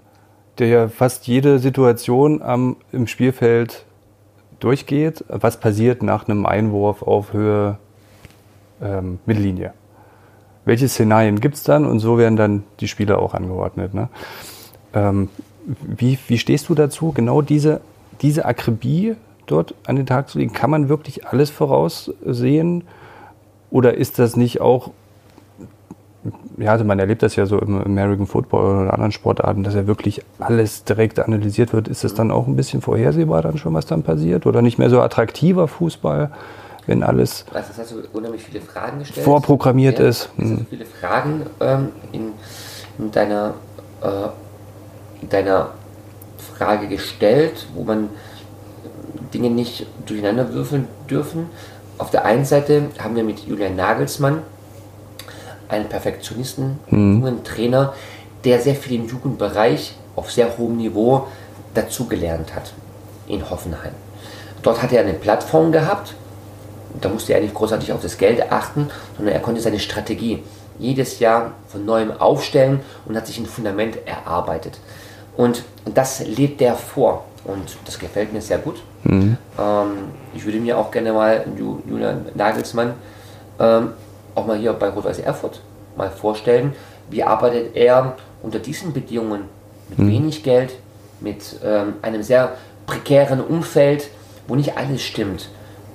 der 0.58 0.68
ja 0.68 0.88
fast 0.88 1.28
jede 1.28 1.60
Situation 1.60 2.42
am, 2.42 2.78
im 2.92 3.08
Spielfeld 3.08 3.86
durchgeht. 4.60 5.24
Was 5.28 5.60
passiert 5.60 6.04
nach 6.04 6.28
einem 6.28 6.46
Einwurf 6.46 7.04
auf 7.04 7.34
Höhe 7.34 7.78
ähm, 8.82 9.20
Mittellinie? 9.26 9.74
Welche 10.66 10.88
Szenarien 10.88 11.40
gibt 11.40 11.56
es 11.56 11.64
dann? 11.64 11.86
Und 11.86 12.00
so 12.00 12.18
werden 12.18 12.36
dann 12.36 12.64
die 12.80 12.88
Spieler 12.88 13.20
auch 13.20 13.34
angeordnet. 13.34 13.94
Ne? 13.94 14.10
Ähm, 14.94 15.30
wie, 15.66 16.18
wie 16.28 16.38
stehst 16.38 16.70
du 16.70 16.76
dazu, 16.76 17.12
genau 17.12 17.42
diese, 17.42 17.82
diese 18.22 18.46
Akribie 18.46 19.16
dort 19.46 19.76
an 19.86 19.96
den 19.96 20.06
Tag 20.06 20.30
zu 20.30 20.40
legen? 20.40 20.54
Kann 20.54 20.70
man 20.70 20.90
wirklich 20.90 21.28
alles 21.28 21.50
voraussehen? 21.50 22.84
Oder 23.70 23.96
ist 23.96 24.20
das 24.20 24.36
nicht 24.36 24.62
auch, 24.62 24.92
ja, 26.58 26.72
also 26.72 26.86
man 26.86 27.00
erlebt 27.00 27.24
das 27.24 27.36
ja 27.36 27.46
so 27.46 27.60
im 27.60 27.82
American 27.82 28.28
Football 28.28 28.84
oder 28.84 28.94
anderen 28.94 29.12
Sportarten, 29.12 29.64
dass 29.64 29.76
ja 29.76 29.88
wirklich 29.88 30.22
alles 30.40 30.84
direkt 30.84 31.20
analysiert 31.20 31.74
wird. 31.74 31.88
Ist 31.88 32.04
das 32.04 32.14
dann 32.14 32.32
auch 32.32 32.48
ein 32.48 32.56
bisschen 32.56 32.82
vorhersehbar 32.82 33.42
dann 33.42 33.58
schon, 33.58 33.74
was 33.74 33.86
dann 33.86 34.04
passiert? 34.04 34.46
Oder 34.46 34.62
nicht 34.62 34.78
mehr 34.78 34.90
so 34.90 35.02
attraktiver 35.02 35.68
Fußball? 35.68 36.32
wenn 36.88 37.04
alles 37.04 37.46
also 37.54 37.68
das 37.68 37.78
hast 37.78 37.92
du 37.92 38.18
unheimlich 38.18 38.42
viele 38.42 38.62
Fragen 38.62 39.00
gestellt. 39.00 39.26
vorprogrammiert 39.26 40.00
ja, 40.00 40.08
ist. 40.08 40.30
Hm. 40.38 40.66
viele 40.70 40.86
Fragen 40.86 41.46
ähm, 41.60 41.90
in, 42.14 42.32
in, 42.98 43.12
deiner, 43.12 43.56
äh, 44.02 44.30
in 45.22 45.30
deiner 45.30 45.72
Frage 46.38 46.88
gestellt, 46.88 47.68
wo 47.76 47.84
man 47.84 48.10
Dinge 49.34 49.50
nicht 49.50 49.86
durcheinander 50.06 50.54
würfeln 50.54 50.88
dürfen. 51.10 51.50
Auf 51.98 52.10
der 52.10 52.26
einen 52.26 52.46
Seite 52.46 52.84
haben 53.00 53.16
wir 53.16 53.24
mit 53.24 53.40
Julian 53.40 53.76
Nagelsmann 53.76 54.40
einen 55.70 55.90
Perfektionisten, 55.90 56.80
mhm. 56.90 57.22
jungen 57.22 57.44
Trainer, 57.44 57.94
der 58.44 58.60
sehr 58.60 58.76
viel 58.76 59.00
im 59.00 59.08
Jugendbereich 59.08 59.96
auf 60.16 60.32
sehr 60.32 60.58
hohem 60.58 60.78
Niveau 60.78 61.28
dazugelernt 61.74 62.56
hat 62.56 62.74
in 63.28 63.50
Hoffenheim. 63.50 63.92
Dort 64.64 64.82
hat 64.82 64.92
er 64.92 65.02
eine 65.02 65.14
Plattform 65.14 65.72
gehabt, 65.72 66.14
da 67.02 67.10
musste 67.10 67.34
er 67.34 67.42
nicht 67.42 67.54
großartig 67.54 67.92
auf 67.92 68.02
das 68.02 68.18
Geld 68.18 68.52
achten, 68.52 68.90
sondern 69.16 69.36
er 69.36 69.42
konnte 69.42 69.62
seine 69.62 69.80
Strategie 69.80 70.44
jedes 70.80 71.20
Jahr 71.20 71.52
von 71.68 71.86
neuem 71.86 72.12
aufstellen 72.12 72.82
und 73.06 73.16
hat 73.16 73.28
sich 73.28 73.38
ein 73.38 73.46
Fundament 73.46 73.98
erarbeitet. 74.06 74.80
Und 75.36 75.64
das 75.86 76.26
lebt 76.26 76.62
er 76.62 76.76
vor 76.76 77.26
und 77.44 77.78
das 77.86 78.00
gefällt 78.00 78.34
mir 78.34 78.42
sehr 78.42 78.58
gut. 78.58 78.82
Mhm. 79.04 79.38
Ähm, 79.60 79.90
ich 80.36 80.46
würde 80.46 80.60
mir 80.60 80.78
auch 80.78 80.92
gerne 80.92 81.14
mal 81.14 81.46
Julian 81.58 82.26
Nagelsmann 82.34 82.94
ähm, 83.60 83.92
auch 84.38 84.46
mal 84.46 84.58
hier 84.58 84.74
bei 84.74 84.90
Rot-Weiß 84.90 85.20
Erfurt 85.20 85.62
mal 85.96 86.10
vorstellen, 86.10 86.74
wie 87.10 87.24
arbeitet 87.24 87.76
er 87.76 88.16
unter 88.44 88.60
diesen 88.60 88.94
Bedingungen 88.94 89.46
mit 89.90 90.00
mhm. 90.00 90.10
wenig 90.10 90.44
Geld, 90.44 90.76
mit 91.20 91.60
ähm, 91.64 91.96
einem 92.02 92.22
sehr 92.22 92.56
prekären 92.86 93.42
Umfeld, 93.42 94.10
wo 94.48 94.56
nicht 94.56 94.78
alles 94.78 95.02
stimmt 95.02 95.50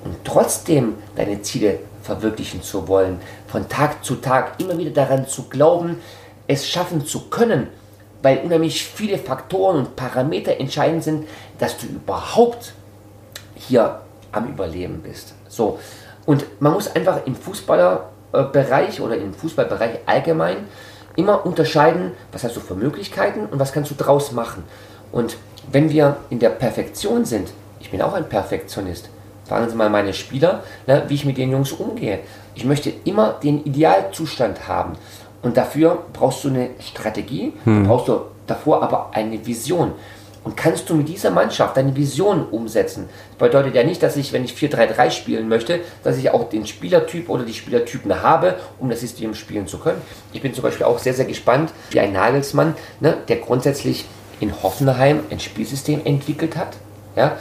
und 0.05 0.17
trotzdem 0.25 0.95
deine 1.15 1.41
Ziele 1.43 1.79
verwirklichen 2.03 2.63
zu 2.63 2.89
wollen, 2.89 3.21
von 3.47 3.69
Tag 3.69 4.05
zu 4.05 4.17
Tag 4.17 4.61
immer 4.61 4.77
wieder 4.77 4.91
daran 4.91 5.29
zu 5.29 5.45
glauben, 5.45 6.01
es 6.49 6.69
schaffen 6.69 7.07
zu 7.07 7.29
können, 7.31 7.69
weil 8.23 8.39
unheimlich 8.39 8.85
viele 8.85 9.19
Faktoren 9.19 9.77
und 9.77 9.97
Parameter 9.97 10.59
entscheidend 10.59 11.05
sind, 11.05 11.29
dass 11.59 11.79
du 11.79 11.87
überhaupt 11.87 12.75
hier 13.55 14.01
am 14.33 14.49
Überleben 14.49 15.01
bist. 15.03 15.35
So. 15.49 15.79
Und 16.27 16.45
man 16.61 16.73
muss 16.73 16.95
einfach 16.95 17.25
im 17.27 17.37
Fußballerbereich 18.33 19.01
oder 19.01 19.17
im 19.17 19.33
Fußballbereich 19.35 20.01
allgemein 20.07 20.57
immer 21.17 21.45
unterscheiden, 21.45 22.13
was 22.33 22.45
hast 22.45 22.57
du 22.57 22.61
für 22.61 22.75
Möglichkeiten 22.75 23.47
und 23.47 23.59
was 23.59 23.73
kannst 23.73 23.91
du 23.91 23.95
draus 23.95 24.33
machen. 24.33 24.65
Und 25.13 25.37
wenn 25.71 25.91
wir 25.91 26.17
in 26.31 26.39
der 26.39 26.49
Perfektion 26.51 27.25
sind, 27.25 27.53
ich 27.81 27.91
bin 27.91 28.01
auch 28.01 28.15
ein 28.15 28.29
Perfektionist, 28.29 29.11
Fragen 29.45 29.69
Sie 29.69 29.77
mal 29.77 29.91
meine 29.91 30.15
Spieler, 30.15 30.63
ne, 30.87 31.03
wie 31.09 31.15
ich 31.15 31.25
mit 31.25 31.37
den 31.37 31.51
Jungs 31.51 31.73
umgehe. 31.73 32.21
Ich 32.55 32.65
möchte 32.65 32.91
immer 33.05 33.35
den 33.43 33.65
Idealzustand 33.65 34.67
haben. 34.69 34.93
Und 35.43 35.57
dafür 35.57 36.05
brauchst 36.13 36.45
du 36.45 36.49
eine 36.49 36.71
Strategie, 36.79 37.53
hm. 37.65 37.87
brauchst 37.87 38.09
du 38.09 38.21
davor 38.47 38.83
aber 38.83 39.11
eine 39.13 39.45
Vision. 39.45 39.93
Und 40.45 40.57
kannst 40.57 40.91
du 40.91 40.95
mit 40.95 41.09
dieser 41.09 41.31
Mannschaft 41.31 41.77
deine 41.77 41.95
Vision 41.95 42.47
umsetzen? 42.49 43.09
Das 43.31 43.49
bedeutet 43.49 43.75
ja 43.77 43.85
nicht, 43.85 44.03
dass 44.03 44.17
ich, 44.17 44.33
wenn 44.33 44.45
ich 44.45 44.55
4-3-3 44.55 45.11
spielen 45.11 45.49
möchte, 45.49 45.81
dass 46.03 46.17
ich 46.17 46.31
auch 46.31 46.49
den 46.49 46.67
Spielertyp 46.67 47.29
oder 47.29 47.45
die 47.45 47.55
Spielertypen 47.55 48.23
habe, 48.23 48.57
um 48.81 48.91
das 48.91 49.01
System 49.01 49.35
spielen 49.35 49.69
zu 49.69 49.79
können. 49.79 50.03
Ich 50.33 50.43
bin 50.43 50.53
zum 50.53 50.63
Beispiel 50.63 50.85
auch 50.85 50.99
sehr, 50.99 51.15
sehr 51.15 51.27
gespannt, 51.27 51.73
wie 51.91 52.01
ein 52.01 52.13
Nagelsmann, 52.13 52.75
ne, 53.01 53.19
der 53.29 53.37
grundsätzlich 53.37 54.07
in 54.41 54.63
Hoffenheim 54.63 55.21
ein 55.31 55.39
Spielsystem 55.39 56.01
entwickelt 56.05 56.57
hat, 56.57 56.77
ja, 57.15 57.37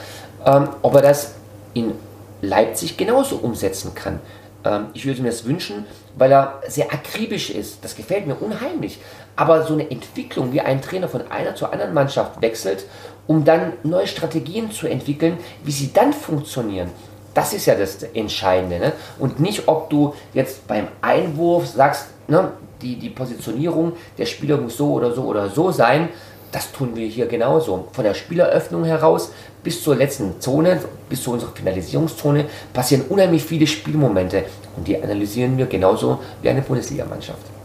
ähm, 0.45 0.69
ob 0.83 0.93
er 0.95 1.01
das 1.01 1.33
in 1.73 1.93
Leipzig 2.41 2.97
genauso 2.97 3.37
umsetzen 3.37 3.95
kann. 3.95 4.19
Ähm, 4.63 4.87
ich 4.93 5.05
würde 5.05 5.21
mir 5.21 5.29
das 5.29 5.45
wünschen, 5.45 5.85
weil 6.15 6.31
er 6.31 6.61
sehr 6.67 6.93
akribisch 6.93 7.49
ist. 7.49 7.83
Das 7.83 7.95
gefällt 7.95 8.27
mir 8.27 8.35
unheimlich. 8.35 8.99
Aber 9.35 9.63
so 9.63 9.73
eine 9.73 9.89
Entwicklung, 9.89 10.51
wie 10.53 10.61
ein 10.61 10.81
Trainer 10.81 11.07
von 11.07 11.29
einer 11.31 11.55
zur 11.55 11.71
anderen 11.71 11.93
Mannschaft 11.93 12.41
wechselt, 12.41 12.85
um 13.27 13.45
dann 13.45 13.73
neue 13.83 14.07
Strategien 14.07 14.71
zu 14.71 14.87
entwickeln, 14.87 15.37
wie 15.63 15.71
sie 15.71 15.91
dann 15.93 16.13
funktionieren. 16.13 16.89
Das 17.33 17.53
ist 17.53 17.65
ja 17.65 17.75
das 17.75 18.03
Entscheidende. 18.03 18.79
Ne? 18.79 18.93
Und 19.19 19.39
nicht, 19.39 19.67
ob 19.67 19.89
du 19.89 20.13
jetzt 20.33 20.67
beim 20.67 20.87
Einwurf 21.01 21.67
sagst, 21.67 22.07
ne, 22.27 22.51
die, 22.81 22.97
die 22.97 23.09
Positionierung 23.09 23.93
der 24.17 24.25
Spieler 24.25 24.57
muss 24.57 24.77
so 24.77 24.93
oder 24.93 25.13
so 25.13 25.23
oder 25.23 25.49
so 25.49 25.71
sein. 25.71 26.09
Das 26.51 26.71
tun 26.73 26.95
wir 26.95 27.07
hier 27.07 27.27
genauso. 27.27 27.87
Von 27.93 28.03
der 28.03 28.13
Spieleröffnung 28.13 28.83
heraus 28.83 29.31
bis 29.63 29.81
zur 29.81 29.95
letzten 29.95 30.41
Zone, 30.41 30.81
bis 31.07 31.23
zu 31.23 31.31
unserer 31.31 31.51
Finalisierungszone 31.51 32.45
passieren 32.73 33.05
unheimlich 33.07 33.43
viele 33.43 33.67
Spielmomente. 33.67 34.43
Und 34.75 34.87
die 34.87 35.01
analysieren 35.01 35.57
wir 35.57 35.67
genauso 35.67 36.19
wie 36.41 36.49
eine 36.49 36.61
Bundesligamannschaft. 36.61 37.60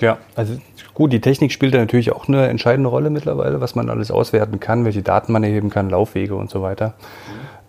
Ja, 0.00 0.18
also 0.34 0.56
gut, 0.94 1.12
die 1.12 1.20
Technik 1.20 1.52
spielt 1.52 1.74
da 1.74 1.78
natürlich 1.78 2.12
auch 2.12 2.26
eine 2.26 2.48
entscheidende 2.48 2.88
Rolle 2.88 3.10
mittlerweile, 3.10 3.60
was 3.60 3.74
man 3.74 3.90
alles 3.90 4.10
auswerten 4.10 4.58
kann, 4.58 4.84
welche 4.84 5.02
Daten 5.02 5.32
man 5.32 5.44
erheben 5.44 5.68
kann, 5.68 5.90
Laufwege 5.90 6.34
und 6.34 6.50
so 6.50 6.62
weiter. 6.62 6.94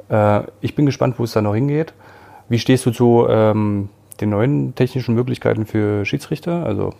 Mhm. 0.09 0.15
Äh, 0.15 0.43
ich 0.61 0.75
bin 0.75 0.85
gespannt, 0.85 1.19
wo 1.19 1.25
es 1.25 1.33
da 1.33 1.41
noch 1.41 1.53
hingeht. 1.53 1.93
Wie 2.47 2.59
stehst 2.59 2.85
du 2.85 2.91
zu 2.91 3.27
ähm, 3.29 3.89
den 4.19 4.29
neuen 4.29 4.75
technischen 4.75 5.15
Möglichkeiten 5.15 5.65
für 5.65 6.05
Schiedsrichter, 6.05 6.65
also 6.65 6.93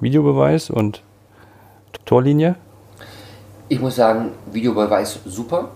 Videobeweis 0.00 0.70
und 0.70 1.02
Torlinie? 2.04 2.56
Ich 3.68 3.80
muss 3.80 3.96
sagen, 3.96 4.30
Videobeweis 4.52 5.20
super. 5.24 5.70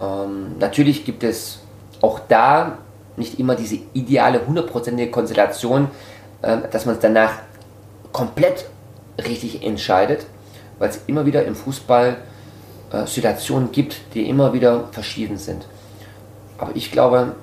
Ähm, 0.00 0.58
natürlich 0.58 1.04
gibt 1.04 1.24
es 1.24 1.62
auch 2.00 2.20
da 2.28 2.78
nicht 3.16 3.38
immer 3.38 3.54
diese 3.54 3.78
ideale, 3.92 4.46
hundertprozentige 4.46 5.10
Konstellation, 5.10 5.88
äh, 6.42 6.58
dass 6.70 6.84
man 6.84 6.96
es 6.96 7.00
danach 7.00 7.32
komplett 8.14 8.66
richtig 9.18 9.62
entscheidet, 9.62 10.24
weil 10.78 10.88
es 10.88 11.00
immer 11.06 11.26
wieder 11.26 11.44
im 11.44 11.54
Fußball 11.54 12.16
äh, 12.92 13.06
Situationen 13.06 13.72
gibt, 13.72 14.14
die 14.14 14.28
immer 14.28 14.54
wieder 14.54 14.84
verschieden 14.92 15.36
sind. 15.36 15.66
Aber 16.56 16.70
ich 16.74 16.92
glaube, 16.92 17.34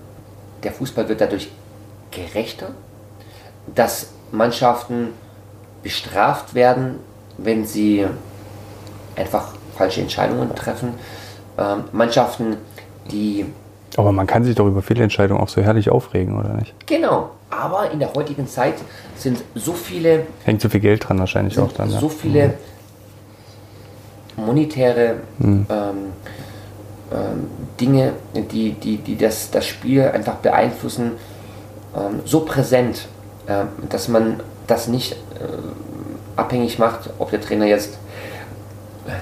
der 0.63 0.71
Fußball 0.71 1.09
wird 1.09 1.21
dadurch 1.21 1.51
gerechter, 2.09 2.69
dass 3.75 4.11
Mannschaften 4.31 5.09
bestraft 5.83 6.53
werden, 6.55 6.95
wenn 7.37 7.65
sie 7.65 8.07
einfach 9.15 9.53
falsche 9.75 10.01
Entscheidungen 10.01 10.55
treffen. 10.55 10.93
Ähm, 11.57 11.83
Mannschaften, 11.91 12.55
die. 13.11 13.45
Aber 13.97 14.13
man 14.13 14.25
kann 14.25 14.45
sich 14.45 14.55
doch 14.55 14.67
über 14.67 14.81
Fehlentscheidungen 14.81 15.43
auch 15.43 15.49
so 15.49 15.61
herrlich 15.61 15.89
aufregen, 15.89 16.39
oder 16.39 16.53
nicht? 16.53 16.73
Genau. 16.87 17.31
Aber 17.51 17.91
in 17.91 17.99
der 17.99 18.13
heutigen 18.13 18.47
Zeit 18.47 18.75
sind 19.15 19.43
so 19.55 19.73
viele. 19.73 20.25
Hängt 20.45 20.61
so 20.61 20.69
viel 20.69 20.79
Geld 20.79 21.07
dran 21.07 21.19
wahrscheinlich 21.19 21.59
auch 21.59 21.71
dann. 21.73 21.89
So 21.89 22.09
viele 22.09 22.53
mhm. 24.37 24.45
monetäre 24.45 25.17
mhm. 25.37 25.67
Ähm, 25.69 25.95
ähm, 27.11 27.47
Dinge, 27.79 28.13
die, 28.33 28.71
die, 28.71 28.97
die 28.97 29.17
das, 29.17 29.51
das 29.51 29.65
Spiel 29.67 30.03
einfach 30.03 30.35
beeinflussen, 30.35 31.13
ähm, 31.95 32.21
so 32.25 32.41
präsent, 32.41 33.07
äh, 33.47 33.65
dass 33.89 34.07
man 34.07 34.39
das 34.67 34.87
nicht 34.87 35.13
äh, 35.13 35.15
abhängig 36.37 36.79
macht, 36.79 37.09
ob 37.19 37.31
der 37.31 37.41
Trainer 37.41 37.65
jetzt 37.65 37.97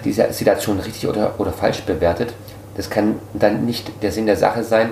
diese 0.04 0.32
Situation 0.34 0.80
richtig 0.80 1.08
oder, 1.08 1.40
oder 1.40 1.52
falsch 1.52 1.82
bewertet. 1.82 2.34
Das 2.76 2.90
kann 2.90 3.16
dann 3.34 3.66
nicht 3.66 3.92
der 4.04 4.12
Sinn 4.12 4.26
der 4.26 4.38
Sache 4.38 4.64
sein. 4.64 4.92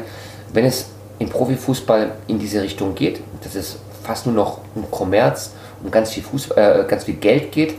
Wenn 0.54 0.66
es 0.66 0.88
im 1.20 1.30
Profifußball 1.30 2.12
in 2.28 2.40
diese 2.40 2.62
Richtung 2.62 2.96
geht, 2.96 3.22
dass 3.44 3.56
es 3.56 3.80
fast 4.04 4.26
nur 4.26 4.36
noch 4.36 4.60
um 4.76 4.90
Kommerz, 4.90 5.52
um 5.84 5.92
ganz 5.92 6.12
viel, 6.12 6.24
Fußball, 6.24 6.86
äh, 6.86 6.90
ganz 6.90 7.06
viel 7.06 7.16
Geld 7.16 7.52
geht, 7.52 7.76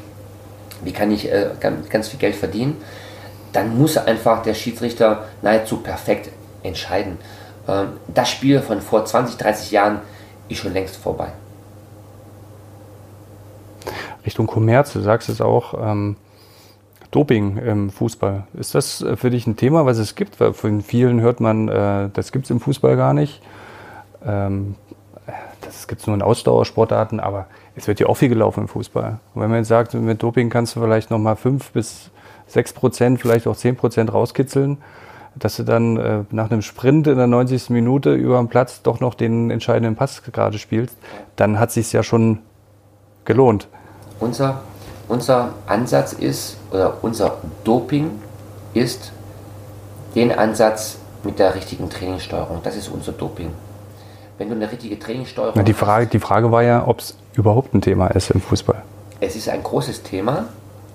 wie 0.82 0.92
kann 0.92 1.10
ich 1.10 1.30
äh, 1.30 1.50
ganz, 1.60 1.88
ganz 1.88 2.08
viel 2.08 2.18
Geld 2.18 2.36
verdienen, 2.36 2.76
dann 3.52 3.76
muss 3.78 3.96
einfach 3.96 4.42
der 4.42 4.54
Schiedsrichter 4.54 5.24
nahezu 5.42 5.78
perfekt 5.78 6.30
entscheiden. 6.62 7.18
Ähm, 7.66 7.94
das 8.08 8.30
Spiel 8.30 8.60
von 8.60 8.80
vor 8.80 9.04
20, 9.04 9.36
30 9.36 9.70
Jahren 9.70 10.00
ist 10.48 10.58
schon 10.58 10.72
längst 10.72 10.96
vorbei. 10.96 11.28
Richtung 14.26 14.46
Kommerz, 14.46 14.92
du 14.92 15.00
sagst 15.00 15.28
es 15.28 15.40
auch, 15.40 15.74
ähm, 15.74 16.16
Doping 17.10 17.56
im 17.56 17.90
Fußball. 17.90 18.44
Ist 18.54 18.74
das 18.74 19.02
äh, 19.02 19.16
für 19.16 19.30
dich 19.30 19.46
ein 19.46 19.56
Thema, 19.56 19.86
was 19.86 19.98
es 19.98 20.14
gibt? 20.14 20.40
Weil 20.40 20.52
von 20.52 20.82
vielen 20.82 21.20
hört 21.20 21.40
man, 21.40 21.68
äh, 21.68 22.10
das 22.12 22.32
gibt 22.32 22.44
es 22.44 22.50
im 22.50 22.60
Fußball 22.60 22.96
gar 22.96 23.14
nicht. 23.14 23.40
Ähm, 24.24 24.74
das 25.60 25.86
gibt 25.86 26.00
es 26.00 26.06
nur 26.06 26.16
in 26.16 26.22
Ausdauersportarten, 26.22 27.20
aber 27.20 27.46
es 27.76 27.86
wird 27.86 28.00
ja 28.00 28.06
auch 28.06 28.16
viel 28.16 28.28
gelaufen 28.28 28.62
im 28.62 28.68
Fußball. 28.68 29.18
Und 29.34 29.42
wenn 29.42 29.50
man 29.50 29.58
jetzt 29.58 29.68
sagt, 29.68 29.94
mit 29.94 30.22
Doping 30.22 30.50
kannst 30.50 30.76
du 30.76 30.80
vielleicht 30.80 31.10
nochmal 31.10 31.36
5 31.36 31.72
bis 31.72 32.10
6 32.48 32.72
Prozent, 32.72 33.20
vielleicht 33.20 33.46
auch 33.46 33.56
10 33.56 33.76
Prozent 33.76 34.12
rauskitzeln, 34.12 34.78
dass 35.34 35.56
du 35.56 35.62
dann 35.62 35.96
äh, 35.96 36.24
nach 36.30 36.50
einem 36.50 36.62
Sprint 36.62 37.06
in 37.06 37.16
der 37.16 37.26
90. 37.26 37.70
Minute 37.70 38.14
über 38.14 38.38
den 38.38 38.48
Platz 38.48 38.82
doch 38.82 39.00
noch 39.00 39.14
den 39.14 39.50
entscheidenden 39.50 39.94
Pass 39.94 40.22
gerade 40.22 40.58
spielst, 40.58 40.96
dann 41.36 41.58
hat 41.58 41.70
sich 41.70 41.92
ja 41.92 42.02
schon 42.02 42.40
gelohnt. 43.24 43.68
Unser, 44.20 44.62
unser 45.08 45.54
Ansatz 45.66 46.12
ist, 46.12 46.56
oder 46.70 46.98
unser 47.02 47.38
Doping 47.64 48.10
ist 48.74 49.12
den 50.14 50.32
Ansatz 50.32 50.98
mit 51.24 51.38
der 51.38 51.54
richtigen 51.54 51.90
Trainingssteuerung. 51.90 52.60
Das 52.62 52.76
ist 52.76 52.88
unser 52.88 53.12
Doping. 53.12 53.50
Wenn 54.38 54.48
du 54.48 54.54
eine 54.54 54.70
richtige 54.70 54.98
Trainingssteuerung 54.98 55.54
Na, 55.56 55.62
die, 55.62 55.72
Frage, 55.72 56.06
die 56.06 56.20
Frage 56.20 56.52
war 56.52 56.62
ja, 56.62 56.86
ob 56.86 57.00
es 57.00 57.16
überhaupt 57.34 57.74
ein 57.74 57.80
Thema 57.80 58.08
ist 58.08 58.30
im 58.30 58.40
Fußball. 58.40 58.82
Es 59.20 59.34
ist 59.34 59.48
ein 59.48 59.62
großes 59.62 60.04
Thema, 60.04 60.44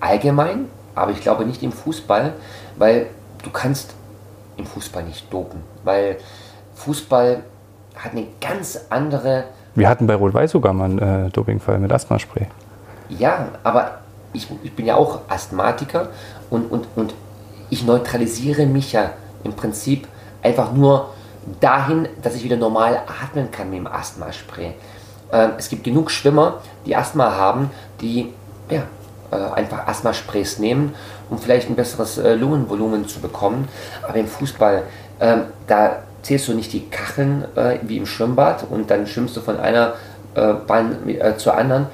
allgemein, 0.00 0.66
aber 0.94 1.10
ich 1.10 1.20
glaube 1.20 1.44
nicht 1.44 1.62
im 1.62 1.72
Fußball, 1.72 2.32
weil 2.78 3.06
du 3.42 3.50
kannst 3.50 3.94
im 4.56 4.64
Fußball 4.64 5.02
nicht 5.02 5.30
dopen, 5.32 5.60
weil 5.84 6.16
Fußball 6.74 7.42
hat 7.96 8.12
eine 8.12 8.26
ganz 8.40 8.80
andere. 8.88 9.44
Wir 9.74 9.88
hatten 9.88 10.06
bei 10.06 10.14
Rot-Weiß 10.14 10.52
sogar 10.52 10.72
mal 10.72 10.84
einen 10.84 11.26
äh, 11.26 11.30
Dopingfall 11.30 11.78
mit 11.78 11.92
Asthmaspray. 11.92 12.46
Ja, 13.10 13.48
aber 13.62 13.98
ich, 14.34 14.48
ich 14.62 14.74
bin 14.74 14.86
ja 14.86 14.96
auch 14.96 15.20
Asthmatiker 15.28 16.10
und, 16.50 16.70
und, 16.70 16.86
und 16.96 17.14
ich 17.70 17.84
neutralisiere 17.84 18.66
mich 18.66 18.92
ja 18.92 19.12
im 19.42 19.54
Prinzip 19.54 20.06
einfach 20.42 20.72
nur 20.72 21.14
dahin, 21.60 22.08
dass 22.22 22.34
ich 22.34 22.44
wieder 22.44 22.56
normal 22.56 23.02
atmen 23.22 23.50
kann 23.50 23.70
mit 23.70 23.78
dem 23.78 23.86
Asthmaspray. 23.86 24.74
Ähm, 25.32 25.50
es 25.58 25.68
gibt 25.68 25.84
genug 25.84 26.10
Schwimmer, 26.10 26.60
die 26.86 26.96
Asthma 26.96 27.36
haben, 27.36 27.70
die 28.00 28.32
ja, 28.70 28.82
äh, 29.30 29.36
einfach 29.36 29.86
Asthmasprays 29.86 30.58
nehmen, 30.58 30.94
um 31.30 31.38
vielleicht 31.38 31.68
ein 31.68 31.76
besseres 31.76 32.18
äh, 32.18 32.34
Lungenvolumen 32.34 33.08
zu 33.08 33.20
bekommen. 33.20 33.68
Aber 34.02 34.16
im 34.16 34.26
Fußball, 34.26 34.82
äh, 35.18 35.36
da 35.66 36.02
zählst 36.22 36.48
du 36.48 36.54
nicht 36.54 36.72
die 36.72 36.88
Kacheln 36.88 37.44
äh, 37.56 37.78
wie 37.82 37.98
im 37.98 38.06
Schwimmbad 38.06 38.64
und 38.70 38.90
dann 38.90 39.06
schwimmst 39.06 39.36
du 39.36 39.40
von 39.40 39.58
einer 39.58 39.94
äh, 40.34 40.54
Bahn 40.66 41.08
äh, 41.08 41.36
zur 41.36 41.56
anderen, 41.56 41.86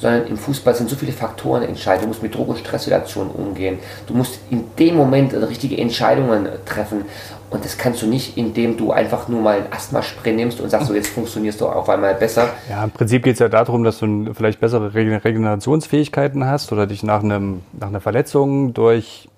sondern 0.00 0.26
im 0.26 0.36
Fußball 0.36 0.74
sind 0.74 0.88
so 0.88 0.96
viele 0.96 1.12
Faktoren 1.12 1.62
entscheidend. 1.62 2.04
Du 2.04 2.08
musst 2.08 2.22
mit 2.22 2.34
Druck- 2.34 2.48
und 2.48 2.58
Stresssituationen 2.58 3.32
umgehen. 3.32 3.78
Du 4.06 4.14
musst 4.14 4.38
in 4.50 4.64
dem 4.78 4.96
Moment 4.96 5.34
richtige 5.34 5.78
Entscheidungen 5.78 6.48
treffen. 6.64 7.04
Und 7.50 7.64
das 7.64 7.78
kannst 7.78 8.02
du 8.02 8.06
nicht, 8.06 8.36
indem 8.36 8.76
du 8.76 8.92
einfach 8.92 9.28
nur 9.28 9.40
mal 9.40 9.58
ein 9.58 9.72
Asthmaspray 9.72 10.32
nimmst 10.32 10.60
und 10.60 10.68
sagst, 10.68 10.86
so 10.88 10.94
jetzt 10.94 11.08
funktionierst 11.08 11.60
du 11.60 11.66
auf 11.66 11.88
einmal 11.88 12.14
besser. 12.14 12.50
Ja, 12.68 12.84
im 12.84 12.90
Prinzip 12.90 13.24
geht 13.24 13.34
es 13.34 13.38
ja 13.38 13.48
darum, 13.48 13.84
dass 13.84 13.98
du 13.98 14.34
vielleicht 14.34 14.60
bessere 14.60 14.94
Regenerationsfähigkeiten 14.94 16.44
hast 16.44 16.72
oder 16.72 16.86
dich 16.86 17.02
nach, 17.02 17.22
einem, 17.22 17.62
nach 17.72 17.88
einer 17.88 18.00
Verletzung 18.00 18.74
durch 18.74 19.28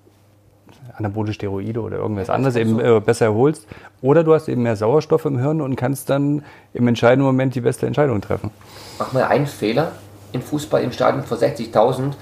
anabole 0.97 1.31
Steroide 1.31 1.79
oder 1.79 1.97
irgendwas 1.97 2.27
ja, 2.27 2.33
anderes 2.33 2.57
eben 2.57 2.75
so. 2.75 2.81
Äh, 2.81 2.99
besser 2.99 3.25
erholst. 3.25 3.65
Oder 4.01 4.23
du 4.23 4.33
hast 4.33 4.49
eben 4.49 4.63
mehr 4.63 4.75
Sauerstoff 4.75 5.23
im 5.25 5.39
Hirn 5.39 5.61
und 5.61 5.77
kannst 5.77 6.09
dann 6.09 6.43
im 6.73 6.87
entscheidenden 6.87 7.25
Moment 7.25 7.55
die 7.55 7.61
beste 7.61 7.87
Entscheidung 7.87 8.19
treffen. 8.19 8.51
Mach 8.99 9.13
mal 9.13 9.23
einen 9.23 9.47
Fehler 9.47 9.93
im 10.31 10.41
Fußball 10.41 10.81
im 10.83 10.91
Stadion 10.91 11.23
vor 11.23 11.37
60.000 11.37 12.13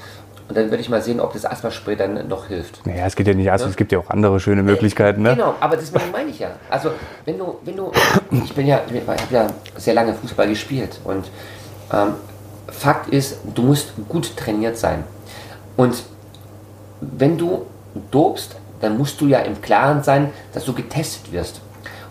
und 0.49 0.57
dann 0.57 0.71
werde 0.71 0.81
ich 0.81 0.89
mal 0.89 1.01
sehen, 1.01 1.19
ob 1.19 1.33
das 1.33 1.45
Asthmaspray 1.45 1.95
dann 1.95 2.27
noch 2.27 2.47
hilft. 2.47 2.83
Naja, 2.85 3.05
es 3.05 3.15
geht 3.15 3.27
ja 3.27 3.35
nicht 3.35 3.51
Asthma, 3.51 3.67
ja? 3.67 3.69
es 3.69 3.77
gibt 3.77 3.91
ja 3.91 3.99
auch 3.99 4.09
andere 4.09 4.39
schöne 4.39 4.63
Möglichkeiten. 4.63 5.21
Ne? 5.21 5.35
Genau, 5.35 5.53
aber 5.59 5.77
das 5.77 5.91
meine 6.11 6.31
ich 6.31 6.39
ja. 6.39 6.49
Also, 6.71 6.89
wenn 7.25 7.37
du, 7.37 7.59
wenn 7.63 7.77
du, 7.77 7.91
ich 8.43 8.53
bin 8.55 8.65
ja, 8.65 8.81
ich 8.91 9.07
habe 9.07 9.17
ja 9.29 9.47
sehr 9.77 9.93
lange 9.93 10.15
Fußball 10.15 10.47
gespielt 10.47 10.99
und 11.03 11.29
ähm, 11.93 12.15
Fakt 12.67 13.09
ist, 13.09 13.37
du 13.53 13.61
musst 13.61 13.93
gut 14.07 14.35
trainiert 14.35 14.77
sein. 14.77 15.03
Und 15.77 16.03
wenn 17.01 17.37
du 17.37 17.67
dobst, 18.09 18.55
dann 18.81 18.97
musst 18.97 19.21
du 19.21 19.27
ja 19.27 19.39
im 19.39 19.61
Klaren 19.61 20.01
sein, 20.01 20.31
dass 20.53 20.65
du 20.65 20.73
getestet 20.73 21.31
wirst. 21.31 21.61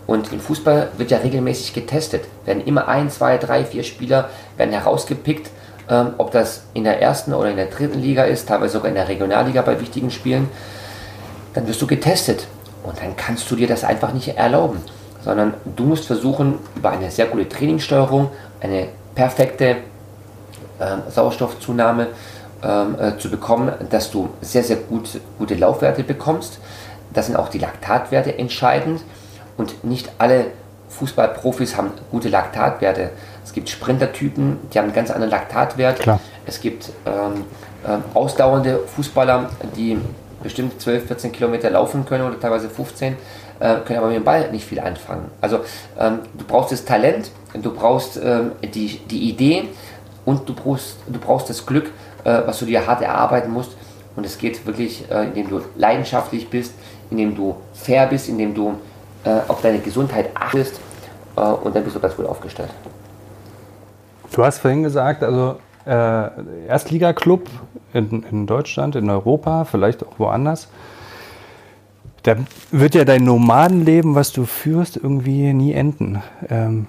Und 0.07 0.33
im 0.33 0.41
Fußball 0.41 0.93
wird 0.97 1.11
ja 1.11 1.19
regelmäßig 1.19 1.75
getestet. 1.75 2.25
Werden 2.45 2.65
immer 2.65 2.87
ein, 2.87 3.11
zwei, 3.11 3.37
drei, 3.37 3.65
vier 3.65 3.83
Spieler 3.83 4.31
werden 4.57 4.73
herausgepickt 4.73 5.51
ähm, 5.89 6.15
ob 6.19 6.31
das 6.31 6.63
in 6.75 6.85
der 6.85 7.01
ersten 7.01 7.33
oder 7.33 7.51
in 7.51 7.57
der 7.57 7.67
dritten 7.67 8.01
Liga 8.01 8.25
ist, 8.25 8.49
teilweise 8.49 8.75
sogar 8.75 8.89
in 8.89 8.95
der 8.95 9.09
Regionalliga 9.09 9.63
bei 9.63 9.81
wichtigen 9.81 10.11
Spielen, 10.11 10.49
dann 11.55 11.67
wirst 11.67 11.81
du 11.81 11.87
getestet. 11.87 12.47
Und 12.83 12.99
dann 13.01 13.17
kannst 13.17 13.51
du 13.51 13.57
dir 13.57 13.67
das 13.67 13.85
einfach 13.85 14.13
nicht 14.13 14.37
erlauben. 14.37 14.81
sondern 15.25 15.55
du 15.77 15.85
musst 15.85 16.07
versuchen, 16.07 16.61
über 16.77 16.91
eine 16.91 17.11
sehr 17.11 17.27
gute 17.27 17.49
Trainingssteuerung, 17.49 18.31
eine 18.61 18.89
perfekte 19.17 19.79
ähm, 20.81 21.03
Sauerstoffzunahme 21.11 22.07
ähm, 22.63 22.97
äh, 22.99 23.19
zu 23.19 23.29
bekommen, 23.29 23.73
dass 23.91 24.11
du 24.11 24.31
sehr, 24.41 24.63
sehr 24.63 24.77
gut, 24.77 25.21
gute 25.39 25.57
Laufwerte 25.57 26.05
bekommst. 26.05 26.61
Das 27.13 27.27
sind 27.27 27.37
auch 27.37 27.49
die 27.49 27.59
Laktatwerte 27.59 28.39
entscheidend 28.39 29.03
und 29.57 29.85
nicht 29.85 30.11
alle 30.19 30.47
Fußballprofis 30.91 31.77
haben 31.77 31.91
gute 32.11 32.29
Laktatwerte. 32.29 33.11
Es 33.49 33.55
gibt 33.55 33.71
Sprintertypen, 33.71 34.59
die 34.71 34.79
haben 34.79 34.85
einen 34.85 34.95
ganz 34.95 35.11
anderen 35.11 35.31
Laktatwert. 35.31 36.01
Klar. 36.01 36.21
Es 36.45 36.61
gibt 36.61 36.91
ähm, 37.07 37.47
ähm, 37.89 38.05
ausdauernde 38.13 38.81
Fußballer, 38.95 39.49
die 39.75 39.97
bestimmt 40.43 40.79
12, 40.79 41.07
14 41.07 41.33
Kilometer 41.33 41.71
laufen 41.71 42.05
können 42.05 42.27
oder 42.27 42.39
teilweise 42.39 42.69
15, 42.69 43.17
äh, 43.61 43.77
können 43.87 44.01
aber 44.01 44.09
mit 44.09 44.17
dem 44.17 44.25
Ball 44.25 44.53
nicht 44.53 44.67
viel 44.67 44.79
anfangen. 44.79 45.31
Also 45.41 45.61
ähm, 45.99 46.19
du 46.37 46.45
brauchst 46.45 46.73
das 46.73 46.85
Talent, 46.85 47.31
du 47.55 47.73
brauchst 47.73 48.21
ähm, 48.23 48.53
die, 48.63 48.99
die 49.11 49.31
Idee 49.31 49.65
und 50.27 50.47
du 50.47 50.53
brauchst, 50.53 50.99
du 51.07 51.19
brauchst 51.19 51.49
das 51.49 51.65
Glück, 51.65 51.87
äh, 52.25 52.43
was 52.45 52.59
du 52.59 52.67
dir 52.67 52.87
hart 52.87 53.01
erarbeiten 53.01 53.51
musst. 53.51 53.71
Und 54.15 54.27
es 54.27 54.37
geht 54.37 54.67
wirklich, 54.67 55.11
äh, 55.11 55.25
indem 55.25 55.49
du 55.49 55.63
leidenschaftlich 55.75 56.51
bist, 56.51 56.75
indem 57.11 57.35
du 57.35 57.57
fair 57.73 58.09
bist, 58.09 58.29
indem 58.29 58.55
du 58.55 58.75
äh, 59.25 59.39
auf 59.49 59.63
deine 59.63 59.79
Gesundheit 59.79 60.33
achtest 60.35 60.79
äh, 61.35 61.41
und 61.41 61.75
dann 61.75 61.83
bist 61.83 61.97
du 61.97 62.01
ganz 62.01 62.15
gut 62.15 62.27
aufgestellt. 62.27 62.69
Du 64.33 64.45
hast 64.45 64.59
vorhin 64.59 64.83
gesagt, 64.83 65.23
also 65.23 65.57
äh, 65.87 66.67
Erstligaklub 66.69 67.49
in, 67.93 68.25
in 68.31 68.47
Deutschland, 68.47 68.97
in 68.97 69.09
Europa, 69.09 69.65
vielleicht 69.65 70.05
auch 70.05 70.19
woanders. 70.19 70.69
Da 72.23 72.37
wird 72.71 72.95
ja 72.95 73.05
dein 73.05 73.25
Nomadenleben, 73.25 74.15
was 74.15 74.33
du 74.33 74.45
führst, 74.45 74.97
irgendwie 74.97 75.53
nie 75.53 75.73
enden. 75.73 76.23
Ähm, 76.51 76.87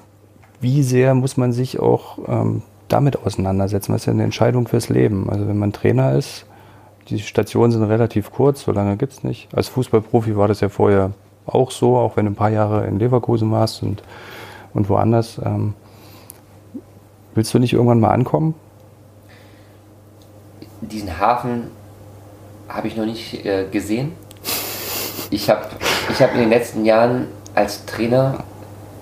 wie 0.60 0.84
sehr 0.84 1.14
muss 1.14 1.38
man 1.38 1.54
sich 1.54 1.80
auch 1.80 2.18
ähm, 2.28 2.62
damit 2.90 3.24
auseinandersetzen? 3.26 3.94
Was 3.94 4.02
ist 4.02 4.08
ja 4.08 4.14
eine 4.14 4.24
Entscheidung 4.24 4.68
fürs 4.68 4.90
Leben? 4.90 5.30
Also 5.30 5.48
wenn 5.48 5.58
man 5.58 5.72
Trainer 5.72 6.14
ist, 6.14 6.46
die 7.08 7.20
Stationen 7.20 7.72
sind 7.72 7.84
relativ 7.84 8.32
kurz, 8.32 8.64
so 8.64 8.72
lange 8.72 8.98
gibt 8.98 9.14
es 9.14 9.24
nicht. 9.24 9.48
Als 9.56 9.70
Fußballprofi 9.70 10.36
war 10.36 10.48
das 10.48 10.60
ja 10.60 10.70
vorher 10.70 11.12
auch 11.46 11.72
so, 11.72 11.98
auch 11.98 12.18
wenn 12.18 12.26
du 12.26 12.32
ein 12.32 12.36
paar 12.36 12.52
Jahre 12.52 12.86
in 12.86 13.00
Leverkusen 13.00 13.52
warst 13.52 13.82
und, 13.82 14.04
und 14.74 14.90
woanders. 14.90 15.40
Ähm, 15.44 15.74
willst 17.36 17.53
du 17.53 17.59
nicht 17.59 17.73
irgendwann 17.73 17.99
mal 17.99 18.09
ankommen? 18.09 18.55
Diesen 20.82 21.19
Hafen 21.19 21.71
habe 22.67 22.88
ich 22.88 22.95
noch 22.95 23.05
nicht 23.05 23.45
äh, 23.45 23.65
gesehen. 23.69 24.13
Ich 25.30 25.49
habe 25.49 25.65
ich 26.09 26.21
hab 26.21 26.34
in 26.34 26.39
den 26.39 26.49
letzten 26.49 26.86
Jahren 26.86 27.27
als 27.53 27.86
Trainer 27.86 28.43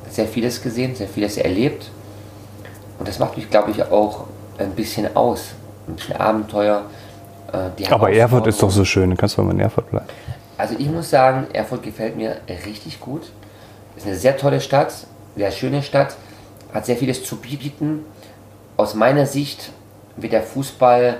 sehr 0.09 0.27
vieles 0.27 0.61
gesehen, 0.61 0.95
sehr 0.95 1.07
vieles 1.07 1.37
erlebt. 1.37 1.91
Und 2.99 3.07
das 3.07 3.19
macht 3.19 3.37
mich, 3.37 3.49
glaube 3.49 3.71
ich, 3.71 3.83
auch 3.83 4.25
ein 4.57 4.71
bisschen 4.71 5.15
aus. 5.15 5.53
Ein 5.87 5.95
bisschen 5.95 6.17
Abenteuer. 6.17 6.83
Äh, 7.53 7.87
Aber 7.89 8.11
Erfurt 8.11 8.47
ist 8.47 8.61
doch 8.61 8.71
so 8.71 8.83
schön, 8.83 9.09
dann 9.09 9.17
kannst 9.17 9.37
du 9.37 9.43
mal 9.43 9.51
in 9.51 9.59
Erfurt 9.59 9.89
bleiben. 9.89 10.07
Also 10.57 10.75
ich 10.77 10.89
muss 10.89 11.09
sagen, 11.09 11.47
Erfurt 11.53 11.83
gefällt 11.83 12.17
mir 12.17 12.37
richtig 12.65 12.99
gut. 12.99 13.31
Ist 13.95 14.07
eine 14.07 14.15
sehr 14.15 14.35
tolle 14.37 14.59
Stadt, 14.59 14.93
sehr 15.35 15.51
schöne 15.51 15.83
Stadt, 15.83 16.15
hat 16.73 16.85
sehr 16.85 16.97
vieles 16.97 17.23
zu 17.23 17.37
bieten. 17.37 18.05
Aus 18.77 18.93
meiner 18.93 19.25
Sicht 19.25 19.71
wird 20.15 20.33
der 20.33 20.43
Fußball 20.43 21.17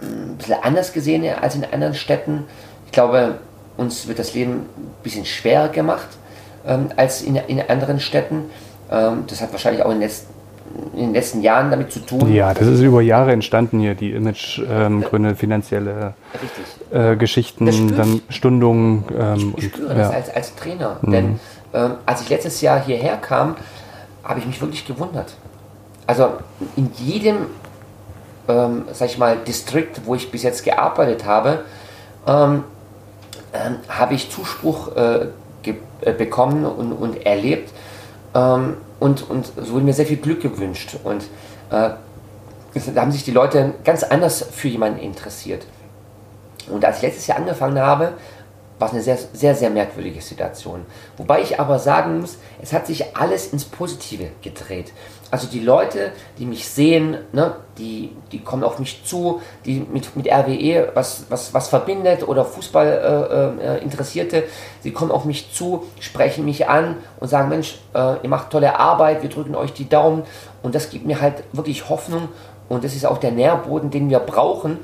hm, 0.00 0.32
ein 0.32 0.36
bisschen 0.36 0.56
anders 0.62 0.92
gesehen 0.92 1.24
als 1.40 1.54
in 1.54 1.64
anderen 1.64 1.94
Städten. 1.94 2.44
Ich 2.86 2.92
glaube, 2.92 3.38
uns 3.76 4.08
wird 4.08 4.18
das 4.18 4.34
Leben 4.34 4.66
ein 4.76 4.94
bisschen 5.02 5.24
schwerer 5.24 5.68
gemacht 5.68 6.08
ähm, 6.66 6.88
als 6.96 7.22
in, 7.22 7.36
in 7.36 7.60
anderen 7.60 8.00
Städten. 8.00 8.50
Ähm, 8.90 9.24
das 9.26 9.40
hat 9.40 9.52
wahrscheinlich 9.52 9.82
auch 9.84 9.90
in 9.90 10.00
den, 10.00 10.02
letzten, 10.02 10.34
in 10.94 11.00
den, 11.00 11.12
letzten, 11.14 11.42
Jahren 11.42 11.70
damit 11.70 11.92
zu 11.92 12.00
tun. 12.00 12.32
Ja, 12.32 12.54
das 12.54 12.66
ist 12.66 12.80
über 12.80 13.02
Jahre 13.02 13.32
entstanden 13.32 13.80
hier, 13.80 13.94
die 13.94 14.12
Imagegründe, 14.12 15.30
ähm, 15.30 15.36
finanzielle 15.36 16.14
äh, 16.90 17.16
Geschichten, 17.16 17.94
dann 17.96 18.22
Stundungen. 18.30 19.04
Ähm, 19.16 19.54
ich, 19.56 19.64
ich 19.64 19.72
spüre 19.72 19.90
und, 19.90 19.98
das 19.98 20.10
ja. 20.10 20.16
als, 20.16 20.30
als 20.34 20.54
Trainer. 20.56 20.96
Mhm. 21.02 21.12
Denn 21.12 21.40
ähm, 21.74 21.90
als 22.06 22.22
ich 22.22 22.28
letztes 22.30 22.60
Jahr 22.60 22.82
hierher 22.82 23.16
kam, 23.16 23.56
habe 24.24 24.40
ich 24.40 24.46
mich 24.46 24.60
wirklich 24.60 24.86
gewundert. 24.86 25.34
Also 26.08 26.30
in 26.74 26.90
jedem, 26.96 27.48
ähm, 28.48 28.86
sag 28.92 29.10
ich 29.10 29.18
mal, 29.18 29.36
Distrikt, 29.36 30.06
wo 30.06 30.14
ich 30.14 30.30
bis 30.30 30.42
jetzt 30.42 30.64
gearbeitet 30.64 31.26
habe, 31.26 31.64
ähm, 32.26 32.64
ähm, 33.52 33.76
habe 33.90 34.14
ich 34.14 34.30
Zuspruch 34.30 34.96
äh, 34.96 35.26
äh, 36.00 36.12
bekommen 36.12 36.64
und, 36.64 36.92
und 36.92 37.26
erlebt. 37.26 37.74
Ähm, 38.34 38.78
und, 39.00 39.28
und 39.28 39.52
so 39.54 39.72
wurde 39.72 39.84
mir 39.84 39.92
sehr 39.92 40.06
viel 40.06 40.16
Glück 40.16 40.40
gewünscht. 40.40 40.96
Und 41.04 41.24
äh, 41.70 41.90
da 42.94 43.00
haben 43.00 43.12
sich 43.12 43.24
die 43.24 43.32
Leute 43.32 43.74
ganz 43.84 44.02
anders 44.02 44.42
für 44.50 44.68
jemanden 44.68 45.00
interessiert. 45.00 45.66
Und 46.70 46.86
als 46.86 46.96
ich 46.96 47.02
letztes 47.02 47.26
Jahr 47.26 47.36
angefangen 47.36 47.78
habe, 47.78 48.14
war 48.78 48.88
es 48.88 48.94
eine 48.94 49.02
sehr, 49.02 49.18
sehr, 49.32 49.54
sehr 49.54 49.70
merkwürdige 49.70 50.20
Situation. 50.20 50.86
Wobei 51.16 51.42
ich 51.42 51.58
aber 51.58 51.78
sagen 51.78 52.20
muss, 52.20 52.38
es 52.62 52.72
hat 52.72 52.86
sich 52.86 53.16
alles 53.16 53.52
ins 53.52 53.64
Positive 53.64 54.28
gedreht. 54.42 54.92
Also 55.30 55.46
die 55.46 55.60
Leute, 55.60 56.12
die 56.38 56.46
mich 56.46 56.68
sehen, 56.68 57.18
ne, 57.32 57.54
die, 57.76 58.12
die 58.32 58.40
kommen 58.40 58.64
auf 58.64 58.78
mich 58.78 59.04
zu, 59.04 59.42
die 59.66 59.80
mit, 59.80 60.16
mit 60.16 60.26
RWE 60.26 60.90
was, 60.94 61.26
was, 61.28 61.52
was 61.52 61.68
verbindet 61.68 62.26
oder 62.26 62.44
Fußball 62.46 63.54
äh, 63.60 63.76
äh, 63.76 63.82
Interessierte, 63.82 64.44
sie 64.80 64.92
kommen 64.92 65.10
auf 65.10 65.26
mich 65.26 65.52
zu, 65.52 65.84
sprechen 66.00 66.46
mich 66.46 66.68
an 66.68 66.96
und 67.20 67.28
sagen, 67.28 67.50
Mensch, 67.50 67.78
äh, 67.94 68.22
ihr 68.22 68.28
macht 68.28 68.50
tolle 68.50 68.78
Arbeit, 68.78 69.22
wir 69.22 69.28
drücken 69.28 69.54
euch 69.54 69.72
die 69.74 69.88
Daumen. 69.88 70.22
Und 70.62 70.74
das 70.74 70.88
gibt 70.90 71.06
mir 71.06 71.20
halt 71.20 71.44
wirklich 71.52 71.88
Hoffnung 71.88 72.28
und 72.68 72.84
das 72.84 72.94
ist 72.94 73.06
auch 73.06 73.18
der 73.18 73.32
Nährboden, 73.32 73.90
den 73.90 74.08
wir 74.10 74.20
brauchen, 74.20 74.78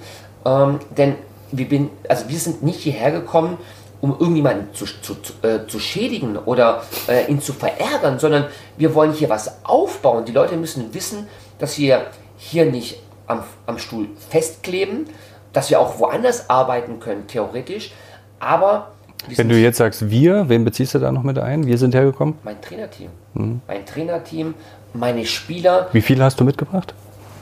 ähm, 0.45 0.79
denn 0.97 1.17
wir, 1.53 1.69
bin, 1.69 1.91
also 2.09 2.29
wir 2.29 2.39
sind 2.39 2.63
nicht 2.63 2.81
hierher 2.81 3.13
gekommen, 3.13 3.59
um 4.05 4.11
irgendjemanden 4.21 4.75
zu, 4.75 4.85
zu, 4.85 5.17
äh, 5.41 5.67
zu 5.67 5.79
schädigen 5.79 6.37
oder 6.37 6.83
äh, 7.09 7.25
ihn 7.31 7.41
zu 7.41 7.55
verärgern, 7.55 8.19
sondern 8.19 8.45
wir 8.77 8.95
wollen 8.95 9.13
hier 9.13 9.31
was 9.31 9.65
aufbauen. 9.65 10.27
Die 10.27 10.33
Leute 10.33 10.59
müssen 10.59 10.93
wissen, 10.93 11.27
dass 11.59 11.79
wir 11.79 12.03
hier 12.37 12.67
nicht 12.67 13.01
am, 13.27 13.45
am 13.65 13.79
Stuhl 13.79 14.09
festkleben, 14.29 15.07
dass 15.55 15.71
wir 15.71 15.81
auch 15.81 15.99
woanders 16.01 16.51
arbeiten 16.51 17.01
können, 17.01 17.27
theoretisch, 17.29 17.93
aber 18.41 18.91
wenn 19.37 19.49
du 19.49 19.57
jetzt 19.57 19.79
sagst 19.79 20.11
wir, 20.11 20.51
wen 20.51 20.67
beziehst 20.67 20.93
du 20.93 20.99
da 20.99 21.11
noch 21.11 21.23
mit 21.23 21.39
ein? 21.39 21.67
Wir 21.67 21.79
sind 21.79 21.95
hergekommen? 21.95 22.35
Mein 22.45 22.61
Trainerteam. 22.61 23.09
Mhm. 23.33 23.63
Mein 23.67 23.87
Trainerteam, 23.87 24.53
meine 24.93 25.25
Spieler. 25.25 25.89
Wie 25.93 26.03
viele 26.03 26.23
hast 26.25 26.39
du 26.39 26.45
mitgebracht? 26.45 26.93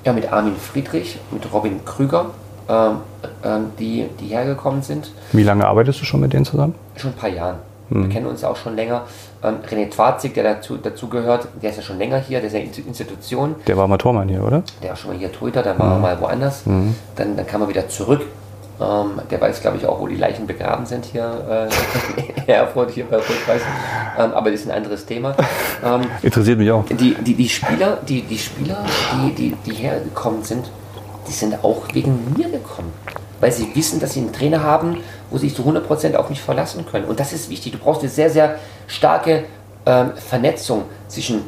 Ja, 0.04 0.12
mit 0.12 0.32
Armin 0.32 0.54
Friedrich, 0.54 1.18
mit 1.32 1.52
Robin 1.52 1.84
Krüger, 1.84 2.30
die, 3.78 4.08
die 4.20 4.26
hergekommen 4.26 4.82
sind. 4.82 5.10
Wie 5.32 5.42
lange 5.42 5.66
arbeitest 5.66 6.00
du 6.00 6.04
schon 6.04 6.20
mit 6.20 6.32
denen 6.32 6.44
zusammen? 6.44 6.74
Schon 6.96 7.10
ein 7.10 7.16
paar 7.16 7.28
Jahren. 7.28 7.56
Mhm. 7.92 8.04
Wir 8.04 8.08
kennen 8.10 8.26
uns 8.26 8.44
auch 8.44 8.56
schon 8.56 8.76
länger. 8.76 9.02
Ähm, 9.42 9.56
René 9.68 9.90
Twazig, 9.90 10.34
der 10.34 10.44
dazu, 10.44 10.76
dazu 10.76 11.08
gehört, 11.08 11.48
der 11.62 11.70
ist 11.70 11.76
ja 11.76 11.82
schon 11.82 11.98
länger 11.98 12.18
hier, 12.18 12.40
der 12.40 12.48
ist 12.48 12.54
ja 12.54 12.60
Institution. 12.60 13.56
Der 13.66 13.76
war 13.76 13.86
mal 13.86 13.98
Tormann 13.98 14.28
hier, 14.28 14.42
oder? 14.42 14.62
Der 14.82 14.90
war 14.90 14.96
schon 14.96 15.10
mal 15.10 15.18
hier 15.18 15.32
Torhüter, 15.32 15.62
dann 15.62 15.78
war 15.78 15.86
mhm. 15.86 15.92
er 15.92 15.98
mal 15.98 16.20
woanders. 16.20 16.66
Mhm. 16.66 16.94
Dann, 17.16 17.36
dann 17.36 17.46
kam 17.46 17.62
er 17.62 17.68
wieder 17.68 17.88
zurück. 17.88 18.22
Ähm, 18.80 19.20
der 19.30 19.40
weiß, 19.40 19.60
glaube 19.60 19.76
ich, 19.76 19.86
auch, 19.86 20.00
wo 20.00 20.06
die 20.06 20.16
Leichen 20.16 20.46
begraben 20.46 20.86
sind 20.86 21.04
hier 21.04 21.68
äh, 22.16 22.40
in 22.40 22.48
Erfurt, 22.48 22.90
hier 22.90 23.04
bei 23.04 23.16
Rot-Weiß. 23.16 23.62
Ähm, 24.18 24.32
aber 24.32 24.50
das 24.50 24.60
ist 24.60 24.70
ein 24.70 24.76
anderes 24.76 25.04
Thema. 25.04 25.36
Ähm, 25.84 26.02
Interessiert 26.22 26.58
mich 26.58 26.70
auch. 26.70 26.84
Die, 26.86 27.14
die, 27.14 27.34
die 27.34 27.48
Spieler, 27.48 27.98
die, 28.08 28.22
die 28.22 28.38
Spieler, 28.38 28.84
die, 29.14 29.34
die, 29.34 29.56
die 29.66 29.74
hergekommen 29.74 30.42
sind, 30.42 30.70
die 31.28 31.32
sind 31.32 31.64
auch 31.64 31.82
wegen 31.92 32.34
mir 32.36 32.48
gekommen. 32.48 32.92
Weil 33.40 33.52
sie 33.52 33.74
wissen, 33.74 33.98
dass 34.00 34.12
sie 34.12 34.20
einen 34.20 34.32
Trainer 34.32 34.62
haben, 34.62 34.98
wo 35.30 35.38
sie 35.38 35.48
sich 35.48 35.56
zu 35.56 35.62
100% 35.62 36.14
auf 36.14 36.30
mich 36.30 36.40
verlassen 36.40 36.86
können. 36.86 37.06
Und 37.06 37.18
das 37.18 37.32
ist 37.32 37.50
wichtig. 37.50 37.72
Du 37.72 37.78
brauchst 37.78 38.02
eine 38.02 38.10
sehr, 38.10 38.30
sehr 38.30 38.58
starke 38.86 39.44
ähm, 39.84 40.12
Vernetzung 40.16 40.84
zwischen 41.08 41.42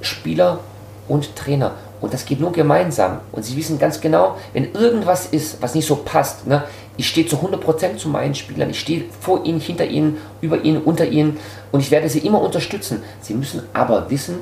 Spieler 0.00 0.60
und 1.08 1.34
Trainer. 1.34 1.72
Und 2.00 2.12
das 2.12 2.24
geht 2.24 2.40
nur 2.40 2.52
gemeinsam. 2.52 3.20
Und 3.30 3.44
sie 3.44 3.56
wissen 3.56 3.78
ganz 3.78 4.00
genau, 4.00 4.36
wenn 4.52 4.72
irgendwas 4.72 5.26
ist, 5.26 5.62
was 5.62 5.74
nicht 5.74 5.86
so 5.86 5.96
passt, 5.96 6.46
ne, 6.46 6.64
ich 6.96 7.08
stehe 7.08 7.26
zu 7.26 7.36
100% 7.36 7.96
zu 7.96 8.08
meinen 8.08 8.34
Spielern. 8.34 8.70
Ich 8.70 8.80
stehe 8.80 9.04
vor 9.20 9.44
ihnen, 9.44 9.60
hinter 9.60 9.86
ihnen, 9.86 10.18
über 10.40 10.62
ihnen, 10.62 10.82
unter 10.82 11.06
ihnen. 11.06 11.38
Und 11.70 11.80
ich 11.80 11.90
werde 11.90 12.08
sie 12.08 12.18
immer 12.18 12.40
unterstützen. 12.40 13.02
Sie 13.20 13.34
müssen 13.34 13.62
aber 13.72 14.10
wissen, 14.10 14.40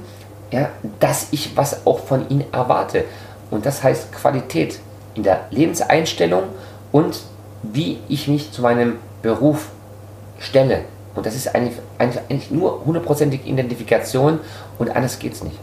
ja, 0.50 0.70
dass 0.98 1.28
ich 1.30 1.56
was 1.56 1.86
auch 1.86 2.00
von 2.00 2.28
ihnen 2.28 2.44
erwarte. 2.52 3.04
Und 3.50 3.66
das 3.66 3.82
heißt 3.82 4.12
Qualität 4.12 4.80
in 5.14 5.22
der 5.22 5.46
Lebenseinstellung 5.50 6.44
und 6.92 7.20
wie 7.62 7.98
ich 8.08 8.28
mich 8.28 8.52
zu 8.52 8.62
meinem 8.62 8.96
Beruf 9.22 9.70
stelle. 10.38 10.84
Und 11.14 11.26
das 11.26 11.34
ist 11.34 11.54
eigentlich, 11.54 11.76
eigentlich, 11.98 12.22
eigentlich 12.30 12.50
nur 12.50 12.84
hundertprozentige 12.84 13.48
Identifikation 13.48 14.40
und 14.78 14.94
anders 14.94 15.18
geht 15.18 15.32
es 15.32 15.44
nicht. 15.44 15.58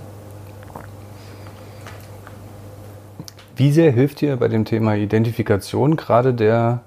Wie 3.56 3.72
sehr 3.72 3.92
hilft 3.92 4.22
dir 4.22 4.38
bei 4.38 4.50
dem 4.50 4.66
Thema 4.66 4.96
Identifikation 4.96 5.96
gerade 5.96 6.34
der, 6.34 6.82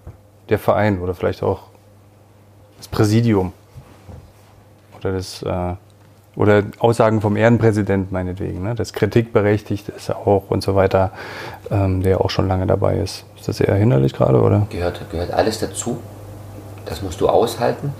der 0.48 0.58
Verein 0.58 1.00
oder 1.00 1.14
vielleicht 1.14 1.42
auch 1.42 1.62
das 2.76 2.86
Präsidium? 2.86 3.52
Oder, 4.98 5.12
das, 5.12 5.42
äh, 5.42 5.74
oder 6.40 6.62
Aussagen 6.78 7.20
vom 7.20 7.36
Ehrenpräsident 7.36 8.12
meinetwegen, 8.12 8.62
ne? 8.62 8.74
das 8.74 8.94
kritikberechtigt 8.94 9.90
ist 9.90 10.10
auch 10.10 10.44
und 10.48 10.62
so 10.62 10.74
weiter, 10.74 11.12
ähm, 11.70 12.02
der 12.02 12.22
auch 12.22 12.30
schon 12.30 12.48
lange 12.48 12.66
dabei 12.66 12.96
ist. 12.96 13.24
Ist 13.38 13.48
das 13.48 13.60
eher 13.60 13.74
hinderlich 13.74 14.14
gerade, 14.14 14.40
oder? 14.40 14.66
Gehört, 14.70 15.02
gehört 15.10 15.32
alles 15.32 15.58
dazu. 15.58 15.98
Das 16.86 17.02
musst 17.02 17.20
du 17.20 17.28
aushalten. 17.28 17.92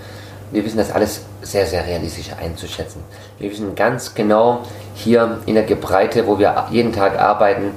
Wir 0.53 0.64
wissen 0.64 0.78
das 0.78 0.91
alles 0.91 1.20
sehr, 1.43 1.66
sehr 1.66 1.86
realistisch 1.86 2.30
einzuschätzen. 2.32 3.03
Wir 3.38 3.51
wissen 3.51 3.74
ganz 3.74 4.14
genau 4.14 4.61
hier 4.95 5.41
in 5.45 5.55
der 5.55 5.64
Gebreite, 5.64 6.26
wo 6.26 6.38
wir 6.38 6.64
jeden 6.70 6.95
Tag 6.95 7.20
arbeiten, 7.20 7.72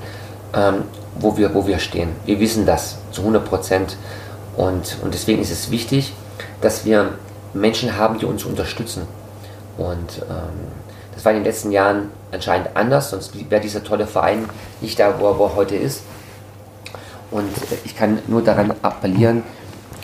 ähm, 0.56 0.84
wo, 1.20 1.36
wir, 1.36 1.54
wo 1.54 1.68
wir 1.68 1.78
stehen. 1.78 2.12
Wir 2.26 2.40
wissen 2.40 2.66
das 2.66 3.00
zu 3.12 3.20
100 3.20 3.44
Prozent. 3.44 3.98
Und, 4.56 4.98
und 5.04 5.14
deswegen 5.14 5.42
ist 5.42 5.52
es 5.52 5.72
wichtig, 5.72 6.14
dass 6.62 6.86
wir 6.86 7.10
Menschen 7.54 7.98
haben, 7.98 8.18
die 8.18 8.26
uns 8.26 8.46
unterstützen. 8.46 9.08
Und 9.78 10.22
ähm, 10.30 10.72
das 11.14 11.26
war 11.26 11.32
in 11.32 11.40
den 11.40 11.46
letzten 11.46 11.72
Jahren 11.72 12.10
anscheinend 12.32 12.76
anders, 12.76 13.12
sonst 13.12 13.34
wäre 13.50 13.62
dieser 13.62 13.84
tolle 13.84 14.08
Verein 14.08 14.50
nicht 14.82 15.00
da, 15.00 15.20
wo 15.20 15.28
er, 15.28 15.38
wo 15.38 15.46
er 15.46 15.56
heute 15.56 15.76
ist. 15.76 16.02
Und 17.32 17.50
ich 17.84 17.96
kann 17.96 18.20
nur 18.28 18.44
daran 18.44 18.74
appellieren, 18.82 19.44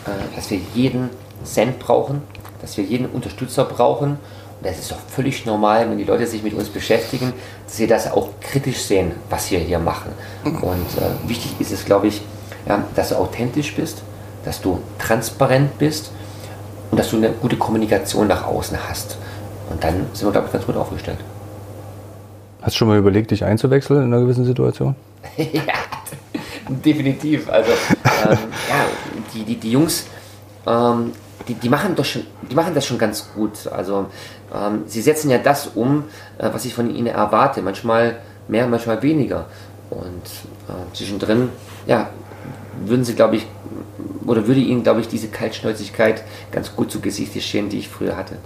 äh, 0.06 0.36
dass 0.36 0.50
wir 0.50 0.58
jeden 0.74 1.10
Cent 1.44 1.78
brauchen, 1.78 2.22
dass 2.60 2.76
wir 2.76 2.84
jeden 2.84 3.06
Unterstützer 3.06 3.64
brauchen. 3.64 4.10
Und 4.10 4.66
das 4.66 4.78
ist 4.78 4.90
doch 4.90 4.98
völlig 5.08 5.46
normal, 5.46 5.88
wenn 5.88 5.98
die 5.98 6.04
Leute 6.04 6.26
sich 6.26 6.42
mit 6.42 6.54
uns 6.54 6.68
beschäftigen, 6.68 7.32
dass 7.66 7.76
sie 7.76 7.86
das 7.86 8.10
auch 8.10 8.28
kritisch 8.40 8.82
sehen, 8.82 9.12
was 9.30 9.50
wir 9.50 9.58
hier 9.60 9.78
machen. 9.78 10.12
Und 10.44 10.98
äh, 10.98 11.28
wichtig 11.28 11.54
ist 11.60 11.72
es, 11.72 11.84
glaube 11.84 12.08
ich, 12.08 12.20
ja, 12.66 12.84
dass 12.94 13.10
du 13.10 13.16
authentisch 13.16 13.74
bist, 13.74 14.02
dass 14.44 14.60
du 14.60 14.80
transparent 14.98 15.78
bist 15.78 16.10
und 16.90 16.98
dass 16.98 17.10
du 17.10 17.16
eine 17.16 17.30
gute 17.30 17.56
Kommunikation 17.56 18.26
nach 18.26 18.46
außen 18.46 18.76
hast. 18.88 19.16
Und 19.70 19.82
dann 19.82 20.06
sind 20.12 20.26
wir, 20.26 20.32
glaube 20.32 20.48
ich, 20.48 20.52
ganz 20.52 20.66
gut 20.66 20.76
aufgestellt. 20.76 21.18
Hast 22.60 22.74
du 22.74 22.78
schon 22.78 22.88
mal 22.88 22.98
überlegt, 22.98 23.30
dich 23.30 23.44
einzuwechseln 23.44 24.04
in 24.04 24.12
einer 24.12 24.22
gewissen 24.22 24.44
Situation? 24.44 24.94
ja, 25.36 25.74
definitiv. 26.68 27.48
Also, 27.48 27.70
ähm, 27.70 28.38
ja, 28.68 28.84
die, 29.32 29.44
die, 29.44 29.56
die 29.56 29.72
Jungs, 29.72 30.06
ähm, 30.66 31.12
die, 31.48 31.54
die, 31.54 31.68
machen 31.68 31.94
doch 31.94 32.04
schon, 32.04 32.22
die 32.50 32.54
machen 32.54 32.74
das 32.74 32.84
schon 32.84 32.98
ganz 32.98 33.30
gut. 33.34 33.66
Also, 33.68 34.06
ähm, 34.54 34.82
sie 34.86 35.00
setzen 35.00 35.30
ja 35.30 35.38
das 35.38 35.68
um, 35.68 36.04
äh, 36.36 36.50
was 36.52 36.64
ich 36.64 36.74
von 36.74 36.94
ihnen 36.94 37.06
erwarte. 37.06 37.62
Manchmal 37.62 38.16
mehr, 38.48 38.66
manchmal 38.66 39.02
weniger. 39.02 39.46
Und 39.88 40.26
äh, 40.68 40.94
zwischendrin, 40.94 41.48
ja, 41.86 42.10
würden 42.84 43.04
sie, 43.04 43.14
glaube 43.14 43.36
ich, 43.36 43.46
oder 44.26 44.46
würde 44.46 44.60
ihnen, 44.60 44.82
glaube 44.82 45.00
ich, 45.00 45.08
diese 45.08 45.28
Kaltschnäuzigkeit 45.28 46.24
ganz 46.52 46.76
gut 46.76 46.90
zu 46.90 47.00
Gesicht 47.00 47.40
stehen, 47.42 47.68
die 47.68 47.78
ich 47.78 47.88
früher 47.88 48.16
hatte. 48.16 48.36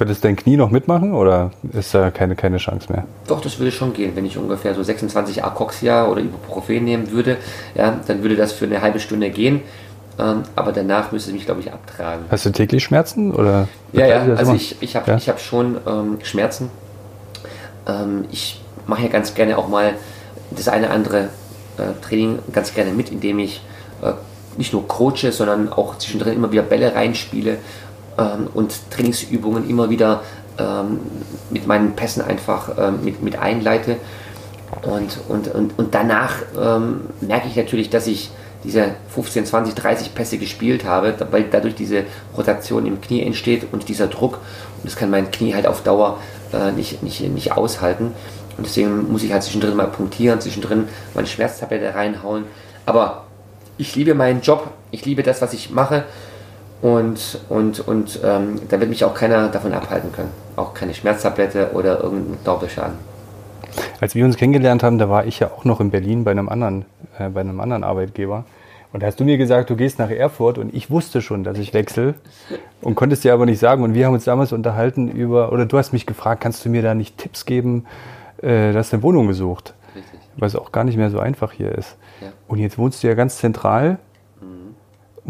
Wird 0.00 0.08
es 0.08 0.22
dein 0.22 0.34
Knie 0.34 0.56
noch 0.56 0.70
mitmachen 0.70 1.12
oder 1.12 1.50
ist 1.74 1.92
da 1.92 2.10
keine, 2.10 2.34
keine 2.34 2.56
Chance 2.56 2.90
mehr? 2.90 3.04
Doch, 3.28 3.42
das 3.42 3.58
würde 3.58 3.70
schon 3.70 3.92
gehen. 3.92 4.12
Wenn 4.14 4.24
ich 4.24 4.38
ungefähr 4.38 4.74
so 4.74 4.82
26 4.82 5.44
Acoxia 5.44 6.06
oder 6.06 6.22
Ibuprofen 6.22 6.82
nehmen 6.82 7.10
würde, 7.10 7.36
ja, 7.74 8.00
dann 8.06 8.22
würde 8.22 8.34
das 8.34 8.52
für 8.52 8.64
eine 8.64 8.80
halbe 8.80 8.98
Stunde 8.98 9.28
gehen. 9.28 9.60
Ähm, 10.18 10.44
aber 10.56 10.72
danach 10.72 11.12
müsste 11.12 11.28
ich 11.28 11.36
mich, 11.36 11.44
glaube 11.44 11.60
ich, 11.60 11.70
abtragen. 11.70 12.24
Hast 12.30 12.46
du 12.46 12.50
täglich 12.50 12.82
Schmerzen? 12.82 13.34
Oder 13.34 13.68
ja, 13.92 14.06
ja, 14.06 14.22
also 14.36 14.54
ich, 14.54 14.80
ich 14.80 14.96
habe 14.96 15.10
ja? 15.10 15.18
hab 15.18 15.38
schon 15.38 15.76
ähm, 15.86 16.16
Schmerzen. 16.22 16.70
Ähm, 17.86 18.24
ich 18.32 18.58
mache 18.86 19.02
ja 19.02 19.08
ganz 19.08 19.34
gerne 19.34 19.58
auch 19.58 19.68
mal 19.68 19.92
das 20.50 20.68
eine 20.68 20.86
oder 20.86 20.94
andere 20.94 21.18
äh, 21.76 22.00
Training 22.00 22.38
ganz 22.54 22.72
gerne 22.72 22.92
mit, 22.92 23.12
indem 23.12 23.38
ich 23.38 23.60
äh, 24.02 24.12
nicht 24.56 24.72
nur 24.72 24.88
coache, 24.88 25.30
sondern 25.30 25.70
auch 25.70 25.98
zwischendrin 25.98 26.36
immer 26.36 26.50
wieder 26.52 26.62
Bälle 26.62 26.94
reinspiele 26.94 27.58
ähm, 28.18 28.48
und 28.54 28.90
Trainingsübungen 28.90 29.68
immer 29.68 29.90
wieder 29.90 30.22
ähm, 30.58 31.00
mit 31.50 31.66
meinen 31.66 31.96
Pässen 31.96 32.22
einfach 32.22 32.70
ähm, 32.78 33.04
mit, 33.04 33.22
mit 33.22 33.38
einleite. 33.38 33.96
Und, 34.82 35.18
und, 35.28 35.48
und, 35.48 35.78
und 35.78 35.94
danach 35.94 36.36
ähm, 36.58 37.00
merke 37.20 37.48
ich 37.48 37.56
natürlich, 37.56 37.90
dass 37.90 38.06
ich 38.06 38.30
diese 38.62 38.94
15, 39.14 39.46
20, 39.46 39.74
30 39.74 40.14
Pässe 40.14 40.38
gespielt 40.38 40.84
habe, 40.84 41.14
weil 41.30 41.44
dadurch 41.44 41.74
diese 41.74 42.04
Rotation 42.36 42.86
im 42.86 43.00
Knie 43.00 43.22
entsteht 43.22 43.66
und 43.72 43.88
dieser 43.88 44.06
Druck. 44.06 44.34
Und 44.34 44.84
das 44.84 44.96
kann 44.96 45.10
mein 45.10 45.30
Knie 45.30 45.54
halt 45.54 45.66
auf 45.66 45.82
Dauer 45.82 46.18
äh, 46.52 46.72
nicht, 46.72 47.02
nicht, 47.02 47.20
nicht 47.20 47.52
aushalten. 47.52 48.12
Und 48.56 48.66
deswegen 48.66 49.10
muss 49.10 49.22
ich 49.22 49.32
halt 49.32 49.42
zwischendrin 49.42 49.76
mal 49.76 49.86
punktieren, 49.86 50.40
zwischendrin 50.40 50.88
meine 51.14 51.26
Schmerztablette 51.26 51.94
reinhauen. 51.94 52.44
Aber 52.84 53.24
ich 53.78 53.96
liebe 53.96 54.14
meinen 54.14 54.42
Job, 54.42 54.70
ich 54.90 55.04
liebe 55.06 55.22
das, 55.22 55.40
was 55.40 55.54
ich 55.54 55.70
mache 55.70 56.04
und, 56.82 57.40
und, 57.48 57.80
und 57.86 58.20
ähm, 58.24 58.60
da 58.68 58.80
wird 58.80 58.88
mich 58.88 59.04
auch 59.04 59.14
keiner 59.14 59.48
davon 59.48 59.72
abhalten 59.72 60.12
können. 60.12 60.30
Auch 60.56 60.72
keine 60.72 60.94
Schmerztablette 60.94 61.72
oder 61.74 62.02
irgendein 62.02 62.38
Doppelschaden. 62.44 62.94
Als 64.00 64.14
wir 64.14 64.24
uns 64.24 64.36
kennengelernt 64.36 64.82
haben, 64.82 64.98
da 64.98 65.08
war 65.08 65.26
ich 65.26 65.40
ja 65.40 65.48
auch 65.48 65.64
noch 65.64 65.80
in 65.80 65.90
Berlin 65.90 66.24
bei 66.24 66.30
einem 66.30 66.48
anderen, 66.48 66.86
äh, 67.18 67.28
bei 67.28 67.40
einem 67.40 67.60
anderen 67.60 67.84
Arbeitgeber. 67.84 68.44
Und 68.92 69.02
da 69.02 69.06
hast 69.06 69.20
du 69.20 69.24
mir 69.24 69.38
gesagt, 69.38 69.70
du 69.70 69.76
gehst 69.76 69.98
nach 69.98 70.10
Erfurt 70.10 70.58
und 70.58 70.74
ich 70.74 70.90
wusste 70.90 71.22
schon, 71.22 71.44
dass 71.44 71.58
ich 71.58 71.74
wechsle 71.74 72.14
und 72.80 72.96
konntest 72.96 73.22
dir 73.22 73.32
aber 73.32 73.46
nicht 73.46 73.60
sagen. 73.60 73.84
Und 73.84 73.94
wir 73.94 74.06
haben 74.06 74.14
uns 74.14 74.24
damals 74.24 74.52
unterhalten 74.52 75.08
über, 75.08 75.52
oder 75.52 75.66
du 75.66 75.78
hast 75.78 75.92
mich 75.92 76.06
gefragt, 76.06 76.40
kannst 76.42 76.64
du 76.64 76.70
mir 76.70 76.82
da 76.82 76.94
nicht 76.94 77.16
Tipps 77.18 77.44
geben? 77.44 77.86
Äh, 78.38 78.72
du 78.72 78.78
hast 78.78 78.92
eine 78.92 79.02
Wohnung 79.02 79.28
gesucht. 79.28 79.74
Richtig. 79.94 80.18
Weil 80.36 80.48
es 80.48 80.56
auch 80.56 80.72
gar 80.72 80.84
nicht 80.84 80.96
mehr 80.96 81.10
so 81.10 81.20
einfach 81.20 81.52
hier 81.52 81.72
ist. 81.72 81.96
Ja. 82.20 82.28
Und 82.48 82.58
jetzt 82.58 82.78
wohnst 82.78 83.02
du 83.02 83.06
ja 83.06 83.14
ganz 83.14 83.36
zentral 83.36 83.98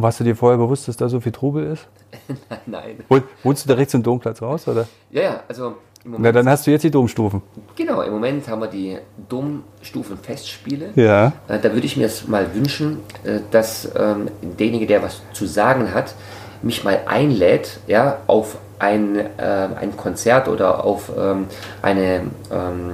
warst 0.03 0.21
du 0.21 0.25
dir 0.25 0.37
vorher 0.37 0.59
bewusst, 0.59 0.89
dass 0.89 0.97
da 0.97 1.09
so 1.09 1.21
viel 1.21 1.33
Trubel 1.33 1.73
ist? 1.73 1.87
nein, 2.67 3.05
nein. 3.09 3.23
Wohnst 3.43 3.65
du 3.65 3.69
da 3.69 3.75
rechts 3.75 3.95
im 3.95 4.03
Domplatz 4.03 4.43
raus, 4.43 4.67
oder? 4.69 4.87
Ja, 5.11 5.23
ja, 5.23 5.41
also 5.49 5.75
im 6.05 6.13
Moment. 6.13 6.25
Na, 6.25 6.33
dann 6.33 6.49
hast 6.49 6.67
du 6.67 6.71
jetzt 6.71 6.83
die 6.83 6.91
Domstufen. 6.91 7.43
Genau, 7.77 8.01
im 8.01 8.13
Moment 8.13 8.49
haben 8.49 8.61
wir 8.61 8.69
die 8.69 8.97
Domstufen-Festspiele. 9.29 10.91
Ja. 10.95 11.33
Äh, 11.49 11.59
da 11.59 11.73
würde 11.73 11.87
ich 11.87 11.97
mir 11.97 12.07
es 12.07 12.27
mal 12.27 12.55
wünschen, 12.55 13.01
äh, 13.25 13.41
dass 13.51 13.91
ähm, 13.97 14.29
derjenige, 14.59 14.87
der 14.87 15.03
was 15.03 15.21
zu 15.33 15.47
sagen 15.47 15.93
hat, 15.93 16.15
mich 16.63 16.85
mal 16.85 17.01
einlädt, 17.07 17.81
ja, 17.87 18.19
auf 18.27 18.57
ein, 18.79 19.17
äh, 19.17 19.29
ein 19.39 19.97
Konzert 19.97 20.49
oder 20.49 20.85
auf 20.85 21.13
ähm, 21.17 21.47
eine 21.83 22.23
ähm, 22.51 22.93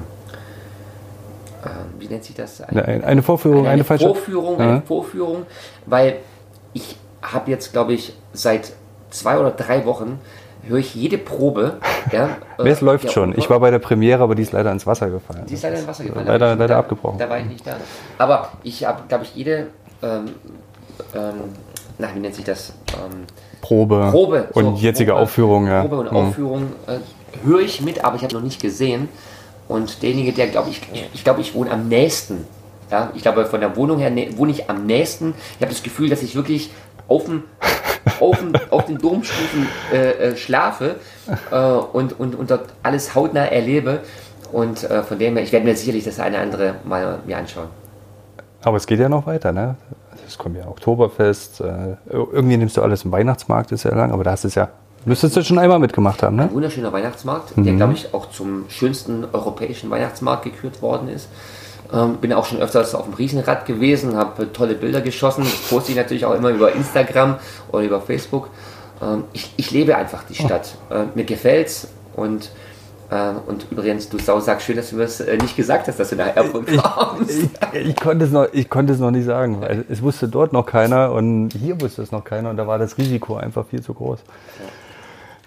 äh, 1.65 2.01
wie 2.01 2.09
nennt 2.09 2.25
sich 2.25 2.35
das? 2.35 2.61
Eine, 2.61 3.05
eine 3.05 3.23
Vorführung, 3.23 3.67
eine, 3.67 3.71
eine 3.71 3.85
Vorführung, 3.85 4.61
eine 4.61 4.83
Vorführung, 4.83 5.47
weil 5.87 6.17
habe 7.33 7.51
jetzt, 7.51 7.73
glaube 7.73 7.93
ich, 7.93 8.15
seit 8.33 8.73
zwei 9.11 9.39
oder 9.39 9.51
drei 9.51 9.85
Wochen 9.87 10.21
höre 10.69 10.79
ich 10.79 10.95
jede 10.95 11.19
Probe. 11.19 11.79
Ja, 12.13 12.37
äh, 12.59 12.69
es 12.69 12.81
läuft 12.81 13.13
schon. 13.13 13.37
Ich 13.37 13.49
war 13.51 13.61
bei 13.61 13.71
der 13.71 13.79
Premiere, 13.79 14.23
aber 14.23 14.35
die 14.35 14.43
ist 14.43 14.53
leider 14.53 14.73
ins 14.73 14.87
Wasser 14.87 15.11
gefallen. 15.11 15.45
Die 15.49 15.55
ist 15.55 15.63
leider 15.63 15.77
ins 15.79 15.87
Wasser 15.87 16.05
gefallen. 16.05 16.27
Leider, 16.27 16.49
leider 16.51 16.69
da, 16.69 16.79
abgebrochen. 16.79 17.19
Da 17.19 17.29
war 17.29 17.39
ich 17.39 17.47
nicht 17.47 17.67
da. 17.67 17.77
Aber 18.19 18.53
ich 18.63 18.85
habe, 18.85 19.03
glaube 19.09 19.25
ich, 19.25 19.35
jede, 19.35 19.69
ähm, 20.03 20.31
ähm, 21.15 21.33
na, 21.99 22.09
wie 22.15 22.19
nennt 22.19 22.35
sich 22.35 22.45
das? 22.45 22.73
Ähm, 22.93 23.25
Probe. 23.61 24.09
Probe. 24.11 24.49
Und 24.53 24.77
so, 24.77 24.83
jetzige 24.83 25.13
Probe, 25.13 25.23
Aufführung, 25.23 25.67
ja. 25.67 25.83
Probe 25.83 25.99
und 25.99 26.11
mhm. 26.11 26.17
Aufführung 26.17 26.63
äh, 26.87 26.99
höre 27.47 27.61
ich 27.61 27.81
mit, 27.81 28.05
aber 28.05 28.17
ich 28.17 28.23
habe 28.23 28.35
noch 28.35 28.43
nicht 28.43 28.61
gesehen. 28.61 29.09
Und 29.69 30.03
derjenige, 30.03 30.33
der, 30.33 30.49
glaube 30.49 30.71
ich, 30.71 30.81
ich 31.13 31.25
glaube, 31.25 31.41
ich 31.41 31.55
wohne 31.55 31.73
am 31.73 31.89
nächsten 31.89 32.47
ja, 32.91 33.11
ich 33.15 33.23
glaube, 33.23 33.47
von 33.47 33.61
der 33.61 33.77
Wohnung 33.77 33.99
her 33.99 34.13
wohne 34.37 34.53
ich 34.53 34.71
am 34.71 34.87
nächsten. 34.87 35.35
Ich 35.57 35.63
habe 35.63 35.73
das 35.73 35.83
Gefühl, 35.83 36.09
dass 36.09 36.23
ich 36.23 36.37
wirklich 36.37 36.71
auf, 37.09 37.25
dem, 37.25 37.45
auf, 38.21 38.39
dem, 38.39 38.53
auf 38.71 38.87
den 38.87 38.99
Domstufen 38.99 39.67
äh, 39.93 40.11
äh, 40.11 40.37
schlafe 40.37 40.97
äh, 41.51 41.57
und, 41.57 42.19
und, 42.19 42.35
und 42.35 42.51
dort 42.51 42.67
alles 42.83 43.15
hautnah 43.15 43.47
erlebe. 43.47 44.01
Und 44.53 44.85
äh, 44.85 45.03
von 45.03 45.19
dem 45.19 45.35
her, 45.35 45.43
ich 45.43 45.53
werde 45.53 45.67
mir 45.67 45.77
sicherlich 45.77 46.05
das 46.05 46.21
eine 46.21 46.39
andere 46.39 46.77
mal 46.85 47.19
mir 47.27 47.37
anschauen. 47.37 47.69
Aber 48.63 48.77
es 48.77 48.87
geht 48.87 49.01
ja 49.01 49.09
noch 49.09 49.27
weiter, 49.27 49.53
ne? 49.53 49.77
Es 50.27 50.39
kommt 50.39 50.57
ja 50.57 50.67
Oktoberfest. 50.67 51.61
Äh, 51.61 51.97
irgendwie 52.09 52.57
nimmst 52.57 52.77
du 52.77 52.83
alles 52.83 53.05
im 53.05 53.13
Weihnachtsmarkt, 53.13 53.73
ist 53.73 53.85
ja 53.85 53.95
lang, 53.95 54.13
aber 54.13 54.25
da 54.25 54.33
hast 54.33 54.45
du 54.45 54.49
es 54.49 54.55
ja 54.55 54.69
Müsstest 55.07 55.37
du 55.37 55.45
schon 55.45 55.59
einmal 55.61 55.79
mitgemacht 55.79 56.25
haben, 56.25 56.35
ne? 56.35 56.43
Ein 56.43 56.53
wunderschöner 56.53 56.93
Weihnachtsmarkt, 56.93 57.57
mhm. 57.57 57.65
der, 57.65 57.75
glaube 57.75 57.93
ich, 57.93 58.13
auch 58.13 58.29
zum 58.31 58.65
schönsten 58.69 59.25
europäischen 59.33 59.89
Weihnachtsmarkt 59.89 60.43
gekürt 60.43 60.83
worden 60.83 61.09
ist. 61.09 61.29
Ähm, 61.93 62.17
bin 62.17 62.33
auch 62.33 62.47
schon 62.47 62.59
öfters 62.59 62.95
auf 62.95 63.05
dem 63.05 63.15
Riesenrad 63.15 63.67
gewesen, 63.67 64.17
habe 64.17 64.53
tolle 64.53 64.75
Bilder 64.75 65.01
geschossen. 65.01 65.45
Das 65.45 65.71
poste 65.71 65.93
ich 65.93 65.97
natürlich 65.97 66.25
auch 66.25 66.35
immer 66.35 66.51
über 66.51 66.73
Instagram 66.73 67.37
oder 67.71 67.85
über 67.85 68.01
Facebook. 68.01 68.51
Ähm, 69.01 69.25
ich, 69.33 69.53
ich, 69.57 69.71
lebe 69.71 69.97
einfach 69.97 70.25
die 70.25 70.35
Stadt. 70.35 70.77
Oh. 70.91 70.95
Äh, 70.95 71.05
mir 71.15 71.25
gefällt's 71.25 71.89
und 72.15 72.51
äh, 73.11 73.33
und 73.47 73.67
übrigens, 73.71 74.09
du 74.09 74.19
Sau, 74.19 74.41
sag 74.41 74.61
schön, 74.61 74.77
dass 74.77 74.91
du 74.91 74.97
mir 74.97 75.03
das 75.03 75.21
äh, 75.21 75.37
nicht 75.37 75.57
gesagt 75.57 75.87
hast, 75.87 76.01
dass 76.01 76.11
du 76.11 76.17
nach 76.17 76.35
Erfurt 76.35 76.67
kommst. 76.67 77.31
Ich, 77.31 77.81
ich, 77.81 77.89
ich, 77.91 77.97
konnte 77.97 78.25
es 78.25 78.33
noch, 78.33 78.49
ich 78.53 78.69
konnte 78.69 78.93
es 78.93 78.99
noch 78.99 79.13
nicht 79.13 79.27
sagen, 79.27 79.61
weil 79.61 79.85
es 79.89 80.03
wusste 80.03 80.29
dort 80.29 80.53
noch 80.53 80.67
keiner 80.67 81.13
und 81.13 81.51
hier 81.53 81.81
wusste 81.81 82.03
es 82.03 82.11
noch 82.11 82.25
keiner 82.25 82.51
und 82.51 82.57
da 82.57 82.67
war 82.67 82.79
das 82.79 82.99
Risiko 82.99 83.37
einfach 83.37 83.65
viel 83.67 83.81
zu 83.81 83.95
groß. 83.95 84.21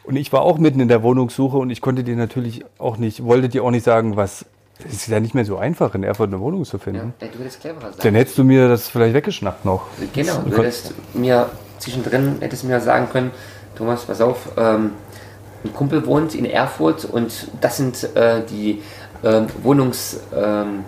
Und 0.04 0.16
ich 0.16 0.32
war 0.32 0.42
auch 0.42 0.58
mitten 0.58 0.80
in 0.80 0.88
der 0.88 1.04
Wohnungssuche 1.04 1.58
und 1.58 1.70
ich 1.70 1.82
konnte 1.82 2.04
dir 2.04 2.16
natürlich 2.16 2.64
auch 2.78 2.98
nicht, 2.98 3.26
wollte 3.26 3.50
dir 3.50 3.64
auch 3.64 3.72
nicht 3.72 3.84
sagen, 3.84 4.16
was 4.16 4.46
es 4.88 4.94
ist 4.94 5.08
ja 5.08 5.20
nicht 5.20 5.36
mehr 5.36 5.46
so 5.46 5.58
einfach, 5.58 5.94
in 5.96 6.04
Erfurt 6.04 6.30
eine 6.30 6.40
Wohnung 6.40 6.64
zu 6.64 6.78
finden. 6.78 7.14
Ja, 7.20 7.28
du 7.28 7.40
hättest 7.40 7.62
cleverer 7.62 7.92
sein. 7.92 8.00
Dann 8.02 8.16
hättest 8.16 8.38
du 8.38 8.44
mir 8.44 8.70
das 8.70 8.88
vielleicht 8.88 9.14
weggeschnappt 9.14 9.66
noch. 9.66 9.88
Genau, 10.14 10.40
du 10.40 10.58
hättest 10.58 10.94
mir 11.14 11.50
zwischendrin 11.80 12.38
hättest 12.40 12.64
mir 12.64 12.80
sagen 12.80 13.10
können, 13.12 13.32
Thomas, 13.76 14.06
pass 14.06 14.22
auf, 14.22 14.50
ähm, 14.58 14.92
ein 15.64 15.74
Kumpel 15.74 16.06
wohnt 16.06 16.36
in 16.36 16.46
Erfurt 16.46 17.06
und 17.06 17.48
das 17.60 17.78
sind 17.78 18.16
äh, 18.16 18.42
die 18.50 18.82
äh, 19.24 19.42
Wohnungslisten, 19.64 20.84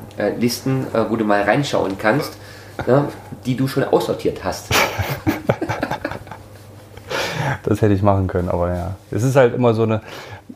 äh, 0.93 1.09
wo 1.09 1.15
du 1.15 1.25
mal 1.25 1.41
reinschauen 1.41 1.97
kannst, 1.97 2.33
ne, 2.87 3.05
die 3.45 3.55
du 3.55 3.67
schon 3.67 3.83
aussortiert 3.83 4.43
hast. 4.43 4.67
das 7.63 7.81
hätte 7.81 7.93
ich 7.93 8.01
machen 8.01 8.27
können, 8.27 8.49
aber 8.49 8.73
ja. 8.73 8.95
Es 9.09 9.23
ist 9.23 9.35
halt 9.35 9.55
immer 9.55 9.73
so 9.73 9.83
eine, 9.83 10.01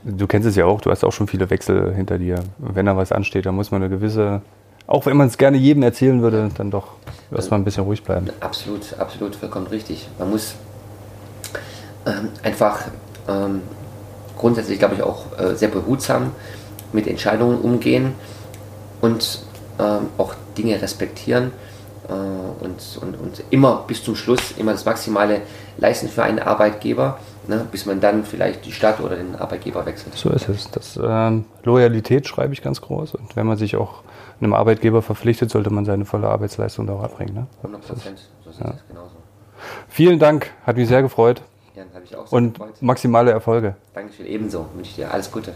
du 0.04 0.28
kennst 0.28 0.48
es 0.48 0.56
ja 0.56 0.66
auch, 0.66 0.82
du 0.82 0.92
hast 0.92 1.04
auch 1.04 1.12
schon 1.12 1.28
viele 1.28 1.50
Wechsel 1.50 1.94
hinter 1.94 2.18
dir. 2.18 2.44
Wenn 2.58 2.86
da 2.86 2.98
was 2.98 3.12
ansteht, 3.12 3.46
dann 3.46 3.56
muss 3.56 3.72
man 3.72 3.82
eine 3.82 3.90
gewisse, 3.90 4.42
auch 4.88 5.06
wenn 5.06 5.18
man 5.18 5.28
es 5.28 5.38
gerne 5.38 5.58
jedem 5.58 5.84
erzählen 5.84 6.22
würde, 6.22 6.50
dann 6.58 6.72
doch 6.72 6.94
erstmal 7.32 7.60
ein 7.60 7.64
bisschen 7.64 7.84
ruhig 7.84 8.04
bleiben. 8.04 8.28
Absolut, 8.40 8.98
absolut, 9.00 9.36
vollkommen 9.36 9.68
richtig. 9.68 10.08
Man 10.20 10.30
muss 10.30 10.56
ähm, 12.06 12.30
einfach 12.44 12.86
ähm, 13.28 13.62
grundsätzlich, 14.38 14.80
glaube 14.80 14.96
ich, 14.96 15.04
auch 15.04 15.38
äh, 15.40 15.56
sehr 15.56 15.70
behutsam 15.70 16.32
mit 16.94 17.08
Entscheidungen 17.08 17.60
umgehen 17.60 18.14
und 19.02 19.42
ähm, 19.80 20.08
auch 20.18 20.36
Dinge 20.58 20.82
respektieren 20.82 21.52
äh, 22.08 22.12
und, 22.64 23.00
und, 23.02 23.20
und 23.20 23.44
immer 23.50 23.84
bis 23.88 24.04
zum 24.04 24.16
Schluss 24.16 24.54
immer 24.58 24.72
das 24.72 24.86
Maximale 24.86 25.42
leisten 25.78 26.08
für 26.08 26.24
einen 26.24 26.40
Arbeitgeber, 26.40 27.20
ne, 27.48 27.66
bis 27.72 27.86
man 27.86 28.00
dann 28.00 28.24
vielleicht 28.24 28.66
die 28.66 28.72
Stadt 28.72 29.00
oder 29.00 29.16
den 29.16 29.36
Arbeitgeber 29.36 29.86
wechselt. 29.86 30.16
So 30.16 30.30
ist 30.30 30.50
es. 30.50 30.70
Das, 30.72 31.00
ähm, 31.02 31.46
Loyalität 31.64 32.28
schreibe 32.28 32.54
ich 32.54 32.62
ganz 32.62 32.82
groß 32.82 33.16
und 33.16 33.36
wenn 33.36 33.48
man 33.48 33.58
sich 33.58 33.76
auch 33.76 34.02
einem 34.42 34.54
Arbeitgeber 34.54 35.02
verpflichtet, 35.02 35.50
sollte 35.50 35.70
man 35.70 35.86
seine 35.86 36.06
volle 36.06 36.28
Arbeitsleistung 36.28 36.88
darauf 36.88 37.04
erbringen. 37.04 37.34
Ne? 37.34 37.48
100 37.64 37.88
Prozent, 37.88 38.30
so 38.44 38.52
sieht 38.52 38.66
ja. 38.66 38.72
es 38.72 38.88
genauso. 38.88 39.16
Vielen 39.88 40.20
Dank, 40.20 40.52
hat 40.66 40.76
mich 40.76 40.88
sehr 40.88 41.02
gefreut. 41.02 41.42
Ja, 41.76 41.84
habe 41.94 42.04
ich 42.04 42.16
auch 42.16 42.28
sehr 42.28 42.38
und 42.38 42.54
gefreut. 42.54 42.82
maximale 42.82 43.32
Erfolge. 43.32 43.76
Dankeschön, 43.94 44.26
ebenso. 44.26 44.68
Wünsche 44.76 44.90
ich 44.92 44.96
dir 44.96 45.12
alles 45.12 45.32
Gute. 45.32 45.54